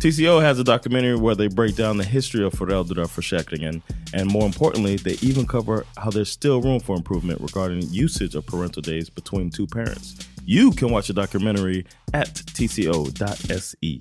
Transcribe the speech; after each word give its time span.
TCO 0.00 0.40
has 0.40 0.58
a 0.60 0.64
documentary 0.64 1.16
where 1.16 1.34
they 1.34 1.48
break 1.48 1.76
down 1.76 1.98
the 1.98 2.04
history 2.04 2.44
of 2.44 2.54
föräldraförsäkringen 2.54 3.82
and 4.14 4.30
more 4.30 4.46
importantly, 4.46 4.98
they 4.98 5.30
even 5.30 5.46
cover 5.46 5.84
how 5.96 6.10
there's 6.10 6.30
still 6.30 6.62
room 6.62 6.80
for 6.80 6.96
improvement 6.96 7.40
regarding 7.40 7.82
usage 8.04 8.34
of 8.38 8.46
parental 8.46 8.82
days 8.82 9.10
between 9.10 9.50
two 9.50 9.66
parents. 9.66 10.14
You 10.46 10.70
can 10.70 10.90
watch 10.90 11.06
the 11.06 11.12
documentary 11.12 11.86
at 12.12 12.34
tco.se. 12.34 14.00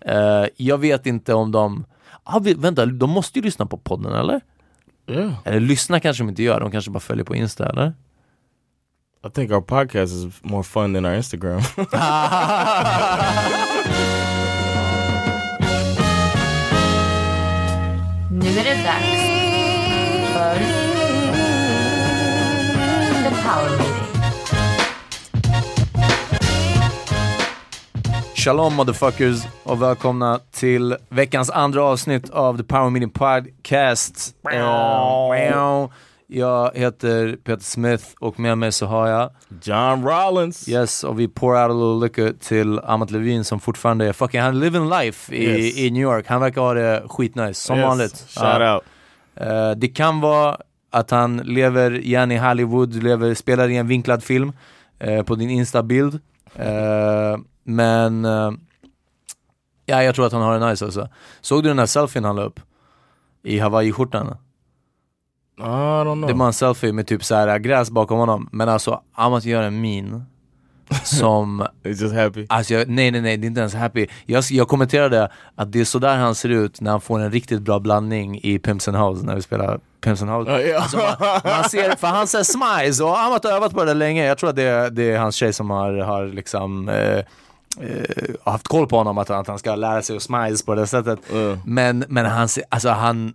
Eh, 0.00 0.46
jag 0.56 0.78
vet 0.78 1.06
inte 1.06 1.34
om 1.34 1.52
de... 1.52 1.84
Ah, 2.24 2.38
vänta, 2.38 2.86
de 2.86 3.10
måste 3.10 3.38
ju 3.38 3.44
lyssna 3.44 3.66
på 3.66 3.76
podden 3.78 4.12
eller? 4.12 4.40
Yeah. 5.08 5.32
Eller 5.44 5.60
lyssna 5.60 6.00
kanske 6.00 6.22
de 6.22 6.28
inte 6.28 6.42
gör, 6.42 6.60
de 6.60 6.70
kanske 6.70 6.90
bara 6.90 7.00
följer 7.00 7.24
på 7.24 7.36
Insta 7.36 7.68
eller? 7.68 7.92
I 9.26 9.30
think 9.30 9.50
our 9.50 9.60
podcast 9.60 10.12
is 10.12 10.42
more 10.42 10.62
fun 10.62 10.94
than 10.94 11.04
our 11.04 11.14
Instagram. 11.14 11.62
Nu 18.38 18.48
är 18.48 18.64
det 18.64 18.82
dags 18.84 19.22
för 20.32 20.58
The 23.24 23.30
Power 23.42 23.70
Meeting. 23.70 24.06
Shalom 28.34 28.74
motherfuckers 28.74 29.46
och 29.62 29.82
välkomna 29.82 30.40
till 30.52 30.96
veckans 31.08 31.50
andra 31.50 31.82
avsnitt 31.82 32.30
av 32.30 32.56
The 32.56 32.64
Power 32.64 32.90
Meeting 32.90 33.10
Podcast. 33.10 34.34
Jag 36.28 36.70
heter 36.74 37.36
Peter 37.44 37.62
Smith 37.64 38.04
och 38.20 38.40
med 38.40 38.58
mig 38.58 38.72
så 38.72 38.86
har 38.86 39.08
jag 39.08 39.30
John 39.62 40.04
Rollins. 40.08 40.68
Yes, 40.68 41.04
och 41.04 41.20
vi 41.20 41.28
pour 41.28 41.50
out 41.62 41.70
a 41.70 41.74
little 41.74 42.06
liquor 42.06 42.38
till 42.40 42.78
Amat 42.78 43.10
Levin 43.10 43.44
som 43.44 43.60
fortfarande 43.60 44.06
är 44.06 44.12
fucking, 44.12 44.40
han 44.40 44.60
living 44.60 44.88
life 44.88 45.34
i, 45.34 45.44
Yes. 45.66 45.76
i 45.78 45.90
New 45.90 46.02
York. 46.02 46.26
Han 46.28 46.40
verkar 46.40 46.60
ha 46.60 46.74
det 46.74 47.02
skitnice, 47.08 47.54
som 47.60 47.76
Yes, 47.76 47.86
vanligt. 47.86 48.16
Shout 48.28 48.60
Ja. 48.60 48.74
out. 48.74 48.84
Eh, 49.34 49.70
det 49.70 49.88
kan 49.88 50.20
vara 50.20 50.56
att 50.90 51.10
han 51.10 51.36
lever 51.36 51.98
igen 51.98 52.32
i 52.32 52.36
Hollywood, 52.36 52.94
lever, 53.02 53.34
spelar 53.34 53.68
i 53.68 53.76
en 53.76 53.86
vinklad 53.88 54.22
film 54.22 54.52
eh, 54.98 55.22
på 55.22 55.34
din 55.34 55.50
Insta-bild. 55.50 56.14
Eh, 56.56 57.38
men 57.64 58.24
ja, 59.86 60.02
jag 60.02 60.14
tror 60.14 60.26
att 60.26 60.32
han 60.32 60.42
har 60.42 60.58
det 60.58 60.70
nice 60.70 60.84
alltså. 60.84 61.08
Såg 61.40 61.62
du 61.62 61.68
den 61.68 61.76
där 61.76 61.86
selfien 61.86 62.24
han 62.24 62.36
la 62.36 62.42
upp? 62.42 62.60
I 63.42 63.58
Hawaii-skjortan? 63.58 64.36
Det 66.26 66.32
var 66.34 66.46
en 66.46 66.52
selfie 66.52 66.92
med 66.92 67.06
typ 67.06 67.24
så 67.24 67.34
här 67.34 67.58
gräs 67.58 67.90
bakom 67.90 68.18
honom, 68.18 68.48
men 68.52 68.68
alltså 68.68 69.00
Amat 69.14 69.44
gör 69.44 69.62
en 69.62 69.80
min 69.80 70.24
som 71.04 71.62
He's 71.84 72.02
just 72.02 72.14
happy. 72.14 72.46
Alltså 72.48 72.74
jag, 72.74 72.88
nej 72.88 73.10
nej 73.10 73.20
nej, 73.20 73.36
det 73.36 73.44
är 73.44 73.48
inte 73.48 73.60
ens 73.60 73.74
happy. 73.74 74.06
Jag, 74.26 74.44
jag 74.50 74.68
kommenterade 74.68 75.30
att 75.54 75.72
det 75.72 75.80
är 75.80 75.84
sådär 75.84 76.16
han 76.16 76.34
ser 76.34 76.48
ut 76.48 76.80
när 76.80 76.90
han 76.90 77.00
får 77.00 77.20
en 77.20 77.30
riktigt 77.32 77.62
bra 77.62 77.78
blandning 77.78 78.40
i 78.42 78.58
Pimps 78.58 78.88
and 78.88 78.96
Hoes, 78.96 79.22
när 79.22 79.34
vi 79.34 79.42
spelar 79.42 79.80
Pimps 80.00 80.22
and 80.22 80.30
Hoes. 80.30 80.48
Ja, 80.48 80.60
ja. 80.60 80.80
Alltså 80.80 80.96
man, 80.96 81.40
man 81.44 81.64
ser, 81.70 81.96
för 81.96 82.06
han 82.06 82.26
säger 82.26 82.44
smiles 82.44 83.00
och 83.00 83.08
han 83.10 83.32
har 83.32 83.46
övat 83.52 83.72
på 83.74 83.84
det 83.84 83.94
länge. 83.94 84.24
Jag 84.26 84.38
tror 84.38 84.50
att 84.50 84.56
det, 84.56 84.62
är- 84.62 84.90
det 84.90 85.02
är 85.12 85.18
hans 85.18 85.34
tjej 85.36 85.52
som 85.52 85.70
har, 85.70 85.92
har 85.98 86.26
liksom 86.26 86.88
eh, 86.88 86.96
eh, 87.16 87.24
haft 88.44 88.68
koll 88.68 88.86
på 88.88 88.96
honom, 88.98 89.18
att, 89.18 89.30
att 89.30 89.46
han 89.46 89.58
ska 89.58 89.74
lära 89.74 90.02
sig 90.02 90.16
att 90.16 90.22
smiles 90.22 90.64
på 90.64 90.74
det 90.74 90.86
sättet. 90.86 91.18
Mm. 91.32 91.58
Men, 91.64 92.04
men 92.08 92.26
han, 92.26 92.48
ser- 92.48 92.64
alltså 92.68 92.88
han 92.88 93.34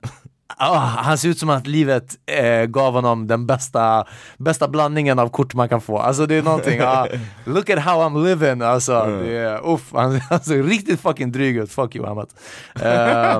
Ah, 0.63 0.77
han 0.77 1.17
ser 1.17 1.29
ut 1.29 1.39
som 1.39 1.49
att 1.49 1.67
livet 1.67 2.15
eh, 2.25 2.65
gav 2.65 2.93
honom 2.93 3.27
den 3.27 3.45
bästa, 3.47 4.05
bästa 4.37 4.67
blandningen 4.67 5.19
av 5.19 5.29
kort 5.29 5.53
man 5.53 5.69
kan 5.69 5.81
få. 5.81 5.97
Alltså 5.97 6.25
det 6.25 6.35
är 6.35 6.41
någonting, 6.43 6.79
ah, 6.83 7.07
look 7.45 7.69
at 7.69 7.79
how 7.79 8.01
I'm 8.01 8.23
living. 8.23 8.61
Alltså, 8.61 8.93
Mm. 8.93 9.19
det 9.25 9.37
är, 9.37 9.73
uff, 9.73 9.91
han, 9.93 10.19
han 10.29 10.39
ser 10.39 10.63
riktigt 10.63 10.99
fucking 11.01 11.31
dryg 11.31 11.57
ut. 11.57 11.71
Fuck 11.71 11.95
you 11.95 12.07
Amat. 12.07 12.29
Eh, 12.75 13.39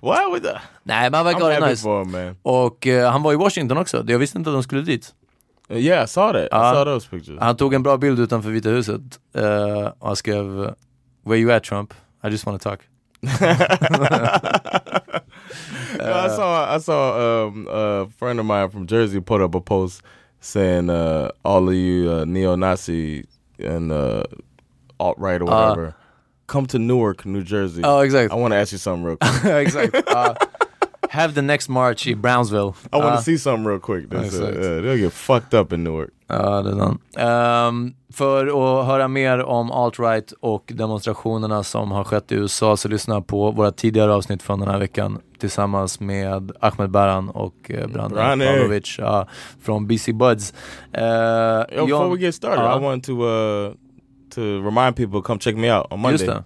Why 0.00 0.24
would 0.30 0.42
that? 0.42 0.62
nej 0.82 1.10
men 1.10 1.14
han 1.14 1.24
verkar 1.24 1.40
ha 1.40 1.48
det 1.48 1.66
nice. 1.68 1.88
him. 1.88 2.36
Och 2.42 2.86
eh, 2.86 3.10
han 3.12 3.22
var 3.22 3.32
i 3.32 3.36
Washington 3.36 3.78
också, 3.78 4.04
jag 4.06 4.18
visste 4.18 4.38
inte 4.38 4.50
att 4.50 4.56
de 4.56 4.62
skulle 4.62 4.82
dit. 4.82 5.14
Uh, 5.70 5.78
yeah, 5.78 6.04
I 6.04 6.06
that. 6.06 6.48
Ja. 6.50 6.70
I 6.70 6.74
saw 6.74 6.84
those 6.84 7.08
pictures. 7.08 7.40
Han 7.40 7.56
tog 7.56 7.74
en 7.74 7.82
bra 7.82 7.96
bild 7.96 8.20
utanför 8.20 8.50
Vita 8.50 8.68
huset 8.68 9.00
eh, 9.34 9.90
och 9.98 10.06
han 10.06 10.16
skrev 10.16 10.44
Where 11.24 11.38
you 11.38 11.52
at 11.52 11.64
Trump? 11.64 11.94
I 12.24 12.28
just 12.28 12.46
wanna 12.46 12.58
talk. 12.58 12.80
I 16.00 16.28
saw 16.28 16.74
I 16.74 16.78
saw 16.78 17.46
um, 17.48 17.66
a 17.70 18.08
friend 18.08 18.38
of 18.40 18.46
mine 18.46 18.70
from 18.70 18.86
Jersey 18.86 19.20
put 19.20 19.40
up 19.40 19.54
a 19.54 19.60
post 19.60 20.02
saying 20.40 20.90
uh, 20.90 21.30
all 21.44 21.68
of 21.68 21.74
you 21.74 22.10
uh, 22.10 22.24
neo-Nazi 22.24 23.24
and 23.58 23.92
uh, 23.92 24.24
alt-right 24.98 25.40
or 25.40 25.44
whatever, 25.44 25.94
come 26.48 26.66
to 26.66 26.78
Newark, 26.78 27.24
New 27.24 27.42
Jersey. 27.42 27.82
Oh, 27.84 28.00
exactly. 28.00 28.36
I 28.36 28.40
want 28.40 28.52
to 28.52 28.56
ask 28.56 28.72
you 28.72 28.78
something 28.78 29.04
real 29.04 29.16
quick. 29.20 29.44
exakt. 29.66 29.94
Have 31.12 31.34
the 31.34 31.42
next 31.42 31.68
march 31.68 32.06
i 32.06 32.14
Brownsville. 32.14 32.74
I 32.90 32.96
want 32.96 33.16
to 33.18 33.22
see 33.22 33.36
something 33.36 33.66
real 33.66 33.78
quick. 33.78 34.14
Uh, 34.14 34.16
uh, 34.16 34.80
they'll 34.80 34.96
get 34.96 35.12
fucked 35.12 35.52
up 35.52 35.72
in 35.72 35.84
Newark. 35.84 36.10
Ja, 36.26 36.62
det 36.62 36.70
är. 37.16 37.66
Ehm, 37.66 37.94
för 38.12 38.46
att 38.46 38.86
höra 38.86 39.08
mer 39.08 39.42
om 39.42 39.70
alt-right 39.70 40.32
och 40.40 40.72
demonstrationerna 40.74 41.62
som 41.62 41.90
har 41.90 42.04
skett 42.04 42.32
i 42.32 42.34
USA 42.34 42.76
så 42.76 42.88
lyssna 42.88 43.20
på 43.20 43.50
våra 43.50 43.70
tidigare 43.72 44.14
avsnitt 44.14 44.42
från 44.42 44.60
den 44.60 44.68
här 44.68 44.78
veckan 44.78 45.18
tillsammans 45.38 46.00
med 46.00 46.52
Ahmed 46.60 46.90
Baran 46.90 47.28
och 47.28 47.70
eh, 47.70 47.86
Brandon. 47.86 48.38
Pavlovic 48.38 48.98
ja, 48.98 49.28
från 49.62 49.86
BC 49.86 50.12
Buds. 50.12 50.54
Eh, 50.92 51.04
Yo, 51.76 51.86
before 51.86 52.08
we 52.16 52.20
get 52.20 52.34
started, 52.34 52.64
Ja, 52.64 52.78
I 52.78 52.82
want 52.82 53.04
to 53.04 53.12
uh, 53.12 53.72
to 54.34 54.40
remind 54.40 54.96
people 54.96 55.22
come 55.22 55.40
check 55.40 55.56
me 55.56 55.78
out 55.78 55.86
on 55.92 56.00
Monday. 56.00 56.42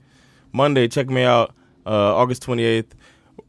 Monday, 0.50 0.88
check 0.88 1.10
me 1.10 1.28
out. 1.28 1.50
Uh, 1.86 1.92
August 1.92 2.48
28th. 2.48 2.84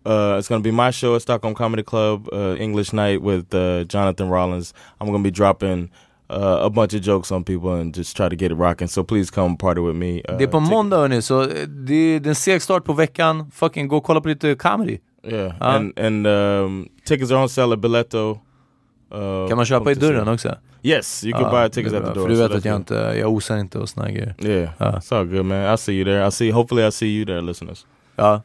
Uh, 0.06 0.38
it's 0.38 0.48
going 0.48 0.64
to 0.64 0.70
be 0.70 0.72
my 0.72 0.92
show 0.92 1.16
at 1.16 1.22
Stockholm 1.22 1.54
Comedy 1.54 1.84
Club, 1.84 2.28
uh, 2.34 2.56
English 2.60 2.94
night 2.94 3.22
with 3.22 3.54
uh, 3.54 3.84
Jonathan 3.84 4.30
Rollins. 4.30 4.74
I'm 5.00 5.08
going 5.08 5.24
to 5.24 5.30
be 5.30 5.36
dropping 5.36 5.90
uh, 6.30 6.60
a 6.66 6.70
bunch 6.70 6.94
of 6.94 7.02
jokes 7.02 7.32
on 7.32 7.44
people 7.44 7.74
and 7.74 7.94
just 7.98 8.16
try 8.18 8.30
to 8.30 8.36
get 8.36 8.52
it 8.52 8.56
rocking. 8.56 8.88
So 8.88 9.04
please 9.04 9.30
come 9.32 9.58
party 9.58 9.82
with 9.82 9.96
me. 9.96 10.22
Uh, 10.30 10.38
Det 10.38 10.44
är 10.44 10.48
på 10.48 10.60
måndag 10.60 10.98
hörni, 10.98 11.22
så 11.22 11.42
eh, 11.42 11.68
det 11.68 11.94
är 11.96 12.28
en 12.28 12.36
seg 12.36 12.62
start 12.62 12.84
på 12.86 12.94
veckan. 12.94 13.52
Fucking 13.52 13.88
gå 13.88 13.98
och 13.98 14.04
kolla 14.04 14.22
på 14.22 14.28
lite 14.28 14.56
comedy. 14.56 14.98
Yeah, 15.24 15.48
Uh. 15.48 15.68
and 15.68 16.00
and 16.00 16.28
um, 16.28 16.90
tickets 17.06 17.32
are 17.32 17.42
on 17.42 17.50
sale 17.50 17.74
at 17.74 17.80
Biletto. 17.80 18.40
Uh, 19.16 19.48
Kan 19.48 19.58
man 19.58 19.66
köpa 19.66 19.92
i 19.92 19.94
come 19.94 19.96
to 19.96 20.02
see. 20.02 20.14
dörren 20.14 20.28
också? 20.28 20.56
Yes, 20.84 21.24
you 21.24 21.34
can 21.34 21.42
Ja, 21.42 21.52
buy 21.52 21.70
tickets 21.70 21.96
at 21.96 22.06
the 22.06 22.14
door. 22.14 22.22
För 22.22 22.30
du 22.30 22.36
so 22.36 22.42
vet 22.42 22.52
that's 22.52 22.58
att 22.58 22.66
jag 22.66 22.76
inte, 22.76 22.94
jag 23.20 23.30
osar 23.32 23.58
inte 23.58 23.80
och 23.80 23.90
såna 23.90 24.12
grejer. 24.12 24.36
Yeah, 24.40 24.70
Ja. 24.78 24.86
it's 24.92 25.16
all 25.20 25.26
good, 25.26 25.46
man. 25.46 25.58
I'll 25.58 25.78
see 25.78 25.94
you 25.94 26.06
there. 26.06 26.26
I'll 26.26 26.32
see. 26.32 26.52
Hopefully, 26.52 26.84
I'll 26.84 26.92
see 26.92 27.08
you 27.18 27.26
there, 27.26 27.42
listeners. 27.42 27.86
Ja. 28.16 28.42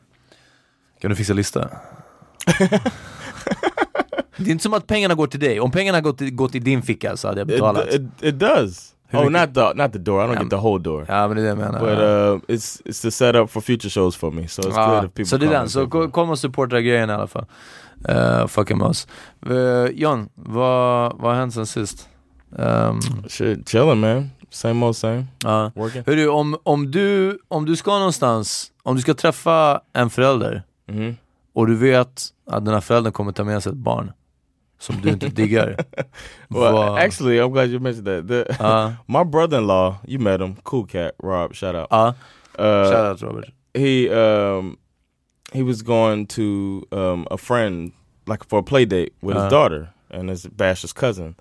Kan 1.02 1.10
du 1.10 1.16
fixa 1.16 1.32
lista? 1.32 1.68
det 4.36 4.46
är 4.46 4.50
inte 4.50 4.62
som 4.62 4.74
att 4.74 4.86
pengarna 4.86 5.14
går 5.14 5.26
till 5.26 5.40
dig. 5.40 5.60
Om 5.60 5.70
pengarna 5.70 6.00
gått 6.00 6.18
till, 6.18 6.34
gått 6.34 6.54
i 6.54 6.58
din 6.58 6.82
ficka 6.82 7.16
så 7.16 7.28
hade 7.28 7.40
jag 7.40 7.50
It, 7.50 7.54
betalat. 7.56 7.88
it, 7.94 8.02
it 8.20 8.34
does. 8.38 8.88
Hur 9.08 9.18
Oh, 9.18 9.30
not 9.30 9.54
the 9.54 9.72
not 9.74 9.92
the 9.92 9.98
door. 9.98 10.24
I 10.24 10.26
don't 10.26 10.36
Um, 10.36 10.42
get 10.42 10.50
the 10.50 10.56
whole 10.56 10.82
door. 10.82 11.04
ja 11.08 11.28
men 11.28 11.36
det 11.36 11.42
är 11.42 11.44
det 11.44 11.48
jag 11.48 11.58
menar. 11.58 11.80
But 11.80 11.98
uh, 11.98 12.54
it's 12.56 12.82
it's 12.84 13.02
the 13.02 13.10
setup 13.10 13.50
for 13.50 13.60
future 13.60 13.90
shows 13.90 14.16
for 14.16 14.30
me. 14.30 14.48
So 14.48 14.62
it's 14.62 14.76
Ja, 14.76 14.94
good 14.94 15.04
if 15.04 15.10
people 15.14 15.24
så 15.24 15.36
det 15.36 15.46
är 15.46 15.50
den, 15.50 15.68
så 15.68 15.86
kom 16.08 16.30
och 16.30 16.38
supporta 16.38 16.80
grejen 16.80 17.10
i 17.10 17.12
alla 17.12 17.26
fall. 17.26 17.44
Uh, 18.08 18.46
fucking 18.46 18.78
med 18.78 18.86
oss. 18.86 19.06
Uh, 19.50 19.86
John, 19.92 20.28
vad, 20.34 21.12
vad 21.18 21.30
har 21.32 21.34
hänt 21.34 21.54
sen 21.54 21.66
sist? 21.66 22.08
Um, 22.56 23.00
Shit, 23.28 23.68
chilling, 23.68 24.00
man. 24.00 24.30
Same 24.50 24.86
old 24.86 24.96
same. 24.96 25.24
ja. 25.44 25.70
Working. 25.74 26.02
Hörru, 26.06 26.28
om, 26.28 26.56
om, 26.62 26.90
du, 26.90 27.38
om 27.48 27.64
du 27.66 27.76
ska 27.76 27.90
någonstans, 27.98 28.72
om 28.82 28.96
du 28.96 29.02
ska 29.02 29.14
träffa 29.14 29.80
en 29.92 30.10
förälder 30.10 30.62
hmm 30.92 31.16
och 31.54 31.66
du 31.66 31.74
vet 31.76 32.32
att 32.46 32.64
den 32.64 32.74
här 32.74 32.80
föräldern 32.80 33.12
kommer 33.12 33.32
ta 33.32 33.44
med 33.44 33.62
sig 33.62 33.70
ett 33.72 33.78
barn 33.78 34.12
som 34.78 35.00
du 35.00 35.08
inte 35.10 35.28
diggar. 35.28 35.76
Well, 36.48 36.72
vad- 36.72 36.98
actually, 36.98 37.38
I'm 37.40 37.52
glad 37.52 37.68
you 37.70 37.80
mentioned 37.80 38.06
that. 38.06 38.28
The, 38.28 38.56
Ja, 38.64 38.92
my 39.06 39.24
brother-in-law, 39.30 39.94
you 40.08 40.18
met 40.18 40.40
him, 40.40 40.54
cool 40.62 40.86
cat, 40.86 41.12
Rob. 41.22 41.54
Shout 41.54 41.74
out. 41.74 41.86
ja, 41.90 42.14
Uh, 42.58 42.64
shoutout 42.90 43.22
Robert. 43.22 43.44
he 43.74 44.08
um 44.10 44.76
he 45.52 45.62
was 45.62 45.82
going 45.82 46.26
to 46.26 46.82
um 46.92 47.26
a 47.30 47.36
friend 47.36 47.92
like 48.26 48.44
for 48.48 48.58
a 48.58 48.62
play 48.62 48.84
date 48.86 49.12
with 49.22 49.36
Uh. 49.36 49.42
his 49.42 49.50
daughter 49.50 49.88
and 50.10 50.30
his 50.30 50.46
Bash's 50.46 50.92
cousin. 50.92 51.34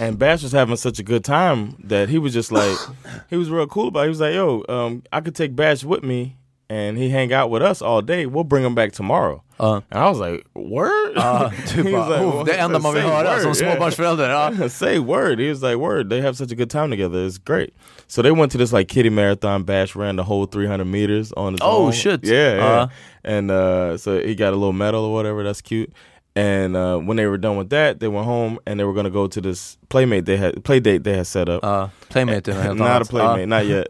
And 0.00 0.18
Bash 0.18 0.42
was 0.42 0.52
having 0.52 0.76
such 0.76 0.98
a 1.00 1.02
good 1.04 1.24
time 1.24 1.74
that 1.88 2.08
he 2.08 2.18
was 2.18 2.34
just 2.34 2.52
like 2.52 2.76
he 3.30 3.36
was 3.36 3.48
real 3.50 3.66
cool 3.66 3.88
about 3.88 4.00
it. 4.00 4.06
He 4.06 4.08
was 4.10 4.20
like, 4.20 4.34
Yo, 4.34 4.64
um, 4.68 5.02
I 5.12 5.20
could 5.20 5.34
take 5.36 5.54
Bash 5.56 5.84
with 5.84 6.02
me 6.02 6.36
and 6.68 6.98
he 6.98 7.10
hang 7.10 7.32
out 7.32 7.50
with 7.50 7.62
us 7.62 7.80
all 7.82 8.02
day. 8.02 8.26
We'll 8.26 8.44
bring 8.44 8.64
him 8.64 8.74
back 8.74 8.92
tomorrow. 8.92 9.42
Ja. 9.60 9.80
And 9.90 10.00
I 10.00 10.08
was 10.08 10.18
like, 10.18 10.44
Word? 10.54 11.14
He 11.74 11.82
du 11.82 11.92
was 11.92 12.08
like, 12.08 12.20
"Oh, 12.20 12.44
det 12.44 12.52
enda 12.58 12.80
man 12.82 12.92
vill 12.92 13.02
say 13.02 13.08
höra 13.08 13.24
word, 13.44 13.56
som 13.56 13.66
yeah. 13.66 13.76
småbarnsförälder. 13.76 14.68
Say 14.70 14.98
word. 14.98 15.38
He 15.38 15.48
was 15.48 15.62
like, 15.62 15.76
word. 15.76 16.10
They 16.10 16.20
have 16.20 16.36
such 16.36 16.52
a 16.52 16.54
good 16.54 16.70
time 16.70 16.90
together. 16.90 17.24
It's 17.24 17.38
great. 17.38 17.72
So 18.06 18.22
they 18.22 18.30
went 18.32 18.52
to 18.52 18.58
this 18.58 18.72
like 18.72 18.88
kitty 18.88 19.08
marathon. 19.10 19.62
Bash 19.64 19.96
ran 19.96 20.16
the 20.16 20.24
whole 20.24 20.46
300 20.46 20.84
meters 20.84 21.32
on 21.32 21.52
his 21.54 21.60
Oh, 21.62 21.86
own. 21.86 21.92
shit. 21.92 22.22
Yeah, 22.24 22.56
yeah. 22.56 22.64
Uh-huh. 22.66 22.88
And 23.24 23.50
uh, 23.50 23.96
so 23.96 24.20
he 24.20 24.34
got 24.34 24.52
a 24.52 24.56
little 24.56 24.72
medal 24.74 25.04
or 25.04 25.12
whatever. 25.14 25.42
That's 25.42 25.60
cute. 25.62 25.92
And 26.36 26.76
uh, 26.76 26.98
when 26.98 27.16
they 27.16 27.26
were 27.26 27.38
done 27.38 27.56
with 27.56 27.70
that, 27.70 27.98
they 28.00 28.08
went 28.08 28.26
home 28.26 28.58
and 28.66 28.78
they 28.78 28.84
were 28.84 28.92
going 28.92 29.04
to 29.06 29.10
go 29.10 29.26
to 29.26 29.40
this 29.40 29.78
playmate 29.88 30.26
they 30.26 30.36
had 30.36 30.62
play 30.64 30.80
date 30.80 31.02
they 31.02 31.16
had 31.16 31.26
set 31.26 31.48
up. 31.48 31.62
Ja, 31.62 31.88
Playmate 32.10 32.48
är 32.48 32.64
något 32.74 32.76
Not 32.78 33.02
a 33.02 33.04
playmate, 33.06 33.40
Ja. 33.40 33.46
not 33.46 33.66
yet. 33.66 33.86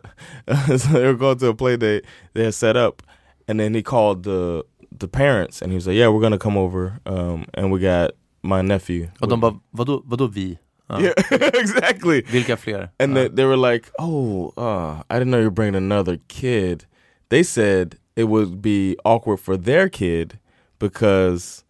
so 0.81 0.93
they 0.93 1.07
were 1.07 1.15
going 1.19 1.39
to 1.39 1.49
a 1.49 1.55
play 1.55 1.77
date 1.77 2.05
they 2.35 2.45
had 2.45 2.55
set 2.55 2.77
up, 2.77 3.03
and 3.49 3.59
then 3.59 3.75
he 3.75 3.83
called 3.83 4.23
the 4.23 4.63
the 4.99 5.09
parents 5.09 5.61
and 5.63 5.73
he 5.73 5.77
was 5.77 5.87
like, 5.89 5.97
"Yeah, 5.97 6.09
we're 6.09 6.21
gonna 6.23 6.39
come 6.39 6.57
over, 6.57 6.93
um, 7.05 7.45
and 7.55 7.73
we 7.73 7.81
got 7.81 8.13
my 8.43 8.63
nephew." 8.63 9.09
Och 9.21 9.29
de 9.29 9.37
bara, 9.37 9.55
vadå, 9.73 10.03
vadå 10.07 10.27
vi? 10.29 10.59
Yeah, 11.01 11.13
exactly. 11.55 12.23
Vilka 12.23 12.57
fler? 12.57 12.91
And 13.01 13.17
Ja. 13.17 13.23
they, 13.23 13.29
they 13.29 13.45
were 13.45 13.57
like, 13.57 13.91
"Oh, 13.99 14.53
uh, 14.57 15.03
I 15.11 15.19
didn't 15.19 15.31
know 15.33 15.39
you 15.39 15.47
were 15.47 15.51
bringing 15.51 15.75
another 15.75 16.19
kid." 16.29 16.87
They 17.29 17.43
said 17.43 17.97
it 18.15 18.29
would 18.29 18.63
be 18.63 18.97
awkward 19.05 19.41
for 19.41 19.57
their 19.57 19.89
kid 19.89 20.39
because 20.79 21.65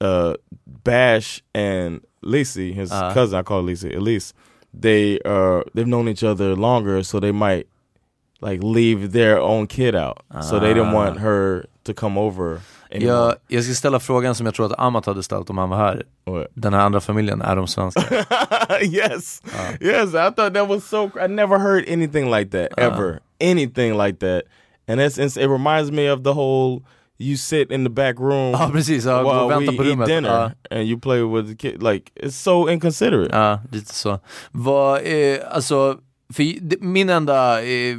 uh, 0.00 0.34
Bash 0.84 1.42
and 1.54 2.00
Lacey, 2.22 2.72
his 2.72 2.90
Uh. 2.92 3.12
cousin, 3.14 3.38
I 3.40 3.42
call 3.42 3.62
Lacey, 3.62 3.94
Elise, 3.94 4.34
they 4.80 5.18
uh 5.24 5.62
they've 5.74 5.88
known 5.88 6.08
each 6.08 6.22
other 6.22 6.54
longer, 6.56 7.02
so 7.02 7.20
they 7.20 7.32
might 7.32 7.66
like 8.40 8.60
leave 8.62 9.12
their 9.12 9.38
own 9.40 9.66
kid 9.66 9.94
out. 9.94 10.18
So 10.42 10.58
they 10.60 10.72
didn't 10.74 10.92
want 10.92 11.16
Ah. 11.16 11.20
her 11.20 11.64
to 11.84 11.92
come 11.94 12.20
over 12.20 12.60
anymore. 12.90 13.14
jag, 13.16 13.34
jag 13.48 13.64
ska 13.64 13.74
ställa 13.74 14.00
frågan 14.00 14.34
som 14.34 14.46
jag 14.46 14.54
tror 14.54 14.66
att 14.66 14.78
Amat 14.78 15.06
hade 15.06 15.22
ställt 15.22 15.50
om 15.50 15.58
han 15.58 15.68
var 15.70 15.76
här. 15.76 16.02
What? 16.24 16.46
Den 16.54 16.74
här 16.74 16.80
andra 16.80 17.00
familjen, 17.00 17.42
är 17.42 17.56
de 17.56 17.66
svenska? 17.66 18.00
yes, 18.82 19.42
yes. 19.80 20.14
I 20.14 20.30
thought 20.36 20.54
that 20.54 20.68
was 20.68 20.84
so. 20.88 21.10
I 21.24 21.28
never 21.28 21.58
heard 21.58 21.84
anything 21.88 22.30
like 22.30 22.50
that 22.50 22.78
ever. 22.78 23.20
Anything 23.40 23.96
like 23.98 24.18
that, 24.18 24.42
and 24.88 25.00
it's, 25.00 25.18
it's 25.18 25.36
it 25.36 25.48
reminds 25.50 25.90
me 25.90 26.12
of 26.12 26.22
the 26.24 26.32
whole. 26.32 26.82
You 27.20 27.36
sit 27.36 27.70
in 27.72 27.84
the 27.84 27.90
back 27.90 28.18
room 28.18 28.50
Ja 28.50 28.70
precis, 28.72 29.04
ja, 29.04 29.22
while 29.22 29.48
vänta 29.54 29.70
we 29.72 29.76
på 29.76 29.82
eat 29.84 29.92
rummet. 29.92 30.08
dinner, 30.08 30.28
Ja. 30.70 30.76
and 30.76 30.88
you 30.88 31.00
play 31.00 31.22
with 31.22 31.48
the 31.48 31.56
kid. 31.56 31.82
Like 31.82 32.10
it's 32.22 32.30
so 32.42 32.68
inconsiderate. 32.70 33.36
Ja, 33.36 33.60
lite 33.72 33.94
så. 33.94 34.18
Vad, 34.50 34.96
eh, 35.04 35.36
alltså, 35.50 35.96
för 36.32 36.44
min 36.84 37.08
enda 37.10 37.62
eh, 37.62 37.96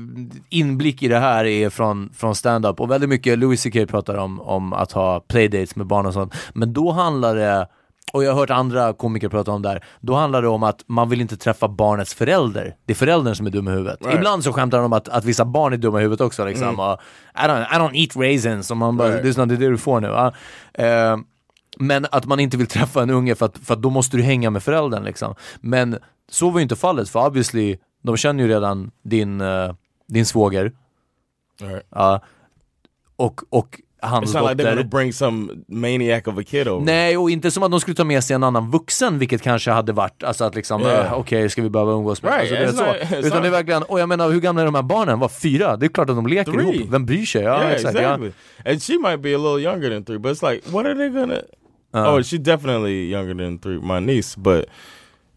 inblick 0.50 1.04
i 1.04 1.08
det 1.08 1.20
här 1.20 1.46
är 1.46 1.70
från, 1.70 2.10
från 2.13 2.36
stand-up 2.36 2.80
och 2.80 2.92
väldigt 2.92 3.10
mycket 3.10 3.40
Louis 3.40 3.63
CK 3.63 3.88
pratar 3.88 4.16
om, 4.18 4.42
om 4.42 4.74
att 4.74 4.92
ha 4.92 5.20
playdates 5.20 5.75
med 5.75 5.88
barn 5.88 6.06
och 6.06 6.13
sånt. 6.13 6.34
Men 6.54 6.74
då 6.74 6.92
handlar 6.92 7.36
det, 7.36 7.68
och 8.13 8.24
jag 8.24 8.31
har 8.31 8.39
hört 8.39 8.50
andra 8.50 8.93
komiker 8.93 9.29
prata 9.29 9.51
om 9.51 9.62
det 9.62 9.70
här, 9.70 9.84
då 10.00 10.15
handlar 10.15 10.41
det 10.41 10.48
om 10.48 10.63
att 10.63 10.84
man 10.88 11.10
vill 11.10 11.22
inte 11.22 11.38
träffa 11.38 11.67
barnets 11.67 12.13
förälder. 12.13 12.75
Det 12.86 12.93
är 12.93 12.96
föräldern 12.96 13.36
som 13.36 13.46
är 13.48 13.51
dum 13.51 13.67
i 13.67 13.72
huvudet. 13.72 14.01
Right. 14.01 14.15
Ibland 14.17 14.43
så 14.43 14.53
skämtar 14.53 14.77
de 14.77 14.86
om 14.86 14.93
att, 14.93 15.10
att 15.10 15.25
vissa 15.25 15.46
barn 15.46 15.74
är 15.74 15.77
dumma 15.77 16.00
i 16.00 16.01
huvudet 16.01 16.22
också 16.22 16.46
liksom. 16.46 16.79
Och, 16.79 17.00
I, 17.36 17.48
don't, 17.48 17.65
I 17.72 17.75
don't 17.75 17.96
eat 17.96 18.15
raisins, 18.15 18.72
och 18.72 18.77
man 18.77 18.98
bara, 18.98 19.10
Right. 19.10 19.25
lyssna 19.25 19.46
det 19.46 19.53
är 19.53 19.58
det 19.58 19.70
du 19.70 19.77
får 19.77 20.00
nu. 20.01 20.31
Eh, 20.86 21.17
men 21.77 22.05
att 22.12 22.25
man 22.25 22.39
inte 22.39 22.58
vill 22.58 22.67
träffa 22.67 23.01
en 23.01 23.10
unge 23.10 23.36
för 23.36 23.46
att, 23.46 23.58
för 23.58 23.74
att 23.74 23.81
då 23.81 23.89
måste 23.89 24.17
du 24.17 24.24
hänga 24.24 24.50
med 24.50 24.63
föräldern 24.63 25.03
liksom. 25.03 25.36
Men 25.62 25.98
så 26.29 26.50
var 26.50 26.60
ju 26.60 26.63
inte 26.63 26.75
fallet 26.75 27.10
för 27.10 27.27
obviously, 27.27 27.77
de 28.03 28.17
känner 28.17 28.43
ju 28.43 28.50
redan 28.50 28.91
din, 29.03 29.41
eh, 29.41 29.74
din 30.08 30.25
svåger. 30.25 30.72
Right. 31.62 31.86
Ja. 31.89 32.22
och, 33.15 33.41
och 33.50 33.81
not 34.01 34.58
like 34.58 34.84
bring 34.89 35.13
some 35.13 35.63
maniac 35.67 36.27
of 36.27 36.38
a 36.38 36.43
kid 36.43 36.67
over. 36.67 36.86
Nej, 36.86 37.17
och 37.17 37.29
inte 37.31 37.51
som 37.51 37.63
att 37.63 37.72
de 37.72 37.79
skulle 37.79 37.96
ta 37.96 38.03
med 38.03 38.24
sig 38.24 38.34
en 38.36 38.43
annan 38.43 38.72
vuxen, 38.72 39.20
vilket 39.20 39.41
kanske 39.41 39.72
hade 39.72 39.93
varit, 39.93 40.24
alltså 40.24 40.43
att 40.43 40.55
liksom, 40.55 40.81
Yeah. 40.81 41.05
eh, 41.05 41.13
okej, 41.20 41.50
ska 41.50 41.62
vi 41.62 41.70
behöva 41.70 41.91
umgås 41.91 42.24
med? 42.24 42.31
Right, 42.41 42.62
Alltså, 42.67 42.84
det 42.84 43.05
så. 43.10 43.15
not- 43.15 43.25
Utan 43.25 43.41
det 43.41 43.48
är 43.48 43.51
verkligen, 43.51 43.84
och 43.84 44.00
jag 44.00 44.10
menar 44.10 44.29
hur 44.29 44.39
gamla 44.39 44.62
är 44.62 44.65
de 44.65 44.75
här 44.75 44.81
barnen? 44.84 45.20
Var 45.20 45.29
fyra? 45.29 45.77
Det 45.77 45.86
är 45.86 45.88
klart 45.89 46.10
att 46.10 46.15
de 46.15 46.27
leker 46.27 46.51
Three. 46.51 46.75
ihop, 46.75 46.89
vem 46.91 47.05
bryr 47.05 47.25
sig? 47.25 47.43
Ja, 47.43 47.60
yeah, 47.62 47.72
exakt. 47.72 47.96
exactly. 47.96 48.31
And 48.65 48.84
she 48.84 48.93
might 48.93 49.22
be 49.22 49.36
a 49.36 49.38
little 49.38 49.62
younger 49.72 49.89
than 49.89 50.03
three, 50.05 50.17
but 50.20 50.31
it's 50.38 50.51
like, 50.53 50.70
what 50.72 50.86
are 50.86 50.96
they 50.96 51.10
gonna? 51.10 51.41
Uh. 51.96 52.13
oh, 52.13 52.22
she's 52.22 52.39
definitely 52.39 53.12
younger 53.12 53.34
than 53.46 53.60
three. 53.60 53.79
My 53.81 54.00
niece, 54.00 54.36
but 54.38 54.65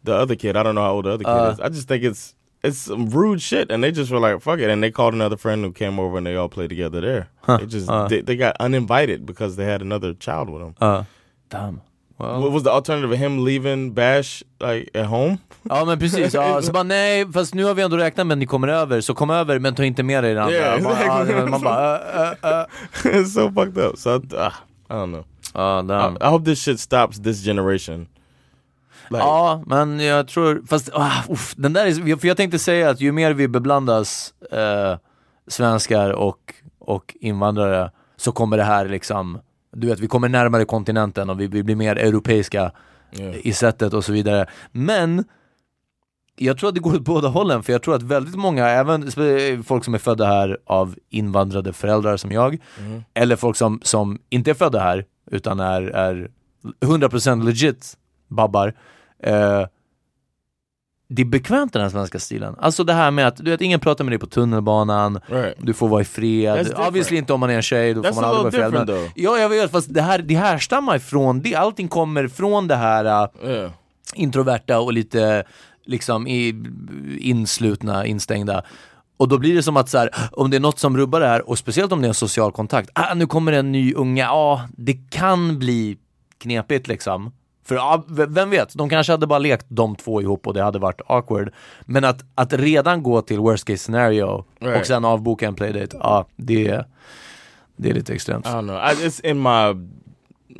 the 0.04 0.12
other 0.12 0.36
kid, 0.36 0.56
I 0.56 0.62
don't 0.62 0.74
know 0.74 0.84
how 0.84 0.94
old 0.94 1.04
the 1.04 1.10
other 1.14 1.24
kid 1.24 1.32
Uh. 1.32 1.52
is. 1.52 1.60
I 1.60 1.68
just 1.74 1.88
think 1.88 2.04
it's 2.04 2.34
it's 2.64 2.78
some 2.78 3.10
rude 3.10 3.40
shit, 3.40 3.70
and 3.70 3.84
they 3.84 3.92
just 3.92 4.10
were 4.10 4.18
like, 4.18 4.40
fuck 4.42 4.58
it, 4.58 4.70
and 4.70 4.82
they 4.82 4.90
called 4.90 5.14
another 5.14 5.36
friend 5.36 5.64
who 5.64 5.72
came 5.72 6.00
over, 6.00 6.16
and 6.18 6.26
they 6.26 6.34
all 6.36 6.48
played 6.48 6.70
together 6.70 7.00
there. 7.00 7.28
Huh. 7.42 7.58
They 7.58 7.66
just 7.66 7.88
Uh. 7.88 8.08
they, 8.08 8.22
they 8.22 8.36
got 8.36 8.56
uninvited 8.60 9.26
because 9.26 9.56
they 9.56 9.66
had 9.66 9.82
another 9.82 10.14
child 10.14 10.48
with 10.50 10.62
them. 10.62 10.74
Ja. 10.80 11.04
damn. 11.50 11.80
What 12.16 12.52
was 12.52 12.62
the 12.62 12.70
alternative 12.70 13.10
of 13.12 13.18
him 13.18 13.44
leaving 13.44 13.90
Bash 13.92 14.42
like 14.60 14.90
at 14.94 15.06
home? 15.06 15.38
Ja 15.70 15.84
men 15.84 15.98
precis, 15.98 16.34
ja, 16.34 16.62
så 16.62 16.72
bara 16.72 16.82
nej, 16.82 17.32
fast 17.32 17.54
nu 17.54 17.64
har 17.64 17.74
vi 17.74 17.82
ändå 17.82 17.96
räknat 17.96 18.26
med 18.26 18.34
att 18.34 18.38
ni 18.38 18.46
kommer 18.46 18.68
över, 18.68 19.00
så 19.00 19.14
kom 19.14 19.30
över 19.30 19.58
men 19.58 19.74
ta 19.74 19.84
inte 19.84 20.02
med 20.02 20.24
dig 20.24 20.34
det 20.34 20.42
andra. 20.42 20.56
Yeah, 20.56 20.82
man, 20.82 20.92
exactly. 20.92 21.34
ja, 21.34 21.46
man 21.46 21.60
bara, 21.60 21.98
uh, 21.98 22.32
uh, 22.44 22.60
uh. 22.60 23.12
it's 23.12 23.32
so 23.34 23.50
fucked 23.50 23.78
up. 23.78 23.98
So 23.98 24.10
I, 24.10 24.16
uh, 24.16 24.52
I 24.90 24.94
don't 24.94 25.10
know. 25.12 25.24
Ja, 25.54 25.82
damn. 25.82 26.14
I, 26.14 26.26
I 26.26 26.30
hope 26.30 26.44
this 26.44 26.62
shit 26.62 26.80
stops 26.80 27.18
this 27.18 27.44
generation. 27.44 28.06
Like, 29.10 29.24
Ja, 29.24 29.62
men 29.66 30.00
jag 30.00 30.28
tror, 30.28 30.62
fast 30.66 30.90
ah, 30.92 31.22
uff, 31.28 31.54
den 31.56 31.72
där 31.72 31.86
är, 31.86 32.16
för 32.16 32.28
jag 32.28 32.36
tänkte 32.36 32.58
säga 32.58 32.90
att 32.90 33.00
ju 33.00 33.12
mer 33.12 33.32
vi 33.32 33.48
beblandas 33.48 34.34
eh, 34.52 34.98
svenskar 35.48 36.10
och, 36.10 36.54
och 36.78 37.16
invandrare 37.20 37.90
så 38.16 38.32
kommer 38.32 38.56
det 38.56 38.64
här 38.64 38.88
liksom, 38.88 39.40
du 39.72 39.86
vet 39.86 40.00
vi 40.00 40.06
kommer 40.06 40.28
närmare 40.28 40.64
kontinenten 40.64 41.30
och 41.30 41.40
vi, 41.40 41.46
vi 41.46 41.62
blir 41.62 41.76
mer 41.76 41.96
europeiska 41.96 42.72
Yeah. 43.18 43.46
i 43.46 43.52
sättet 43.52 43.92
och 43.94 44.04
så 44.04 44.12
vidare. 44.12 44.46
Men 44.72 45.24
jag 46.36 46.58
tror 46.58 46.68
att 46.68 46.74
det 46.74 46.80
går 46.80 46.94
åt 46.94 47.00
båda 47.04 47.28
hållen, 47.28 47.62
för 47.62 47.72
jag 47.72 47.82
tror 47.82 47.94
att 47.94 48.02
väldigt 48.02 48.34
många, 48.34 48.68
även 48.68 49.12
folk 49.64 49.84
som 49.84 49.94
är 49.94 49.98
födda 49.98 50.26
här 50.26 50.58
av 50.66 50.94
invandrade 51.10 51.72
föräldrar 51.72 52.16
som 52.16 52.32
jag, 52.32 52.58
eller 53.14 53.36
folk 53.36 53.56
som, 53.56 53.80
som 53.82 54.18
inte 54.30 54.50
är 54.50 54.54
födda 54.54 54.80
här, 54.80 55.04
utan 55.30 55.60
är, 55.60 55.82
är 55.82 56.30
100% 56.80 57.44
legit 57.44 57.94
babbar, 58.34 58.74
eh, 59.22 59.66
det 61.08 61.22
är 61.22 61.26
bekvämt 61.26 61.72
den 61.72 61.82
här 61.82 61.88
svenska 61.88 62.18
stilen. 62.18 62.56
Alltså 62.58 62.84
det 62.84 62.92
här 62.92 63.10
med 63.10 63.26
att, 63.26 63.36
du 63.36 63.50
vet, 63.50 63.60
ingen 63.60 63.80
pratar 63.80 64.04
med 64.04 64.12
dig 64.12 64.18
på 64.18 64.26
tunnelbanan, 64.26 65.20
Right. 65.26 65.54
du 65.58 65.72
får 65.74 65.88
vara 65.88 66.00
i 66.00 66.04
fred, 66.04 66.74
obviously 66.88 67.16
inte 67.16 67.32
om 67.32 67.40
man 67.40 67.50
är 67.50 67.54
en 67.54 67.62
tjej, 67.62 67.94
då 67.94 68.02
That's 68.02 68.08
får 68.14 68.20
man 68.20 68.24
aldrig 68.24 68.62
vara 68.62 68.82
i 68.82 68.86
fred. 68.86 69.10
ja, 69.14 69.38
jag 69.38 69.48
vet, 69.48 69.70
fast 69.70 69.94
det 69.94 70.02
här, 70.02 70.18
det 70.18 70.34
härstammar 70.34 70.96
ifrån 70.96 71.40
det, 71.40 71.54
allting 71.54 71.88
kommer 71.88 72.28
från 72.28 72.68
det 72.68 72.76
här 72.76 73.04
äh, 73.04 73.50
Yeah. 73.50 73.70
introverta 74.14 74.80
och 74.80 74.92
lite 74.92 75.44
liksom 75.86 76.26
i, 76.26 76.64
inslutna, 77.18 78.06
instängda. 78.06 78.62
Och 79.16 79.28
då 79.28 79.38
blir 79.38 79.54
det 79.54 79.62
som 79.62 79.76
att 79.76 79.88
så 79.88 79.98
här, 79.98 80.10
om 80.32 80.50
det 80.50 80.56
är 80.56 80.60
något 80.60 80.78
som 80.78 80.96
rubbar 80.96 81.20
det 81.20 81.26
här, 81.26 81.48
och 81.48 81.58
speciellt 81.58 81.92
om 81.92 82.00
det 82.00 82.06
är 82.06 82.08
en 82.08 82.14
social 82.14 82.52
kontakt, 82.52 82.90
ah, 82.92 83.14
nu 83.14 83.26
kommer 83.26 83.52
det 83.52 83.58
en 83.58 83.72
ny 83.72 83.94
unga, 83.94 84.24
ja, 84.24 84.68
det 84.76 85.10
kan 85.10 85.58
bli 85.58 85.98
knepigt 86.38 86.88
liksom. 86.88 87.32
För 87.64 87.74
ja, 87.74 88.04
vem 88.08 88.50
vet, 88.50 88.74
de 88.74 88.88
kanske 88.88 89.12
hade 89.12 89.26
bara 89.26 89.38
lekt 89.38 89.66
de 89.68 89.96
två 89.96 90.22
ihop 90.22 90.46
och 90.46 90.54
det 90.54 90.62
hade 90.62 90.78
varit 90.78 91.00
awkward. 91.06 91.52
Men 91.86 92.04
att, 92.04 92.24
att 92.34 92.52
redan 92.52 93.02
gå 93.02 93.22
till 93.22 93.38
worst 93.38 93.64
case 93.64 93.78
scenario 93.78 94.22
och 94.24 94.46
Right. 94.60 94.86
sen 94.86 95.04
avboka 95.04 95.46
en 95.46 95.54
playdate, 95.54 95.96
ja, 96.00 96.26
det, 96.36 96.84
det 97.76 97.90
är 97.90 97.94
lite 97.94 98.12
extremt. 98.14 98.46
I 98.46 98.48
don't 98.48 98.62
know. 98.62 98.76
I, 98.76 99.06
it's 99.06 99.26
in 99.30 99.38
my 99.42 99.88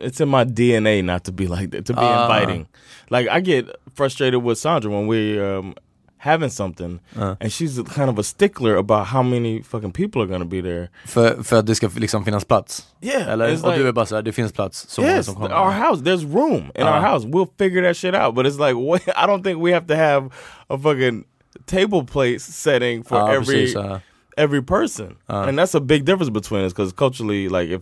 it's 0.07 0.23
in 0.23 0.29
my 0.31 0.45
DNA 0.45 1.13
not 1.15 1.25
to 1.25 1.33
be 1.33 1.45
like 1.45 1.77
that. 1.77 1.87
To 1.87 1.93
be 1.93 2.01
Ah. 2.03 2.25
inviting. 2.39 2.67
Like 3.09 3.39
I 3.39 3.41
get 3.41 3.67
frustrated 3.97 4.43
with 4.43 4.59
Sandra 4.61 4.91
when 4.91 5.07
we 5.07 5.41
um 5.57 5.75
having 6.25 6.51
something 6.51 6.99
Uh. 7.17 7.35
and 7.41 7.53
she's 7.53 7.77
kind 7.95 8.11
of 8.11 8.19
a 8.19 8.23
stickler 8.23 8.77
about 8.77 9.07
how 9.07 9.23
many 9.23 9.63
fucking 9.63 9.93
people 9.93 10.23
are 10.23 10.27
gonna 10.27 10.45
be 10.45 10.63
there. 10.63 10.89
För, 11.07 11.43
för 11.43 11.57
att 11.59 11.67
det 11.67 11.75
ska 11.75 11.89
liksom 11.97 12.25
finnas 12.25 12.45
plats? 12.45 12.87
Yeah, 13.01 13.29
Eller? 13.33 13.53
Och 13.53 13.59
like- 13.73 13.77
du 13.83 13.89
är 13.89 13.93
bara 13.93 14.07
såhär, 14.07 14.23
det 14.23 14.33
finns 14.33 14.53
plats, 14.53 14.87
så 14.89 15.03
yes, 15.03 15.27
som 15.27 15.35
kommer. 15.35 15.55
our 15.55 15.71
house. 15.73 16.03
There's 16.03 16.25
room 16.35 16.71
in 16.75 16.83
our 16.83 16.89
Ah. 17.05 17.13
house. 17.15 17.27
We'll 17.27 17.49
figure 17.59 17.83
that 17.89 17.97
shit 17.97 18.15
out. 18.15 18.35
But 18.35 18.47
it's 18.47 18.59
like, 18.59 18.75
what? 18.91 19.03
I 19.17 19.27
don't 19.27 19.43
think 19.45 19.63
we 19.63 19.73
have 19.75 19.87
to 19.87 19.95
have 19.95 20.31
a 20.71 20.79
fucking 20.79 21.25
table 21.67 22.05
place 22.05 22.45
setting 22.53 23.05
for 23.05 23.19
Ja, 23.19 23.27
every 23.33 23.45
precis, 23.67 24.01
every 24.37 24.63
person, 24.63 25.17
Uh. 25.29 25.49
and 25.49 25.59
that's 25.59 25.75
a 25.77 25.81
big 25.81 26.05
difference 26.05 26.31
between 26.33 26.65
us 26.67 26.73
because 26.73 26.93
culturally, 26.95 27.49
like 27.49 27.69
if 27.75 27.81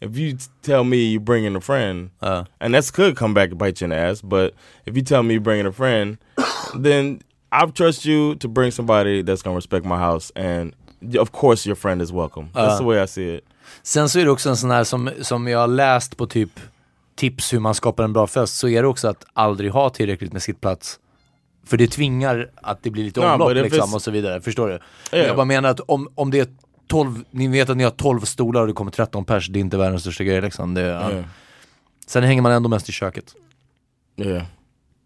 if 0.00 0.18
you 0.18 0.36
tell 0.62 0.84
me 0.84 0.96
you 0.96 1.20
bring 1.20 1.44
in 1.46 1.56
a 1.56 1.60
friend, 1.60 2.10
Uh. 2.20 2.44
and 2.60 2.74
that's 2.74 2.90
could 2.90 3.16
come 3.16 3.32
back 3.34 3.48
and 3.50 3.58
bite 3.58 3.80
you 3.80 3.84
in 3.86 3.90
the 3.90 3.96
ass, 3.96 4.20
but 4.22 4.52
if 4.86 4.94
you 4.96 5.02
tell 5.02 5.22
me 5.22 5.34
you 5.34 5.40
bring 5.40 5.60
in 5.60 5.66
a 5.66 5.72
friend, 5.72 6.18
then 6.74 7.20
I 7.52 7.72
trust 7.72 8.06
you 8.06 8.34
to 8.38 8.48
bring 8.48 8.72
somebody 8.72 9.22
that's 9.22 9.42
gonna 9.44 9.56
respect 9.56 9.86
my 9.86 9.94
house, 9.96 10.32
and 10.36 10.72
of 11.18 11.30
course 11.32 11.68
your 11.68 11.76
friend 11.76 12.02
is 12.02 12.10
welcome. 12.12 12.48
That's 12.54 12.72
Uh. 12.74 12.78
the 12.78 12.84
way 12.84 13.04
I 13.04 13.06
see 13.06 13.34
it. 13.36 13.44
Sen 13.82 14.08
så 14.08 14.18
är 14.18 14.24
det 14.24 14.30
också 14.30 14.48
en 14.48 14.56
sån 14.56 14.70
här 14.70 14.84
som, 14.84 15.10
som 15.20 15.48
jag 15.48 15.58
har 15.58 15.66
läst 15.68 16.16
på 16.16 16.26
typ 16.26 16.50
tips 17.16 17.52
hur 17.52 17.58
man 17.60 17.74
skapar 17.74 18.04
en 18.04 18.12
bra 18.12 18.26
fest, 18.26 18.56
så 18.56 18.68
är 18.68 18.82
det 18.82 18.88
också 18.88 19.08
att 19.08 19.24
aldrig 19.32 19.70
ha 19.70 19.90
tillräckligt 19.90 20.32
med 20.32 20.42
sittplats. 20.42 20.98
För 21.66 21.76
det 21.76 21.86
tvingar 21.88 22.50
att 22.62 22.82
det 22.82 22.90
blir 22.90 23.04
lite 23.04 23.20
Ja, 23.20 23.32
omlopp 23.34 23.54
liksom 23.54 23.80
it's- 23.90 23.94
och 23.94 24.02
så 24.02 24.10
vidare, 24.10 24.40
förstår 24.40 24.68
du? 24.68 24.78
Yeah. 25.16 25.26
Jag 25.28 25.36
bara 25.36 25.44
menar 25.44 25.68
att 25.68 25.80
om, 25.80 26.08
om 26.14 26.30
det 26.30 26.40
är 26.40 26.46
12, 26.88 27.24
ni 27.30 27.48
vet 27.48 27.70
att 27.70 27.76
ni 27.76 27.84
har 27.84 27.90
12 27.90 28.20
stolar 28.20 28.60
och 28.60 28.66
det 28.66 28.72
kommer 28.72 28.90
13 28.90 29.24
pers, 29.24 29.48
det 29.48 29.58
är 29.58 29.60
inte 29.60 29.76
världens 29.76 30.02
största 30.02 30.24
grej 30.24 30.40
liksom. 30.40 30.74
Det, 30.74 30.80
ja. 30.80 31.10
Yeah. 31.10 31.24
Sen 32.06 32.22
hänger 32.22 32.42
man 32.42 32.52
ändå 32.52 32.68
mest 32.68 32.88
i 32.88 32.92
köket. 32.92 33.34
Yeah, 34.16 34.42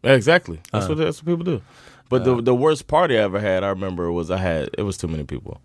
exactly. 0.03 0.57
That's 0.73 0.83
Uh. 0.83 0.89
what 0.89 0.99
that's 0.99 1.25
what 1.25 1.39
people 1.39 1.53
do. 1.53 1.61
But 2.11 2.25
the 2.25 2.43
the 2.43 2.55
worst 2.55 2.87
party 2.87 3.15
I 3.19 3.23
ever 3.23 3.41
had, 3.41 3.65
I 3.65 3.69
remember 3.69 4.11
was 4.13 4.31
I 4.31 4.37
had 4.37 4.69
it 4.79 4.83
was 4.83 4.97
too 4.99 5.09
many 5.09 5.25
people. 5.25 5.61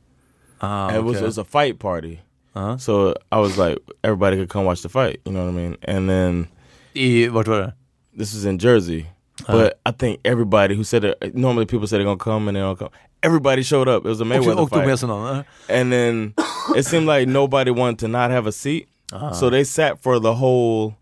And 0.62 0.96
it 0.96 1.04
was 1.04 1.20
it 1.22 1.26
was 1.26 1.38
a 1.38 1.44
fight 1.44 1.80
party. 1.80 2.22
Uh-huh. 2.56 2.78
So 2.78 3.14
I 3.32 3.40
was 3.40 3.58
like, 3.58 3.78
everybody 4.04 4.38
could 4.38 4.50
come 4.50 4.64
watch 4.66 4.82
the 4.82 4.90
fight. 4.90 5.20
You 5.26 5.32
know 5.34 5.44
what 5.44 5.50
I 5.50 5.58
mean? 5.62 5.76
And 5.82 6.10
then 6.10 6.48
I, 6.96 7.28
vart 7.30 7.48
var 7.48 7.60
det? 7.62 7.74
this 8.18 8.34
was 8.34 8.46
in 8.46 8.58
Jersey, 8.60 9.02
Uh-huh. 9.42 9.54
but 9.58 9.80
I 9.86 9.92
think 9.92 10.20
everybody 10.24 10.76
who 10.76 10.84
said 10.84 11.04
it 11.04 11.36
normally 11.36 11.66
people 11.66 11.88
say 11.88 11.98
they're 11.98 12.06
gonna 12.06 12.18
come 12.32 12.48
and 12.48 12.56
they 12.56 12.62
don't 12.62 12.80
come. 12.80 12.90
Everybody 13.24 13.64
showed 13.64 13.88
up. 13.90 14.06
It 14.06 14.10
was 14.10 14.22
a 14.22 14.24
Mayweather 14.26 14.62
och 14.62 14.70
tog 14.70 14.80
fight, 14.80 14.88
med 14.88 15.00
sig 15.00 15.08
någon? 15.10 15.38
eh? 15.38 15.44
and 15.70 15.92
then 15.92 16.34
it 16.78 16.86
seemed 16.86 17.08
like 17.08 17.28
nobody 17.28 17.72
wanted 17.72 18.00
to 18.00 18.08
not 18.08 18.32
have 18.32 18.48
a 18.48 18.52
seat, 18.52 18.88
Uh-huh. 19.12 19.34
so 19.34 19.50
they 19.50 19.64
sat 19.66 20.00
for 20.02 20.20
the 20.20 20.34
whole. 20.34 20.94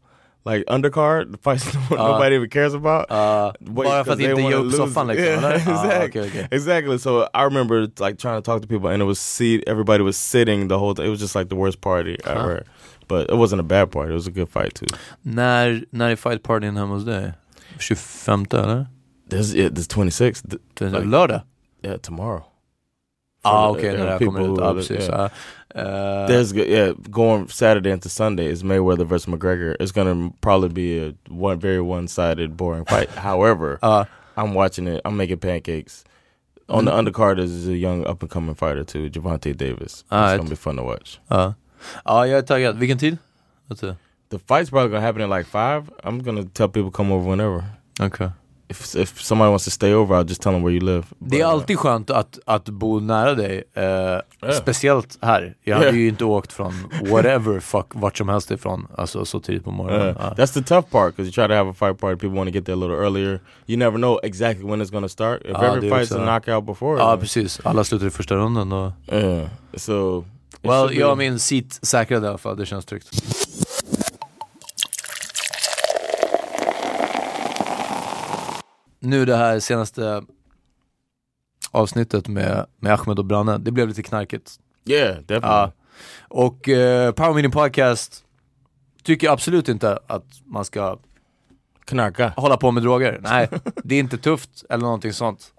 Like 0.45 0.65
undercard, 0.67 1.31
the 1.31 1.37
fights 1.37 1.73
nobody 1.89 2.35
even 2.35 2.49
cares 2.49 2.73
about. 2.73 3.09
Uh, 3.11 3.53
bara 3.59 4.03
för 4.03 4.11
att 4.11 4.17
they 4.17 4.29
inte 4.29 4.41
ge 4.41 4.43
wanna 4.43 4.55
upp 4.57 4.63
lose 4.65 4.77
soffan 4.77 5.09
it. 5.09 5.15
liksom, 5.17 5.33
Yeah? 5.43 5.45
Ah, 5.45 5.83
exactly. 5.83 6.21
okej, 6.21 6.29
okej. 6.29 6.47
Exactly. 6.51 6.97
So 6.99 7.23
I 7.33 7.43
remember 7.43 7.81
like 7.81 8.17
trying 8.17 8.41
to 8.41 8.41
talk 8.41 8.61
to 8.61 8.67
people, 8.67 8.89
and 8.89 9.01
it 9.01 9.05
was 9.05 9.19
seat. 9.19 9.63
Everybody 9.67 10.03
was 10.03 10.17
sitting 10.17 10.67
the 10.67 10.77
whole. 10.77 10.95
time. 10.95 11.05
It 11.07 11.09
was 11.09 11.19
just 11.21 11.35
like 11.35 11.49
the 11.49 11.55
worst 11.55 11.79
party 11.81 12.17
ever. 12.25 12.63
But 13.07 13.29
it 13.29 13.35
wasn't 13.37 13.59
a 13.59 13.63
bad 13.63 13.91
party. 13.91 14.11
It 14.11 14.15
was 14.15 14.27
a 14.27 14.31
good 14.31 14.49
fight 14.49 14.75
too. 14.75 14.87
När, 15.21 15.85
när 15.89 16.09
är 16.09 16.15
fight 16.15 16.43
partyn 16.43 16.77
hemma 16.77 16.93
hos 16.93 17.05
dig? 17.05 17.33
25 17.79 18.45
eller? 18.53 18.87
This 19.29 19.53
yeah, 19.55 19.73
this 19.73 19.87
twenty 19.87 20.11
sixth. 20.11 20.45
Like- 20.79 21.05
Lördag? 21.05 21.41
Yeah, 21.83 21.97
tomorrow. 21.97 22.43
Ah 23.43 23.67
For 23.67 23.73
the- 23.73 23.79
okej, 23.87 23.97
när 23.97 24.05
det 24.05 24.11
här 24.11 24.19
people 24.19 24.39
kommer 24.39 24.53
ut. 24.53 24.59
who- 24.59 24.63
Ja 24.65 24.73
precis. 24.73 25.09
yeah. 25.09 25.29
Eh, 25.75 26.27
There's 26.29 26.53
yeah 26.67 26.93
going 27.09 27.47
Saturday 27.49 27.91
into 27.93 28.09
Sunday 28.09 28.45
is 28.51 28.63
Mayweather 28.63 29.05
versus 29.05 29.27
McGregor. 29.27 29.75
It's 29.79 29.91
gonna 29.91 30.31
probably 30.41 30.69
be 30.69 31.07
a 31.09 31.13
one 31.29 31.59
very 31.59 31.79
one 31.79 32.07
sided 32.07 32.55
boring 32.55 32.85
fight. 32.85 33.09
However, 33.15 33.79
Ja. 33.81 34.05
I'm 34.37 34.53
watching 34.53 34.87
it. 34.87 35.01
I'm 35.05 35.17
making 35.17 35.37
pancakes. 35.39 36.03
On 36.69 36.85
the 36.85 36.91
undercard 36.91 37.39
is 37.39 37.67
a 37.67 37.71
young 37.75 38.05
up 38.05 38.21
and 38.23 38.31
coming 38.31 38.55
fighter 38.55 38.83
too, 38.83 39.09
Javante 39.09 39.53
Davis. 39.57 40.05
It's 40.11 40.37
gonna 40.37 40.49
be 40.49 40.55
fun 40.55 40.77
to 40.77 40.83
watch. 40.83 41.19
ja. 41.29 41.53
ja, 42.05 42.25
jag 42.27 42.37
är 42.37 42.41
taggad. 42.41 42.77
Vilken 42.77 42.97
tid? 42.97 43.17
Du? 43.69 43.95
The 44.29 44.37
fight's 44.39 44.69
probably 44.69 44.89
gonna 44.89 45.01
happen 45.01 45.21
at 45.21 45.29
like 45.37 45.49
five. 45.49 45.83
I'm 46.03 46.23
gonna 46.23 46.43
tell 46.53 46.67
people 46.67 46.91
come 46.91 47.11
over 47.13 47.29
whenever. 47.29 47.63
Okej. 47.99 48.29
If 48.67 48.95
if 48.95 49.21
somebody 49.21 49.49
wants 49.49 49.65
to 49.65 49.71
stay 49.71 49.93
over, 49.93 50.15
I'll 50.15 50.27
just 50.29 50.41
tell 50.41 50.53
them 50.53 50.63
where 50.63 50.73
you 50.75 50.85
live. 50.85 51.03
Det 51.19 51.35
är 51.35 51.39
But, 51.39 51.47
uh, 51.47 51.49
alltid 51.49 51.79
skönt 51.79 52.09
att, 52.09 52.39
att 52.45 52.69
bo 52.69 52.99
nära 52.99 53.33
dig, 53.33 53.63
eh, 53.73 54.51
speciellt 54.53 55.17
här. 55.21 55.55
Jag 55.63 55.75
hade 55.75 55.87
Yeah. 55.87 55.99
ju 55.99 56.07
inte 56.07 56.25
åkt 56.25 56.53
från 56.53 56.73
whatever 57.09 57.59
fuck, 57.59 57.85
vart 57.93 58.17
som 58.17 58.29
helst 58.29 58.51
ifrån, 58.51 58.87
alltså 58.97 59.25
så 59.25 59.39
tidigt 59.39 59.63
på 59.63 59.71
morgonen. 59.71 60.07
Uh, 60.07 60.15
Ja. 60.19 60.33
That's 60.43 60.53
the 60.53 60.63
tough 60.63 60.89
part 60.91 61.15
because 61.15 61.23
you 61.23 61.31
try 61.31 61.47
to 61.47 61.53
have 61.53 61.69
a 61.69 61.73
fight 61.79 61.99
party, 61.99 62.15
people 62.19 62.37
want 62.37 62.49
to 62.49 62.53
get 62.55 62.65
there 62.65 62.73
a 62.75 62.79
little 62.79 62.95
earlier. 62.97 63.39
You 63.67 63.77
never 63.79 63.97
know 63.97 64.19
exactly 64.23 64.65
when 64.69 64.81
it's 64.81 64.91
to 65.01 65.09
start. 65.09 65.41
If 65.45 65.55
Ah, 65.55 65.63
every 65.63 65.89
fight's 65.89 66.01
också- 66.03 66.19
a 66.19 66.23
knockout 66.25 66.65
before, 66.65 66.99
Ja 66.99 67.09
then- 67.11 67.19
precis, 67.19 67.59
alla 67.63 67.83
slutar 67.83 68.07
i 68.07 68.09
första 68.09 68.35
ronden 68.35 68.71
och... 68.71 68.91
yeah. 69.11 69.47
So, 69.75 70.25
Well, 70.61 70.93
jag 70.97 71.07
har 71.07 71.15
min 71.15 71.39
seat 71.39 71.79
säkrad 71.81 72.23
i 72.23 72.27
alla 72.27 72.37
fall, 72.37 72.57
det 72.57 72.65
känns 72.65 72.85
tryggt. 72.85 73.42
Nu 79.03 79.25
det 79.25 79.35
här 79.35 79.59
senaste 79.59 80.23
avsnittet 81.71 82.27
med, 82.27 82.65
med 82.79 82.93
Ahmed 82.93 83.19
och 83.19 83.25
Branne, 83.25 83.57
det 83.57 83.71
blev 83.71 83.87
lite 83.87 84.03
knarkigt. 84.03 84.59
yeah, 84.85 85.15
definitely. 85.15 85.49
Ja. 85.49 85.71
Och 86.27 86.69
eh, 86.69 87.11
Power 87.11 87.33
Meeting 87.33 87.51
Podcast 87.51 88.23
tycker 89.03 89.29
absolut 89.29 89.69
inte 89.69 89.99
att 90.07 90.25
man 90.45 90.65
ska 90.65 90.97
Knarka. 91.85 92.33
hålla 92.37 92.57
på 92.57 92.71
med 92.71 92.83
droger. 92.83 93.19
Nej, 93.23 93.49
det 93.83 93.95
är 93.95 93.99
inte 93.99 94.17
tufft 94.17 94.63
eller 94.69 94.83
någonting 94.83 95.13
sånt. 95.13 95.53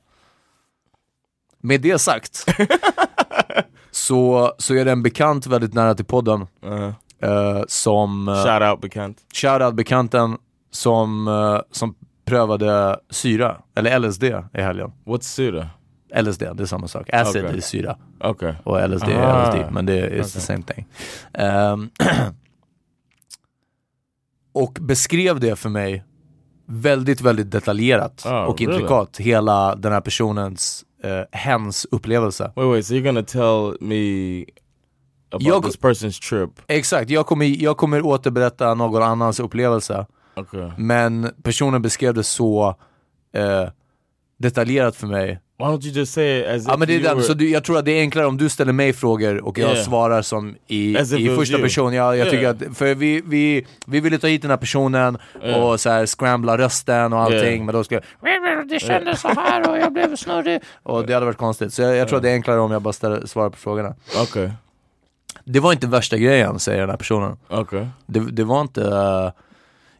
Med 1.58 1.80
det 1.80 1.98
sagt, 1.98 2.46
så, 3.90 4.52
så 4.58 4.74
är 4.74 4.84
det 4.84 4.92
en 4.92 5.02
bekant 5.02 5.46
väldigt 5.46 5.74
nära 5.74 5.94
till 5.94 6.04
podden 6.04 6.46
Uh, 6.66 6.92
eh, 7.30 7.62
som, 7.68 8.28
uh, 8.28 8.44
shout 8.44 8.62
out 8.62 8.80
bekant. 8.80 9.18
shoutout 9.34 9.74
bekanten 9.74 10.38
som, 10.70 11.28
eh, 11.28 11.60
som 11.70 11.94
prövade 12.38 12.98
syra, 13.10 13.56
eller 13.74 13.98
LSD 13.98 14.24
i 14.54 14.60
helgen. 14.60 14.92
What's 15.04 15.22
Suda? 15.22 15.68
LSD, 16.16 16.40
det 16.54 16.60
är 16.62 16.66
samma 16.66 16.88
sak. 16.88 17.10
Acid 17.12 17.44
Okej. 17.44 17.56
är 17.56 17.60
syra 17.60 17.96
Okay. 18.24 18.52
och 18.64 18.88
LSD 18.88 19.08
är 19.08 19.22
Ah. 19.22 19.50
LSD, 19.50 19.72
men 19.72 19.86
det 19.86 19.94
är 20.00 20.10
it's 20.10 20.32
the 20.34 20.40
same 20.40 20.62
thing. 20.62 20.86
Ehm, 21.32 21.90
och 24.52 24.78
beskrev 24.80 25.40
det 25.40 25.56
för 25.56 25.68
mig 25.68 26.04
väldigt, 26.66 27.20
väldigt 27.20 27.50
detaljerat 27.50 28.22
Oh, 28.26 28.32
och 28.44 28.60
really? 28.60 28.74
intrikat, 28.74 29.16
hela 29.18 29.74
den 29.76 29.92
här 29.92 30.00
personens, 30.00 30.84
eh, 31.04 31.20
hens 31.38 31.86
upplevelse. 31.90 32.52
Wait, 32.56 32.66
wait. 32.68 32.86
So 32.86 32.94
you're 32.94 33.04
gonna 33.04 33.22
tell 33.22 33.76
me 33.88 34.38
about 35.30 35.42
Jag- 35.42 35.62
this 35.64 35.78
person's 35.78 36.28
trip? 36.28 36.50
Exakt, 36.66 37.10
jag 37.10 37.26
kommer, 37.26 37.46
jag 37.62 37.76
kommer 37.76 38.02
återberätta 38.06 38.74
någon 38.74 39.02
annans 39.02 39.40
upplevelse. 39.40 40.06
Okay. 40.36 40.70
Men 40.78 41.30
personen 41.42 41.82
beskrev 41.82 42.14
det 42.14 42.24
så 42.24 42.76
eh, 43.34 43.68
detaljerat 44.38 44.96
för 44.96 45.06
mig. 45.06 45.40
Why 45.58 45.64
don't 45.64 45.84
you 45.86 45.92
just 45.94 46.12
say 46.12 46.40
it 46.40 46.46
as 46.46 46.66
Ja 46.66 46.72
if 46.72 46.78
men 46.78 46.88
det 46.88 46.96
är 46.96 47.14
were... 47.14 47.22
så 47.22 47.34
du, 47.34 47.50
jag 47.50 47.64
tror 47.64 47.78
att 47.78 47.84
det 47.84 47.90
är 47.92 48.00
enklare 48.00 48.26
om 48.26 48.36
du 48.36 48.48
ställer 48.48 48.72
mig 48.72 48.92
frågor 48.92 49.44
och 49.44 49.58
jag 49.58 49.70
Yeah. 49.70 49.84
svarar 49.84 50.22
som 50.22 50.56
i, 50.66 50.98
i 50.98 51.28
första 51.36 51.58
person. 51.58 51.92
Ja, 51.94 52.16
jag 52.16 52.24
tycker 52.30 52.42
Yeah. 52.42 52.56
att, 52.70 52.76
för 52.76 52.94
vi, 52.94 53.22
vi, 53.26 53.66
vi 53.86 54.00
ville 54.00 54.18
ta 54.18 54.26
hit 54.26 54.42
den 54.42 54.50
här 54.50 54.58
personen 54.58 55.18
Yeah. 55.42 55.62
och 55.62 55.80
så 55.80 55.90
här 55.90 56.06
scrambla 56.06 56.58
rösten 56.58 57.12
och 57.12 57.18
allting, 57.20 57.38
Yeah. 57.40 57.64
men 57.64 57.74
då 57.74 57.84
ska 57.84 57.94
jag, 57.94 58.04
det 58.68 58.78
kändes 58.78 59.20
så 59.20 59.28
här 59.28 59.70
och 59.70 59.78
jag 59.78 59.92
blev 59.92 60.16
snurrig. 60.16 60.60
Och 60.82 61.06
det 61.06 61.14
hade 61.14 61.26
varit 61.26 61.38
konstigt. 61.38 61.72
Så 61.74 61.82
jag, 61.82 61.96
jag 61.96 62.08
tror 62.08 62.16
att 62.16 62.22
det 62.22 62.30
är 62.30 62.34
enklare 62.34 62.60
om 62.60 62.70
jag 62.70 62.82
bara 62.82 62.92
ställer, 62.92 63.26
svarar 63.26 63.50
på 63.50 63.56
frågorna. 63.56 63.94
Okay. 64.22 64.50
Det 65.44 65.60
var 65.60 65.72
inte 65.72 65.86
värsta 65.86 66.16
grejen, 66.18 66.58
säger 66.58 66.80
den 66.80 66.90
här 66.90 66.96
personen. 66.96 67.36
Okay. 67.48 67.86
Det, 68.06 68.20
det 68.20 68.44
var 68.44 68.60
inte, 68.60 68.82
eh, 68.82 69.30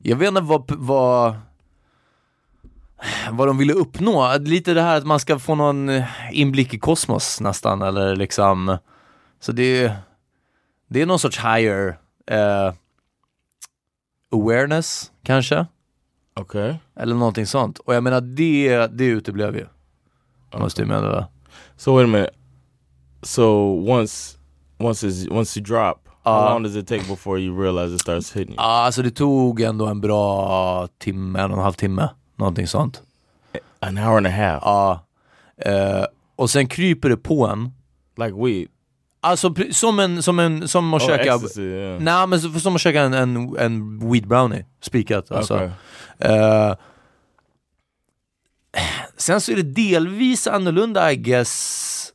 jag 0.06 0.16
vet 0.16 0.28
inte 0.28 0.40
vad, 0.40 0.70
vad, 0.70 1.36
vad 3.30 3.48
de 3.48 3.58
ville 3.58 3.72
uppnå. 3.72 4.38
Lite 4.38 4.74
det 4.74 4.82
här 4.82 4.96
att 4.96 5.06
man 5.06 5.20
ska 5.20 5.38
få 5.38 5.54
någon 5.54 5.88
eh, 5.88 6.04
inblick 6.32 6.74
i 6.74 6.78
kosmos 6.78 7.40
nästan, 7.40 7.82
eller 7.82 8.16
liksom, 8.16 8.78
så 9.40 9.52
det, 9.52 9.92
det 10.88 11.02
är 11.02 11.06
någon 11.06 11.18
sorts 11.18 11.38
higher 11.38 11.98
eh, 12.26 12.72
awareness 14.32 15.12
kanske, 15.22 15.66
Okay. 16.40 16.74
eller 16.96 17.14
någonting 17.14 17.46
sånt. 17.46 17.78
Och 17.78 17.94
jag 17.94 18.02
menar 18.02 18.20
det, 18.20 18.86
det 18.86 19.04
uteblev 19.04 19.56
ju. 19.56 19.66
Måste 20.58 20.82
jag 20.82 20.88
mena 20.88 21.08
det. 21.08 21.26
So 21.76 21.94
wait 21.94 22.04
a 22.04 22.06
minute. 22.06 22.34
So 23.22 23.42
once 23.90 24.38
once 24.78 25.06
is 25.06 25.28
once 25.28 25.60
you 25.60 25.66
drop, 25.66 26.03
how 26.24 26.44
long 26.50 26.62
does 26.62 26.76
it 26.76 26.88
take 26.88 27.08
before 27.08 27.38
you 27.40 27.62
realize 27.62 27.94
it 27.94 28.00
starts 28.00 28.32
hitting 28.32 28.54
you? 28.54 28.62
Ja, 28.62 28.84
alltså 28.84 29.02
det 29.02 29.10
tog 29.10 29.60
ändå 29.60 29.86
en 29.86 30.00
bra 30.00 30.88
timme, 30.98 31.40
en 31.40 31.50
och 31.50 31.56
en 31.58 31.62
halv 31.64 31.72
timme, 31.72 32.08
någonting 32.36 32.66
sånt. 32.66 33.02
An 33.80 33.98
hour 33.98 34.16
and 34.16 34.26
a 34.26 34.30
half. 34.30 34.62
Ja. 34.64 35.04
Eh, 35.70 36.04
och 36.36 36.50
sen 36.50 36.66
kryper 36.68 37.08
det 37.08 37.16
på 37.16 37.46
en. 37.46 37.70
Like 38.16 38.34
weed. 38.44 38.68
Alltså 39.20 39.48
pr- 39.48 39.72
som 39.72 39.98
en, 40.00 40.22
som 40.22 40.38
en, 40.38 40.68
som 40.68 40.94
att 40.94 41.02
Oh, 41.02 41.08
käka... 41.08 41.34
ecstasy, 41.34 41.62
yeah. 41.62 42.00
Nej 42.00 42.26
men 42.26 42.40
så- 42.40 42.60
som 42.60 42.74
att 42.74 42.80
käka 42.80 43.00
en, 43.02 43.14
en, 43.14 43.56
en 43.58 44.10
weed 44.12 44.26
brownie, 44.28 44.64
spikat 44.80 45.32
alltså. 45.32 45.54
Okay. 45.54 45.68
Eh, 46.18 46.74
sen 49.16 49.40
så 49.40 49.52
är 49.52 49.56
det 49.56 49.62
delvis 49.62 50.46
annorlunda 50.46 51.12
I 51.12 51.16
guess 51.16 52.12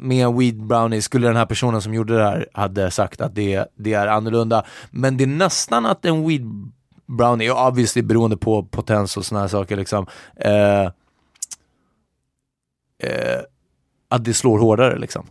med 0.00 0.34
weed 0.34 0.66
brownie 0.66 1.02
skulle 1.02 1.26
den 1.26 1.36
här 1.36 1.46
personen 1.46 1.82
som 1.82 1.94
gjorde 1.94 2.16
det 2.16 2.24
här 2.24 2.48
hade 2.52 2.90
sagt 2.90 3.20
att 3.20 3.34
det, 3.34 3.66
det 3.76 3.92
är 3.92 4.06
annorlunda. 4.06 4.64
Men 4.90 5.16
det 5.16 5.24
är 5.24 5.28
nästan 5.28 5.86
att 5.86 6.04
en 6.04 6.28
weed 6.28 6.72
brownie, 7.06 7.50
obviously 7.50 8.02
beroende 8.02 8.36
på 8.36 8.62
potens 8.62 9.16
och 9.16 9.24
såna 9.24 9.40
här 9.40 9.48
saker 9.48 9.76
liksom, 9.76 10.06
eh, 10.36 10.84
eh, 12.98 13.40
att 14.08 14.24
det 14.24 14.34
slår 14.34 14.58
hårdare 14.58 14.98
liksom. 14.98 15.26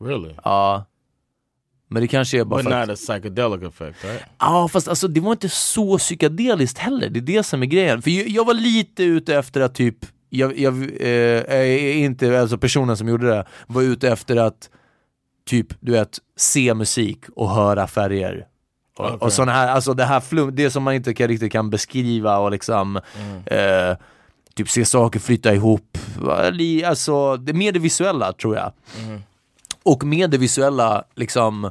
Really? 0.00 0.34
Ja. 0.44 0.84
Men 1.88 2.02
det 2.02 2.08
kanske 2.08 2.40
är 2.40 2.44
bara 2.44 2.62
But 2.62 2.72
för 2.72 2.80
att... 2.80 2.88
not 2.88 2.94
a 2.94 2.96
psychedelic 2.96 3.62
effect, 3.62 4.04
right? 4.04 4.22
Ja 4.38 4.68
fast 4.68 4.88
alltså 4.88 5.08
det 5.08 5.20
var 5.20 5.32
inte 5.32 5.48
så 5.48 5.98
psykedeliskt 5.98 6.78
heller, 6.78 7.08
det 7.10 7.18
är 7.18 7.22
det 7.36 7.42
som 7.42 7.62
är 7.62 7.66
grejen. 7.66 8.02
För 8.02 8.10
jag, 8.10 8.28
jag 8.28 8.44
var 8.44 8.54
lite 8.54 9.04
ute 9.04 9.36
efter 9.36 9.60
att 9.60 9.74
typ, 9.74 10.06
jag, 10.38 10.58
jag 10.58 10.74
eh, 10.82 11.56
är 11.56 11.92
inte, 11.92 12.40
alltså 12.40 12.58
personen 12.58 12.96
som 12.96 13.08
gjorde 13.08 13.26
det, 13.26 13.46
var 13.66 13.82
ute 13.82 14.08
efter 14.08 14.36
att 14.36 14.70
typ, 15.46 15.66
du 15.80 15.92
vet, 15.92 16.18
se 16.36 16.74
musik 16.74 17.24
och 17.36 17.50
höra 17.50 17.86
färger. 17.86 18.46
Och, 18.98 19.06
Okej. 19.06 19.18
och 19.20 19.32
såna 19.32 19.52
här, 19.52 19.68
alltså 19.68 19.94
det 19.94 20.04
här 20.04 20.20
flum, 20.20 20.54
det 20.54 20.70
som 20.70 20.82
man 20.82 20.94
inte 20.94 21.14
kan, 21.14 21.28
riktigt 21.28 21.52
kan 21.52 21.70
beskriva 21.70 22.38
och 22.38 22.50
liksom 22.50 22.96
eh, 23.46 23.96
Typ 24.56 24.70
se 24.70 24.84
saker 24.84 25.20
flytta 25.20 25.54
ihop, 25.54 25.98
alltså 26.84 27.36
det 27.36 27.52
är 27.52 27.54
mer 27.54 27.72
det 27.72 27.78
visuella 27.78 28.32
tror 28.32 28.56
jag. 28.56 28.72
Och 29.82 30.04
med 30.04 30.30
det 30.30 30.38
visuella 30.38 31.04
liksom 31.14 31.70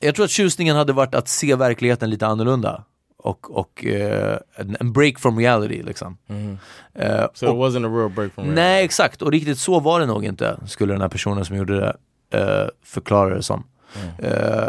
jag 0.00 0.14
tror 0.14 0.24
att 0.24 0.30
tjusningen 0.30 0.76
hade 0.76 0.92
varit 0.92 1.14
att 1.14 1.28
se 1.28 1.54
verkligheten 1.54 2.10
lite 2.10 2.26
annorlunda. 2.26 2.84
Och, 3.24 3.58
och 3.58 3.84
eh, 3.84 4.38
en, 4.80 4.92
break 4.92 5.18
from 5.18 5.38
reality 5.38 5.82
liksom. 5.82 6.16
Eh, 6.94 7.24
So 7.34 7.46
och, 7.46 7.68
it 7.68 7.74
wasn't 7.74 7.86
a 7.86 7.98
real 7.98 8.10
break 8.10 8.32
from 8.32 8.44
reality. 8.44 8.60
nej 8.62 8.84
exakt, 8.84 9.22
och 9.22 9.32
riktigt 9.32 9.58
så 9.58 9.80
var 9.80 10.00
det 10.00 10.06
nog 10.06 10.24
inte, 10.24 10.58
skulle 10.66 10.92
den 10.94 11.00
här 11.00 11.08
personen 11.08 11.44
som 11.44 11.56
gjorde 11.56 11.80
det 11.80 11.96
eh, 12.38 12.68
förklara 12.84 13.34
det 13.34 13.42
som. 13.42 13.64
Eh, 14.18 14.68